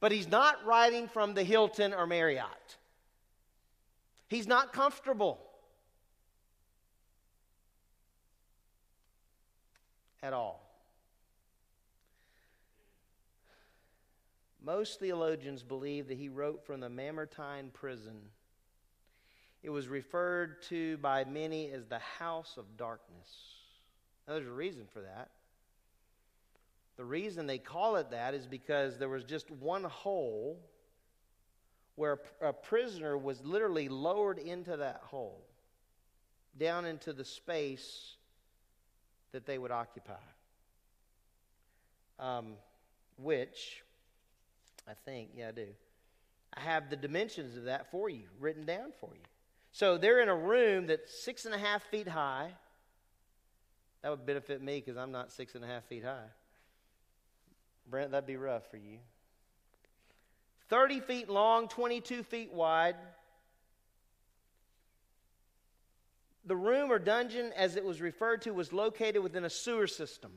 but 0.00 0.12
he's 0.12 0.28
not 0.28 0.64
writing 0.64 1.08
from 1.08 1.34
the 1.34 1.44
Hilton 1.44 1.94
or 1.94 2.06
Marriott. 2.06 2.76
He's 4.28 4.46
not 4.46 4.72
comfortable 4.72 5.40
at 10.22 10.32
all. 10.32 10.68
Most 14.62 15.00
theologians 15.00 15.62
believe 15.62 16.08
that 16.08 16.18
he 16.18 16.28
wrote 16.28 16.66
from 16.66 16.80
the 16.80 16.90
Mamertine 16.90 17.70
prison. 17.72 18.20
It 19.62 19.70
was 19.70 19.88
referred 19.88 20.62
to 20.64 20.98
by 20.98 21.24
many 21.24 21.70
as 21.70 21.86
the 21.86 21.98
house 21.98 22.56
of 22.58 22.76
darkness. 22.76 23.28
Now, 24.26 24.34
there's 24.34 24.46
a 24.46 24.52
reason 24.52 24.86
for 24.92 25.00
that. 25.00 25.30
The 26.98 27.04
reason 27.04 27.46
they 27.46 27.58
call 27.58 27.96
it 27.96 28.10
that 28.10 28.34
is 28.34 28.46
because 28.46 28.98
there 28.98 29.08
was 29.08 29.24
just 29.24 29.50
one 29.50 29.84
hole 29.84 30.58
where 31.98 32.20
a 32.40 32.52
prisoner 32.52 33.18
was 33.18 33.44
literally 33.44 33.88
lowered 33.88 34.38
into 34.38 34.76
that 34.76 35.00
hole, 35.02 35.44
down 36.56 36.84
into 36.84 37.12
the 37.12 37.24
space 37.24 38.16
that 39.32 39.46
they 39.46 39.58
would 39.58 39.72
occupy. 39.72 40.14
Um, 42.20 42.54
which 43.16 43.82
I 44.88 44.92
think, 45.04 45.30
yeah, 45.36 45.48
I 45.48 45.52
do. 45.52 45.66
I 46.54 46.60
have 46.60 46.88
the 46.88 46.96
dimensions 46.96 47.56
of 47.56 47.64
that 47.64 47.90
for 47.90 48.08
you, 48.08 48.24
written 48.40 48.64
down 48.64 48.92
for 49.00 49.10
you. 49.12 49.22
So 49.72 49.98
they're 49.98 50.20
in 50.20 50.28
a 50.28 50.36
room 50.36 50.86
that's 50.86 51.22
six 51.22 51.44
and 51.44 51.54
a 51.54 51.58
half 51.58 51.82
feet 51.84 52.08
high. 52.08 52.52
That 54.02 54.10
would 54.10 54.24
benefit 54.24 54.62
me 54.62 54.80
because 54.80 54.96
I'm 54.96 55.12
not 55.12 55.32
six 55.32 55.54
and 55.54 55.64
a 55.64 55.66
half 55.66 55.84
feet 55.84 56.04
high. 56.04 56.30
Brent, 57.90 58.12
that'd 58.12 58.26
be 58.26 58.36
rough 58.36 58.70
for 58.70 58.76
you. 58.76 58.98
30 60.68 61.00
feet 61.00 61.28
long, 61.28 61.68
22 61.68 62.22
feet 62.22 62.52
wide. 62.52 62.96
The 66.44 66.56
room 66.56 66.90
or 66.90 66.98
dungeon, 66.98 67.52
as 67.56 67.76
it 67.76 67.84
was 67.84 68.00
referred 68.00 68.42
to, 68.42 68.52
was 68.52 68.72
located 68.72 69.22
within 69.22 69.44
a 69.44 69.50
sewer 69.50 69.86
system. 69.86 70.32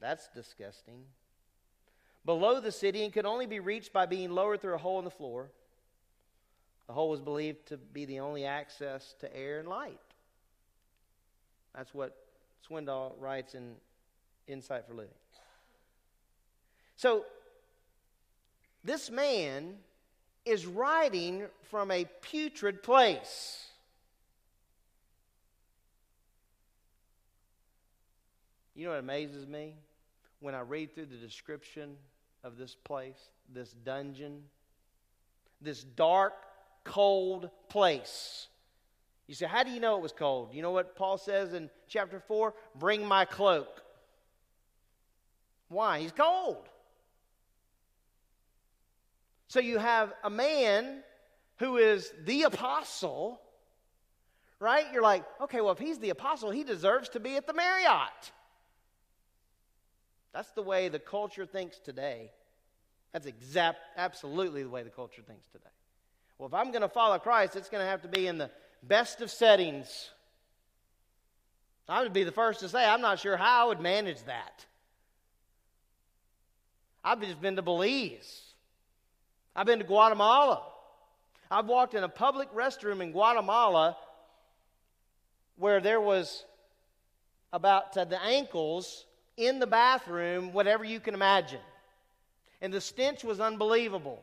That's 0.00 0.28
disgusting 0.34 1.04
below 2.24 2.60
the 2.60 2.72
city 2.72 3.04
and 3.04 3.12
could 3.12 3.26
only 3.26 3.46
be 3.46 3.60
reached 3.60 3.92
by 3.92 4.06
being 4.06 4.30
lowered 4.30 4.60
through 4.60 4.74
a 4.74 4.78
hole 4.78 4.98
in 4.98 5.04
the 5.04 5.10
floor. 5.10 5.50
The 6.86 6.92
hole 6.92 7.10
was 7.10 7.20
believed 7.20 7.66
to 7.68 7.76
be 7.76 8.04
the 8.04 8.20
only 8.20 8.44
access 8.44 9.14
to 9.20 9.36
air 9.36 9.58
and 9.58 9.68
light. 9.68 9.98
That's 11.74 11.92
what 11.94 12.16
Swindoll 12.68 13.14
writes 13.18 13.54
in 13.54 13.74
Insight 14.46 14.86
for 14.86 14.94
Living. 14.94 15.14
So, 16.96 17.24
this 18.82 19.10
man 19.10 19.76
is 20.44 20.66
writing 20.66 21.46
from 21.62 21.90
a 21.90 22.06
putrid 22.20 22.82
place. 22.82 23.66
You 28.74 28.84
know 28.84 28.90
what 28.90 29.00
amazes 29.00 29.46
me? 29.46 29.74
When 30.40 30.54
I 30.54 30.60
read 30.60 30.94
through 30.94 31.06
the 31.06 31.16
description 31.16 31.96
of 32.42 32.58
this 32.58 32.74
place, 32.74 33.30
this 33.52 33.72
dungeon, 33.84 34.42
this 35.60 35.82
dark, 35.82 36.34
cold 36.84 37.50
place. 37.68 38.48
You 39.26 39.34
say, 39.34 39.46
How 39.46 39.62
do 39.62 39.70
you 39.70 39.80
know 39.80 39.96
it 39.96 40.02
was 40.02 40.12
cold? 40.12 40.52
You 40.52 40.60
know 40.60 40.72
what 40.72 40.96
Paul 40.96 41.16
says 41.16 41.54
in 41.54 41.70
chapter 41.88 42.20
4? 42.20 42.54
Bring 42.74 43.06
my 43.06 43.24
cloak. 43.24 43.82
Why? 45.68 46.00
He's 46.00 46.12
cold. 46.12 46.68
So 49.54 49.60
you 49.60 49.78
have 49.78 50.12
a 50.24 50.30
man 50.30 51.04
who 51.60 51.76
is 51.76 52.12
the 52.24 52.42
apostle, 52.42 53.40
right? 54.58 54.84
You're 54.92 55.00
like, 55.00 55.24
okay, 55.42 55.60
well, 55.60 55.70
if 55.70 55.78
he's 55.78 56.00
the 56.00 56.10
apostle, 56.10 56.50
he 56.50 56.64
deserves 56.64 57.10
to 57.10 57.20
be 57.20 57.36
at 57.36 57.46
the 57.46 57.52
Marriott. 57.52 58.32
That's 60.32 60.50
the 60.50 60.62
way 60.62 60.88
the 60.88 60.98
culture 60.98 61.46
thinks 61.46 61.78
today. 61.78 62.32
That's 63.12 63.26
exact, 63.26 63.78
absolutely 63.96 64.64
the 64.64 64.70
way 64.70 64.82
the 64.82 64.90
culture 64.90 65.22
thinks 65.22 65.46
today. 65.52 65.70
Well, 66.36 66.48
if 66.48 66.54
I'm 66.54 66.72
going 66.72 66.82
to 66.82 66.88
follow 66.88 67.16
Christ, 67.20 67.54
it's 67.54 67.68
going 67.68 67.84
to 67.84 67.88
have 67.88 68.02
to 68.02 68.08
be 68.08 68.26
in 68.26 68.38
the 68.38 68.50
best 68.82 69.20
of 69.20 69.30
settings. 69.30 70.10
I 71.88 72.02
would 72.02 72.12
be 72.12 72.24
the 72.24 72.32
first 72.32 72.58
to 72.58 72.68
say, 72.68 72.84
I'm 72.84 73.02
not 73.02 73.20
sure 73.20 73.36
how 73.36 73.66
I 73.66 73.68
would 73.68 73.80
manage 73.80 74.20
that. 74.24 74.66
I've 77.04 77.20
just 77.20 77.40
been 77.40 77.54
to 77.54 77.62
Belize. 77.62 78.53
I've 79.56 79.66
been 79.66 79.78
to 79.78 79.84
Guatemala. 79.84 80.62
I've 81.50 81.66
walked 81.66 81.94
in 81.94 82.02
a 82.02 82.08
public 82.08 82.52
restroom 82.52 83.00
in 83.00 83.12
Guatemala 83.12 83.96
where 85.56 85.80
there 85.80 86.00
was 86.00 86.44
about 87.52 87.92
to 87.92 88.04
the 88.04 88.20
ankles 88.20 89.06
in 89.36 89.60
the 89.60 89.66
bathroom, 89.66 90.52
whatever 90.52 90.84
you 90.84 90.98
can 90.98 91.14
imagine. 91.14 91.60
And 92.60 92.72
the 92.72 92.80
stench 92.80 93.22
was 93.22 93.40
unbelievable. 93.40 94.22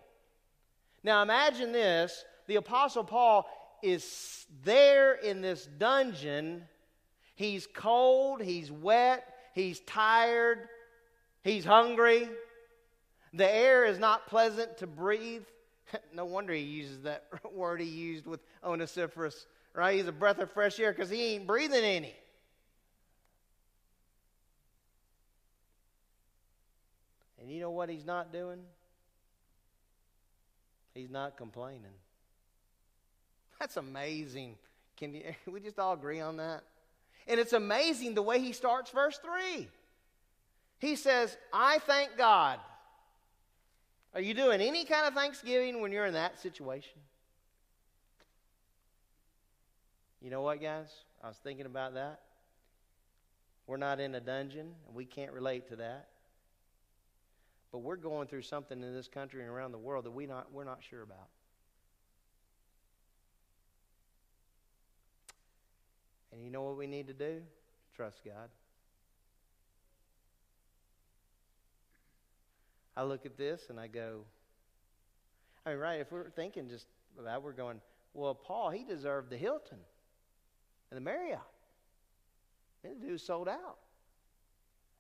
Now 1.04 1.22
imagine 1.22 1.72
this 1.72 2.26
the 2.48 2.56
Apostle 2.58 3.06
Paul 3.06 3.48
is 3.82 4.46
there 4.64 5.14
in 5.14 5.42
this 5.42 5.66
dungeon. 5.66 6.64
He's 7.36 7.68
cold, 7.74 8.42
he's 8.42 8.70
wet, 8.70 9.26
he's 9.54 9.80
tired, 9.82 10.68
he's 11.44 11.64
hungry. 11.64 12.28
The 13.34 13.50
air 13.50 13.86
is 13.86 13.98
not 13.98 14.28
pleasant 14.28 14.78
to 14.80 14.88
breathe. 14.88 15.44
no 16.14 16.26
wonder 16.26 16.54
he 16.54 16.62
uses 16.62 17.02
that 17.04 17.26
word 17.54 17.80
he 17.82 17.88
used 17.88 18.26
with 18.26 18.42
Onesiphorus, 18.64 19.46
right? 19.74 19.96
He's 19.96 20.08
a 20.08 20.12
breath 20.12 20.40
of 20.40 20.52
fresh 20.52 20.80
air 20.80 20.92
because 20.92 21.10
he 21.10 21.36
ain't 21.36 21.48
breathing 21.48 21.84
any. 21.84 22.16
And 27.40 27.50
you 27.50 27.60
know 27.60 27.72
what 27.72 27.90
he's 27.90 28.06
not 28.06 28.32
doing? 28.32 28.60
He's 30.94 31.10
not 31.10 31.38
complaining. 31.38 31.96
That's 33.60 33.78
amazing. 33.78 34.56
Can 34.98 35.14
you, 35.14 35.24
we 35.52 35.60
just 35.60 35.80
all 35.80 35.94
agree 35.94 36.20
on 36.20 36.38
that? 36.38 36.64
And 37.28 37.40
it's 37.40 37.54
amazing 37.54 38.14
the 38.14 38.22
way 38.22 38.40
he 38.40 38.52
starts 38.52 38.92
verse 38.92 39.18
3. 39.18 39.68
He 40.80 40.96
says, 40.96 41.38
I 41.54 41.80
thank 41.80 42.18
God. 42.18 42.60
Are 44.14 44.22
you 44.22 44.34
doing 44.34 44.60
any 44.62 44.84
kind 44.84 45.08
of 45.08 45.14
thanksgiving 45.14 45.82
when 45.82 45.92
you're 45.92 46.06
in 46.06 46.14
that 46.14 46.40
situation? 46.40 47.00
You 50.22 50.30
know 50.30 50.42
what, 50.42 50.62
guys? 50.62 50.90
I 51.24 51.28
was 51.28 51.38
thinking 51.38 51.66
about 51.66 51.94
that. 51.94 52.22
We're 53.68 53.78
not 53.78 54.00
in 54.00 54.14
a 54.16 54.20
dungeon, 54.20 54.74
and 54.88 54.96
we 54.96 55.06
can't 55.06 55.32
relate 55.32 55.70
to 55.70 55.78
that. 55.78 56.10
But 57.72 57.80
we're 57.80 57.96
going 57.96 58.28
through 58.28 58.42
something 58.42 58.82
in 58.82 58.94
this 58.94 59.08
country 59.08 59.42
and 59.42 59.50
around 59.50 59.72
the 59.72 59.78
world 59.78 60.04
that 60.06 60.12
we 60.12 60.26
not, 60.26 60.52
we're 60.52 60.66
not 60.66 60.80
sure 60.88 61.04
about. 61.04 61.30
And 66.34 66.44
you 66.44 66.50
know 66.50 66.64
what 66.64 66.78
we 66.78 66.88
need 66.88 67.08
to 67.08 67.14
do? 67.14 67.42
Trust 67.96 68.26
God. 68.26 68.50
I 73.02 73.04
look 73.04 73.26
at 73.26 73.36
this 73.36 73.64
and 73.70 73.80
I 73.80 73.88
go, 73.88 74.22
I 75.66 75.72
mean, 75.72 75.80
right, 75.80 76.00
if 76.00 76.12
we're 76.12 76.30
thinking 76.30 76.70
just 76.70 76.86
about 77.18 77.42
we're 77.42 77.52
going, 77.52 77.82
well, 78.14 78.36
Paul, 78.36 78.70
he 78.70 78.84
deserved 78.84 79.32
the 79.32 79.38
Hilton 79.38 79.80
and 80.92 80.98
the 80.98 81.02
Marriott. 81.02 81.40
And 82.84 83.02
the 83.02 83.08
dude 83.08 83.20
sold 83.20 83.50
out. 83.50 83.80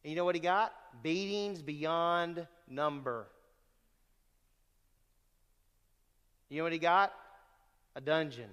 And 0.03 0.09
you 0.09 0.15
know 0.15 0.25
what 0.25 0.33
he 0.33 0.41
got? 0.41 0.73
Beatings 1.03 1.61
beyond 1.61 2.47
number. 2.67 3.27
You 6.49 6.57
know 6.57 6.63
what 6.63 6.73
he 6.73 6.79
got? 6.79 7.13
a 7.93 8.01
dungeon 8.01 8.49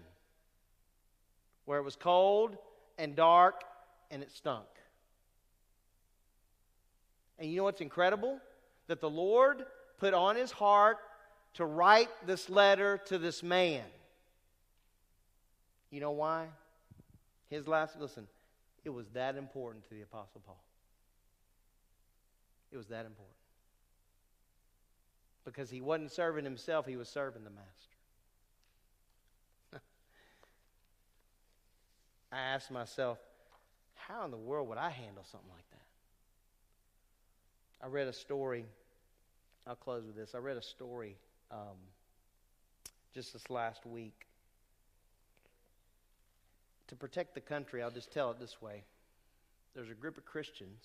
where 1.64 1.78
it 1.78 1.84
was 1.84 1.96
cold 1.96 2.58
and 2.98 3.14
dark 3.14 3.62
and 4.10 4.20
it 4.20 4.32
stunk. 4.32 4.66
And 7.38 7.48
you 7.48 7.56
know 7.56 7.64
what's 7.64 7.80
incredible? 7.80 8.40
That 8.89 9.01
the 9.01 9.09
Lord 9.09 9.65
put 9.98 10.12
on 10.12 10.36
his 10.36 10.51
heart 10.51 10.98
to 11.55 11.65
write 11.65 12.09
this 12.27 12.51
letter 12.51 13.01
to 13.06 13.19
this 13.19 13.43
man. 13.43 13.85
You 15.90 16.01
know 16.01 16.10
why? 16.10 16.47
His 17.48 17.66
last, 17.66 17.98
listen, 17.98 18.27
it 18.85 18.90
was 18.90 19.09
that 19.10 19.36
important 19.36 19.89
to 19.89 19.94
the 19.94 20.02
Apostle 20.02 20.43
Paul. 20.44 20.62
It 22.70 22.77
was 22.77 22.89
that 22.89 23.06
important. 23.06 23.35
Because 25.44 25.70
he 25.70 25.81
wasn't 25.81 26.12
serving 26.12 26.44
himself, 26.44 26.85
he 26.86 26.97
was 26.97 27.09
serving 27.09 27.44
the 27.44 27.51
Master. 27.51 27.97
I 32.32 32.39
asked 32.39 32.70
myself, 32.70 33.19
how 33.94 34.24
in 34.27 34.31
the 34.31 34.36
world 34.36 34.69
would 34.69 34.78
I 34.78 34.90
handle 34.90 35.24
something 35.24 35.48
like 35.51 35.69
that? 35.70 35.88
I 37.82 37.86
read 37.86 38.09
a 38.09 38.12
story. 38.12 38.66
I'll 39.66 39.76
close 39.76 40.05
with 40.05 40.16
this. 40.16 40.34
I 40.34 40.38
read 40.38 40.56
a 40.56 40.62
story 40.62 41.16
um, 41.50 41.76
just 43.14 43.32
this 43.32 43.48
last 43.50 43.86
week. 43.86 44.26
To 46.88 46.96
protect 46.96 47.34
the 47.34 47.40
country, 47.40 47.82
I'll 47.82 47.90
just 47.90 48.12
tell 48.12 48.30
it 48.30 48.40
this 48.40 48.60
way 48.60 48.82
there's 49.74 49.90
a 49.90 49.94
group 49.94 50.16
of 50.16 50.24
Christians. 50.24 50.82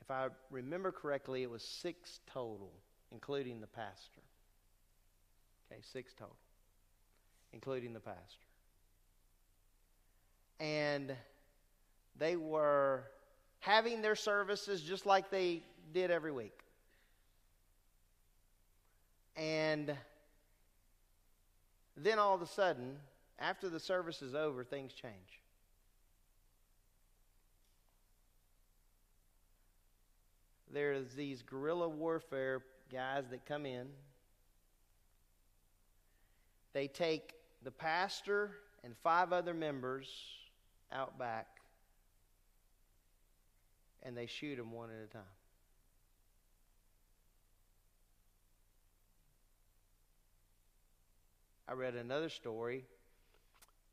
If 0.00 0.10
I 0.10 0.28
remember 0.50 0.92
correctly, 0.92 1.42
it 1.42 1.50
was 1.50 1.62
six 1.62 2.20
total, 2.32 2.72
including 3.10 3.60
the 3.60 3.66
pastor. 3.66 4.22
Okay, 5.70 5.80
six 5.92 6.12
total, 6.12 6.36
including 7.52 7.92
the 7.92 8.00
pastor. 8.00 8.46
And 10.60 11.14
they 12.16 12.36
were 12.36 13.04
having 13.64 14.02
their 14.02 14.14
services 14.14 14.82
just 14.82 15.06
like 15.06 15.30
they 15.30 15.62
did 15.94 16.10
every 16.10 16.32
week. 16.32 16.58
And 19.36 19.96
then 21.96 22.18
all 22.18 22.34
of 22.34 22.42
a 22.42 22.46
sudden, 22.46 22.96
after 23.38 23.70
the 23.70 23.80
service 23.80 24.20
is 24.20 24.34
over, 24.34 24.64
things 24.64 24.92
change. 24.92 25.40
There's 30.70 31.14
these 31.14 31.40
guerrilla 31.40 31.88
warfare 31.88 32.60
guys 32.92 33.24
that 33.30 33.46
come 33.46 33.64
in. 33.64 33.86
They 36.74 36.86
take 36.86 37.32
the 37.62 37.70
pastor 37.70 38.50
and 38.82 38.94
five 39.02 39.32
other 39.32 39.54
members 39.54 40.08
out 40.92 41.18
back 41.18 41.53
and 44.04 44.16
they 44.16 44.26
shoot 44.26 44.56
them 44.56 44.72
one 44.72 44.90
at 44.90 45.04
a 45.04 45.12
time. 45.12 45.22
I 51.66 51.72
read 51.72 51.94
another 51.94 52.28
story 52.28 52.84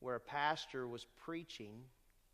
where 0.01 0.15
a 0.15 0.19
pastor 0.19 0.87
was 0.87 1.05
preaching, 1.23 1.83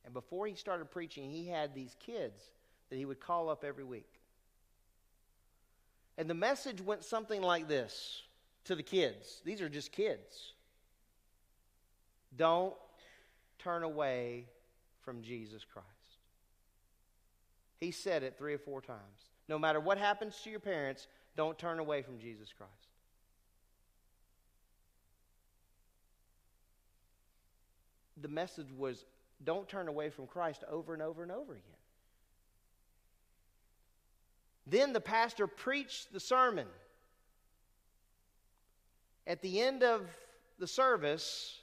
and 0.03 0.13
before 0.13 0.47
he 0.47 0.55
started 0.55 0.89
preaching, 0.89 1.29
he 1.29 1.47
had 1.47 1.75
these 1.75 1.95
kids 1.99 2.41
that 2.89 2.95
he 2.95 3.05
would 3.05 3.19
call 3.19 3.49
up 3.49 3.63
every 3.63 3.83
week. 3.83 4.09
And 6.17 6.29
the 6.29 6.33
message 6.33 6.81
went 6.81 7.03
something 7.03 7.41
like 7.41 7.67
this 7.67 8.23
to 8.65 8.75
the 8.75 8.83
kids. 8.83 9.41
These 9.45 9.61
are 9.61 9.69
just 9.69 9.91
kids. 9.91 10.53
Don't 12.35 12.73
turn 13.59 13.83
away 13.83 14.45
from 15.01 15.21
Jesus 15.21 15.63
Christ. 15.63 15.96
He 17.79 17.91
said 17.91 18.23
it 18.23 18.37
three 18.37 18.53
or 18.53 18.59
four 18.59 18.81
times. 18.81 19.29
No 19.47 19.59
matter 19.59 19.79
what 19.79 19.97
happens 19.97 20.39
to 20.43 20.49
your 20.49 20.59
parents, 20.59 21.07
don't 21.35 21.57
turn 21.57 21.79
away 21.79 22.01
from 22.01 22.19
Jesus 22.19 22.51
Christ. 22.57 22.71
The 28.19 28.27
message 28.27 28.71
was 28.75 29.05
don't 29.43 29.69
turn 29.69 29.87
away 29.87 30.09
from 30.09 30.25
Christ 30.25 30.63
over 30.69 30.93
and 30.93 31.01
over 31.01 31.21
and 31.21 31.31
over 31.31 31.53
again. 31.53 31.63
Then 34.65 34.91
the 34.91 34.99
pastor 34.99 35.47
preached 35.47 36.11
the 36.11 36.19
sermon. 36.19 36.67
At 39.27 39.41
the 39.41 39.61
end 39.61 39.83
of 39.83 40.09
the 40.57 40.67
service, 40.67 41.59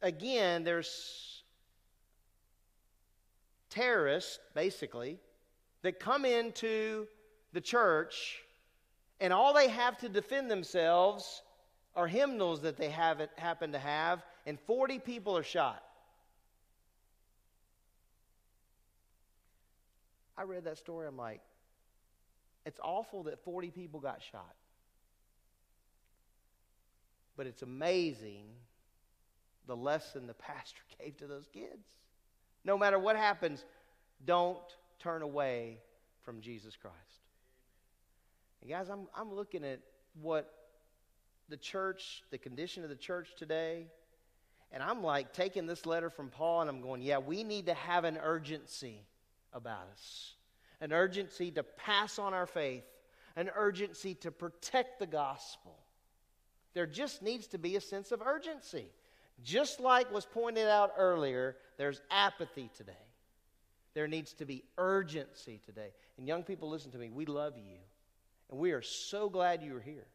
again, 0.00 0.64
there's 0.64 1.37
terrorists, 3.78 4.40
basically, 4.54 5.18
that 5.82 6.00
come 6.00 6.24
into 6.24 7.06
the 7.52 7.60
church, 7.60 8.40
and 9.20 9.32
all 9.32 9.54
they 9.54 9.68
have 9.68 9.96
to 9.98 10.08
defend 10.08 10.50
themselves 10.50 11.42
are 11.94 12.08
hymnals 12.08 12.62
that 12.62 12.76
they 12.76 12.90
have 12.90 13.20
happen 13.36 13.72
to 13.72 13.78
have, 13.78 14.24
and 14.46 14.58
40 14.66 14.98
people 14.98 15.36
are 15.36 15.44
shot. 15.44 15.82
I 20.36 20.42
read 20.42 20.64
that 20.64 20.78
story, 20.78 21.06
I'm 21.06 21.16
like, 21.16 21.40
it's 22.66 22.80
awful 22.82 23.24
that 23.24 23.42
40 23.44 23.70
people 23.70 24.00
got 24.00 24.20
shot. 24.32 24.54
But 27.36 27.46
it's 27.46 27.62
amazing 27.62 28.46
the 29.68 29.76
lesson 29.76 30.26
the 30.26 30.34
pastor 30.48 30.82
gave 31.00 31.16
to 31.18 31.28
those 31.28 31.46
kids. 31.52 31.86
No 32.64 32.76
matter 32.76 32.98
what 32.98 33.16
happens, 33.16 33.64
don't 34.24 34.58
turn 34.98 35.22
away 35.22 35.78
from 36.22 36.40
Jesus 36.40 36.76
Christ. 36.76 36.96
And 38.60 38.70
guys, 38.70 38.88
I'm, 38.88 39.06
I'm 39.16 39.32
looking 39.32 39.64
at 39.64 39.80
what 40.20 40.52
the 41.48 41.56
church, 41.56 42.22
the 42.30 42.38
condition 42.38 42.82
of 42.82 42.90
the 42.90 42.96
church 42.96 43.30
today, 43.36 43.86
and 44.72 44.82
I'm 44.82 45.02
like 45.02 45.32
taking 45.32 45.66
this 45.66 45.86
letter 45.86 46.10
from 46.10 46.28
Paul 46.28 46.60
and 46.60 46.70
I'm 46.70 46.82
going, 46.82 47.00
yeah, 47.00 47.18
we 47.18 47.42
need 47.42 47.66
to 47.66 47.74
have 47.74 48.04
an 48.04 48.18
urgency 48.22 49.06
about 49.52 49.88
us, 49.92 50.34
an 50.80 50.92
urgency 50.92 51.50
to 51.52 51.62
pass 51.62 52.18
on 52.18 52.34
our 52.34 52.46
faith, 52.46 52.84
an 53.36 53.50
urgency 53.54 54.14
to 54.16 54.30
protect 54.30 54.98
the 54.98 55.06
gospel. 55.06 55.78
There 56.74 56.86
just 56.86 57.22
needs 57.22 57.46
to 57.48 57.58
be 57.58 57.76
a 57.76 57.80
sense 57.80 58.12
of 58.12 58.20
urgency. 58.20 58.86
Just 59.42 59.80
like 59.80 60.12
was 60.12 60.26
pointed 60.26 60.68
out 60.68 60.92
earlier, 60.98 61.56
there's 61.78 62.00
apathy 62.10 62.70
today. 62.76 62.92
There 63.94 64.06
needs 64.06 64.34
to 64.34 64.44
be 64.44 64.64
urgency 64.76 65.60
today. 65.64 65.92
And 66.18 66.28
young 66.28 66.42
people, 66.42 66.68
listen 66.68 66.90
to 66.92 66.98
me. 66.98 67.10
We 67.10 67.24
love 67.24 67.54
you. 67.56 67.78
And 68.50 68.60
we 68.60 68.72
are 68.72 68.82
so 68.82 69.28
glad 69.28 69.62
you're 69.62 69.80
here. 69.80 70.06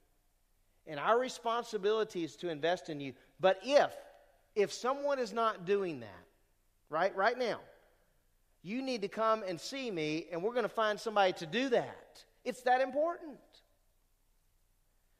And 0.85 0.99
our 0.99 1.19
responsibility 1.19 2.23
is 2.23 2.35
to 2.37 2.49
invest 2.49 2.89
in 2.89 2.99
you. 2.99 3.13
But 3.39 3.59
if, 3.63 3.91
if 4.55 4.71
someone 4.71 5.17
is 5.17 5.33
not 5.33 5.65
doing 5.65 6.01
that, 6.01 6.25
right, 6.89 7.15
right 7.15 7.37
now, 7.37 7.59
you 8.61 8.81
need 8.81 9.01
to 9.01 9.07
come 9.07 9.43
and 9.45 9.59
see 9.59 9.89
me, 9.89 10.27
and 10.31 10.43
we're 10.43 10.53
going 10.53 10.63
to 10.63 10.69
find 10.69 10.99
somebody 10.99 11.33
to 11.33 11.45
do 11.45 11.69
that. 11.69 12.23
It's 12.45 12.61
that 12.61 12.81
important. 12.81 13.39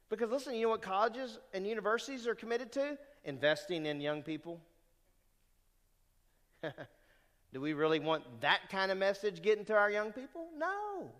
Because 0.08 0.30
listen, 0.30 0.54
you 0.54 0.62
know 0.62 0.70
what 0.70 0.82
colleges 0.82 1.38
and 1.52 1.66
universities 1.66 2.26
are 2.26 2.34
committed 2.34 2.70
to? 2.72 2.96
investing 3.24 3.86
in 3.86 4.00
young 4.00 4.22
people? 4.22 4.60
Do 7.52 7.60
we 7.60 7.72
really 7.72 8.00
want 8.00 8.24
that 8.40 8.68
kind 8.70 8.90
of 8.90 8.98
message 8.98 9.42
getting 9.42 9.64
to 9.66 9.74
our 9.74 9.90
young 9.90 10.12
people? 10.12 10.48
No. 10.56 11.10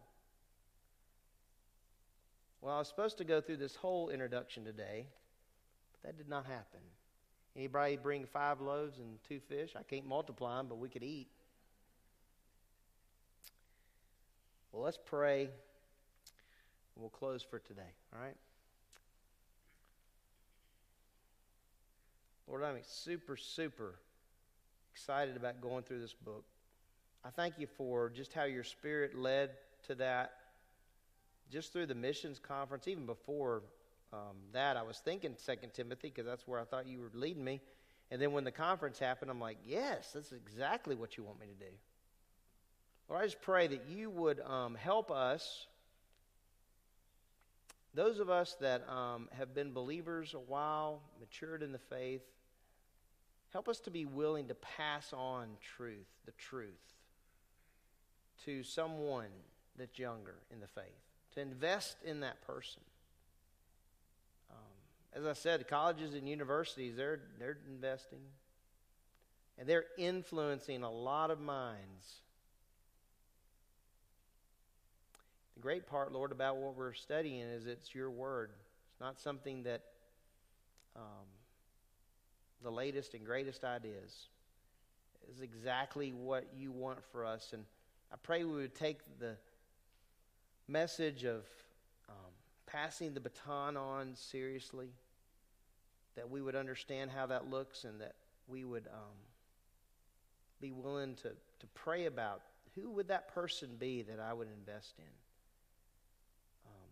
Well, 2.60 2.74
I 2.74 2.78
was 2.78 2.88
supposed 2.88 3.18
to 3.18 3.24
go 3.24 3.40
through 3.40 3.58
this 3.58 3.76
whole 3.76 4.08
introduction 4.08 4.64
today, 4.64 5.06
but 5.92 6.02
that 6.08 6.16
did 6.16 6.28
not 6.28 6.46
happen. 6.46 6.80
Anybody 7.56 7.96
bring 7.96 8.24
five 8.26 8.60
loaves 8.60 8.98
and 8.98 9.18
two 9.28 9.38
fish? 9.38 9.74
I 9.78 9.82
can't 9.82 10.06
multiply 10.06 10.56
them, 10.56 10.66
but 10.68 10.78
we 10.78 10.88
could 10.88 11.04
eat. 11.04 11.28
Well, 14.72 14.82
let's 14.82 14.98
pray. 15.04 15.50
We'll 16.96 17.10
close 17.10 17.42
for 17.42 17.58
today, 17.58 17.82
all 18.12 18.20
right? 18.20 18.36
Lord, 22.48 22.62
I'm 22.62 22.76
super, 22.82 23.36
super 23.36 23.96
excited 24.94 25.36
about 25.36 25.60
going 25.60 25.82
through 25.82 26.00
this 26.00 26.14
book. 26.14 26.44
I 27.24 27.30
thank 27.30 27.58
you 27.58 27.66
for 27.66 28.10
just 28.10 28.32
how 28.32 28.44
your 28.44 28.62
spirit 28.62 29.18
led 29.18 29.50
to 29.88 29.96
that, 29.96 30.34
just 31.50 31.72
through 31.72 31.86
the 31.86 31.96
missions 31.96 32.38
conference, 32.38 32.86
even 32.86 33.04
before 33.04 33.62
um, 34.12 34.36
that. 34.52 34.76
I 34.76 34.82
was 34.82 34.98
thinking 34.98 35.34
Second 35.36 35.74
Timothy 35.74 36.12
because 36.14 36.26
that's 36.26 36.46
where 36.46 36.60
I 36.60 36.64
thought 36.64 36.86
you 36.86 37.00
were 37.00 37.10
leading 37.12 37.42
me. 37.42 37.60
And 38.12 38.22
then 38.22 38.30
when 38.30 38.44
the 38.44 38.52
conference 38.52 39.00
happened, 39.00 39.32
I'm 39.32 39.40
like, 39.40 39.58
yes, 39.66 40.12
that's 40.14 40.30
exactly 40.30 40.94
what 40.94 41.16
you 41.16 41.24
want 41.24 41.40
me 41.40 41.46
to 41.46 41.64
do. 41.64 41.72
Lord, 43.08 43.22
I 43.22 43.24
just 43.24 43.42
pray 43.42 43.66
that 43.66 43.88
you 43.88 44.10
would 44.10 44.38
um, 44.42 44.76
help 44.76 45.10
us 45.10 45.66
those 47.94 48.20
of 48.20 48.30
us 48.30 48.56
that 48.60 48.88
um, 48.88 49.28
have 49.32 49.56
been 49.56 49.72
believers 49.72 50.34
a 50.34 50.38
while, 50.38 51.00
matured 51.18 51.64
in 51.64 51.72
the 51.72 51.78
faith, 51.78 52.22
help 53.54 53.68
us 53.68 53.78
to 53.78 53.90
be 53.90 54.04
willing 54.04 54.48
to 54.48 54.54
pass 54.54 55.12
on 55.12 55.46
truth, 55.76 56.08
the 56.26 56.32
truth, 56.32 56.68
to 58.44 58.64
someone 58.64 59.30
that's 59.78 59.96
younger 59.96 60.34
in 60.52 60.58
the 60.58 60.66
faith, 60.66 60.84
to 61.32 61.40
invest 61.40 61.96
in 62.04 62.20
that 62.20 62.44
person. 62.44 62.82
Um, 64.50 65.20
as 65.20 65.24
I 65.24 65.34
said, 65.34 65.68
colleges 65.68 66.14
and 66.14 66.28
universities, 66.28 66.96
they're, 66.96 67.20
they're 67.38 67.58
investing. 67.68 68.18
And 69.56 69.68
they're 69.68 69.84
influencing 69.96 70.82
a 70.82 70.90
lot 70.90 71.30
of 71.30 71.40
minds. 71.40 72.22
The 75.54 75.60
great 75.60 75.86
part, 75.86 76.10
Lord, 76.12 76.32
about 76.32 76.56
what 76.56 76.76
we're 76.76 76.92
studying 76.92 77.42
is 77.42 77.66
it's 77.66 77.94
your 77.94 78.10
word. 78.10 78.50
It's 78.90 79.00
not 79.00 79.20
something 79.20 79.62
that 79.62 79.82
um, 80.96 81.26
the 82.64 82.72
latest 82.72 83.14
and 83.14 83.24
greatest 83.24 83.62
ideas. 83.62 84.28
is 85.32 85.40
exactly 85.40 86.12
what 86.12 86.46
you 86.56 86.72
want 86.72 87.04
for 87.12 87.24
us. 87.24 87.52
And 87.52 87.64
I 88.12 88.16
pray 88.22 88.44
we 88.44 88.56
would 88.56 88.74
take 88.74 88.98
the 89.20 89.36
message 90.66 91.24
of 91.24 91.44
um, 92.08 92.32
passing 92.66 93.14
the 93.14 93.20
baton 93.20 93.76
on 93.76 94.14
seriously, 94.16 94.88
that 96.16 96.28
we 96.28 96.40
would 96.40 96.56
understand 96.56 97.10
how 97.10 97.26
that 97.26 97.50
looks, 97.50 97.84
and 97.84 98.00
that 98.00 98.14
we 98.48 98.64
would 98.64 98.86
um, 98.88 99.16
be 100.60 100.72
willing 100.72 101.14
to, 101.16 101.28
to 101.28 101.66
pray 101.74 102.06
about 102.06 102.42
who 102.74 102.90
would 102.90 103.08
that 103.08 103.32
person 103.34 103.76
be 103.78 104.02
that 104.02 104.18
I 104.18 104.32
would 104.32 104.48
invest 104.58 104.94
in. 104.98 105.04
Um, 106.66 106.90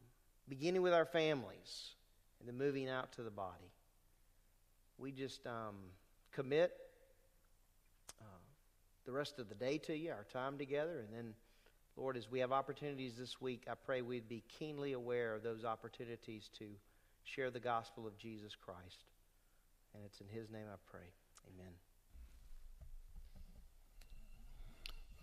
beginning 0.49 0.83
with 0.83 0.93
our 0.93 1.07
families 1.07 1.95
and 2.39 2.49
then 2.49 2.59
moving 2.59 2.89
out 2.89 3.13
to 3.13 3.23
the 3.23 3.31
body. 3.31 3.71
We 5.03 5.11
just 5.11 5.45
um, 5.49 5.75
commit 6.31 6.71
uh, 8.21 8.25
the 9.05 9.11
rest 9.11 9.41
of 9.41 9.49
the 9.49 9.57
day 9.57 9.79
to 9.79 9.97
you, 9.97 10.13
our 10.13 10.25
time 10.33 10.57
together, 10.57 11.01
and 11.01 11.09
then, 11.13 11.35
Lord, 11.97 12.17
as 12.17 12.31
we 12.31 12.39
have 12.39 12.53
opportunities 12.53 13.17
this 13.19 13.41
week, 13.41 13.65
I 13.69 13.75
pray 13.75 14.03
we'd 14.03 14.29
be 14.29 14.45
keenly 14.49 14.93
aware 14.93 15.35
of 15.35 15.43
those 15.43 15.65
opportunities 15.65 16.51
to 16.61 16.67
share 17.25 17.51
the 17.51 17.59
gospel 17.59 18.07
of 18.07 18.17
Jesus 18.17 18.55
Christ. 18.55 19.03
And 19.93 20.05
it's 20.07 20.21
in 20.21 20.29
His 20.29 20.53
name 20.53 20.67
I 20.73 20.77
pray. 20.89 21.11
Amen. 21.53 21.73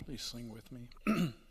Please 0.05 0.21
sing 0.21 0.49
with 0.49 0.69
me. 0.73 0.89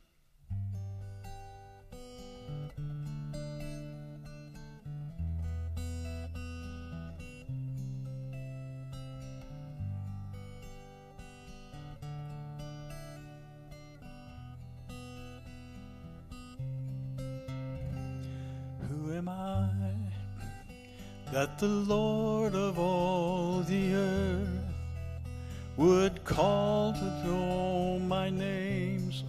the 21.58 21.66
Lord 21.66 22.54
of 22.54 22.78
all 22.78 23.62
the 23.62 23.92
earth 23.94 24.48
would 25.76 26.24
call 26.24 26.92
to 26.92 27.04
know 27.26 27.98
my 27.98 28.30
names, 28.30 29.24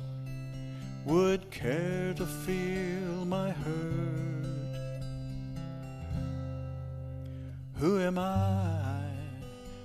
would 1.05 1.49
care 1.49 2.13
to 2.13 2.25
feel 2.27 3.25
my 3.25 3.49
hurt. 3.49 4.45
Who 7.77 7.99
am 7.99 8.19
I 8.19 9.01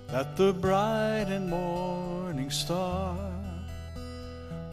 that 0.08 0.36
the 0.36 0.52
bright 0.52 1.28
and 1.28 1.48
morning 1.48 2.50
star 2.50 3.16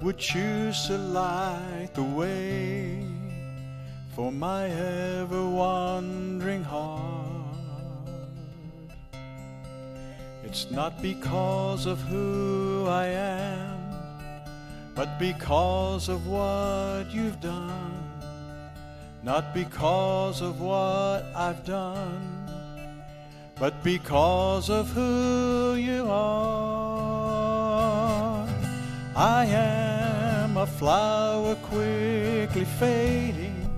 would 0.02 0.18
choose 0.18 0.88
to 0.88 0.98
light 0.98 1.92
the 1.94 2.04
way 2.04 3.06
for 4.14 4.30
my 4.30 4.68
ever 4.68 5.48
wandering 5.48 6.66
heart? 6.66 7.21
It's 10.52 10.70
not 10.70 11.02
because 11.02 11.86
of 11.86 12.02
who 12.02 12.86
I 12.86 13.06
am, 13.06 13.80
but 14.94 15.18
because 15.18 16.10
of 16.10 16.28
what 16.28 17.06
you've 17.10 17.40
done. 17.40 17.94
Not 19.24 19.54
because 19.54 20.42
of 20.42 20.60
what 20.60 21.24
I've 21.34 21.64
done, 21.64 22.50
but 23.62 23.82
because 23.82 24.70
of 24.70 24.90
who 24.90 25.76
you 25.76 26.06
are. 26.10 26.86
I 29.16 29.46
am 29.46 30.58
a 30.58 30.68
flower 30.68 31.56
quickly 31.64 32.66
fading, 32.78 33.70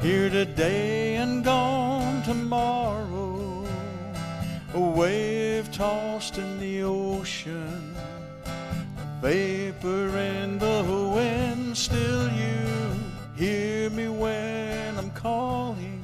here 0.00 0.30
today 0.30 1.16
and 1.16 1.42
gone 1.42 2.22
tomorrow 2.22 3.31
a 4.74 4.80
wave 4.80 5.70
tossed 5.70 6.38
in 6.38 6.58
the 6.58 6.82
ocean, 6.82 7.94
a 8.46 9.20
vapor 9.20 10.16
in 10.18 10.58
the 10.58 10.82
wind. 11.14 11.76
Still, 11.76 12.30
you 12.32 12.94
hear 13.36 13.90
me 13.90 14.08
when 14.08 14.96
I'm 14.96 15.10
calling. 15.10 16.00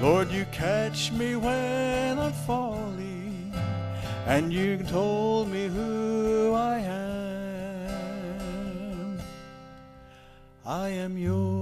Lord, 0.00 0.30
you 0.30 0.46
catch 0.52 1.12
me 1.12 1.36
when 1.36 2.18
I'm 2.18 2.32
falling, 2.32 3.52
and 4.26 4.50
you 4.52 4.78
told 4.84 5.50
me 5.50 5.66
who 5.66 6.54
I 6.54 6.78
am. 6.78 7.98
I 10.64 10.88
am 10.88 11.18
yours. 11.18 11.57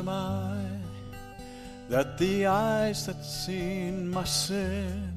Am 0.00 0.08
I 0.08 0.56
that 1.90 2.16
the 2.16 2.46
eyes 2.46 3.04
that 3.04 3.22
seen 3.22 4.08
my 4.08 4.24
sin 4.24 5.12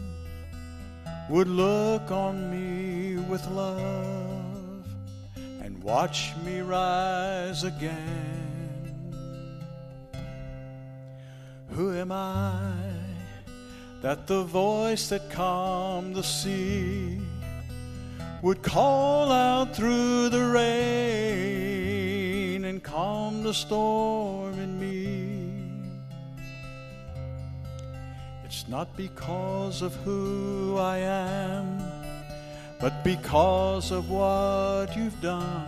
would 1.29 1.47
look 1.47 2.11
on 2.11 2.51
me 2.51 3.15
with 3.29 3.47
love 3.47 4.85
and 5.63 5.81
watch 5.81 6.33
me 6.45 6.59
rise 6.59 7.63
again? 7.63 9.13
Who 11.69 11.93
am 11.93 12.11
I 12.11 12.73
that 14.01 14.27
the 14.27 14.43
voice 14.43 15.07
that 15.09 15.31
calmed 15.31 16.15
the 16.15 16.23
sea 16.23 17.21
would 18.41 18.61
call 18.61 19.31
out 19.31 19.73
through 19.73 20.27
the 20.27 20.45
rain 20.45 21.82
calm 22.79 23.43
the 23.43 23.53
storm 23.53 24.53
in 24.59 24.79
me. 24.79 25.63
It's 28.45 28.67
not 28.67 28.95
because 28.95 29.81
of 29.81 29.95
who 30.05 30.77
I 30.77 30.97
am, 30.99 31.79
but 32.79 33.03
because 33.03 33.91
of 33.91 34.09
what 34.09 34.95
you've 34.95 35.19
done. 35.21 35.67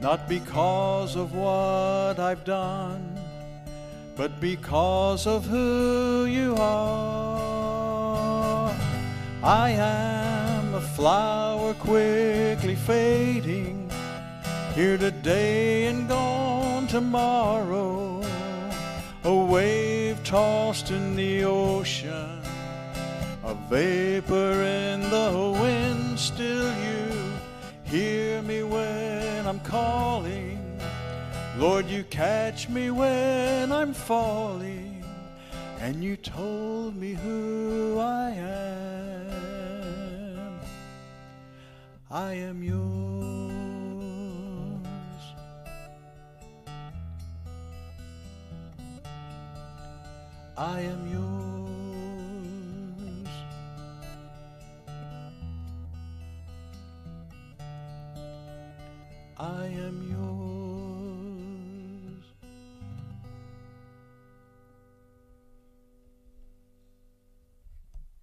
Not 0.00 0.28
because 0.28 1.14
of 1.14 1.32
what 1.32 2.18
I've 2.18 2.44
done, 2.44 3.16
but 4.16 4.40
because 4.40 5.28
of 5.28 5.46
who 5.46 6.24
you 6.24 6.56
are. 6.58 7.62
I 9.44 9.70
am 9.70 10.74
a 10.74 10.80
flower 10.80 11.74
quickly 11.74 12.74
fading, 12.74 13.71
here 14.74 14.96
today 14.96 15.86
and 15.86 16.08
gone 16.08 16.86
tomorrow. 16.86 18.22
A 19.24 19.34
wave 19.34 20.22
tossed 20.24 20.90
in 20.90 21.14
the 21.14 21.44
ocean, 21.44 22.40
a 23.44 23.54
vapor 23.68 24.62
in 24.62 25.02
the 25.10 25.58
wind. 25.60 26.18
Still, 26.18 26.72
you 26.84 27.32
hear 27.84 28.40
me 28.42 28.62
when 28.62 29.46
I'm 29.46 29.60
calling. 29.60 30.58
Lord, 31.58 31.86
you 31.86 32.02
catch 32.04 32.70
me 32.70 32.90
when 32.90 33.70
I'm 33.70 33.92
falling, 33.92 35.04
and 35.80 36.02
you 36.02 36.16
told 36.16 36.96
me 36.96 37.12
who 37.12 37.98
I 38.00 38.30
am. 38.30 38.50
I 42.10 42.32
am 42.32 42.62
yours. 42.62 42.91
I 50.62 50.82
am 50.82 51.10
yours. 51.10 51.26
I 59.40 59.66
am 59.66 60.08
yours. 60.08 60.41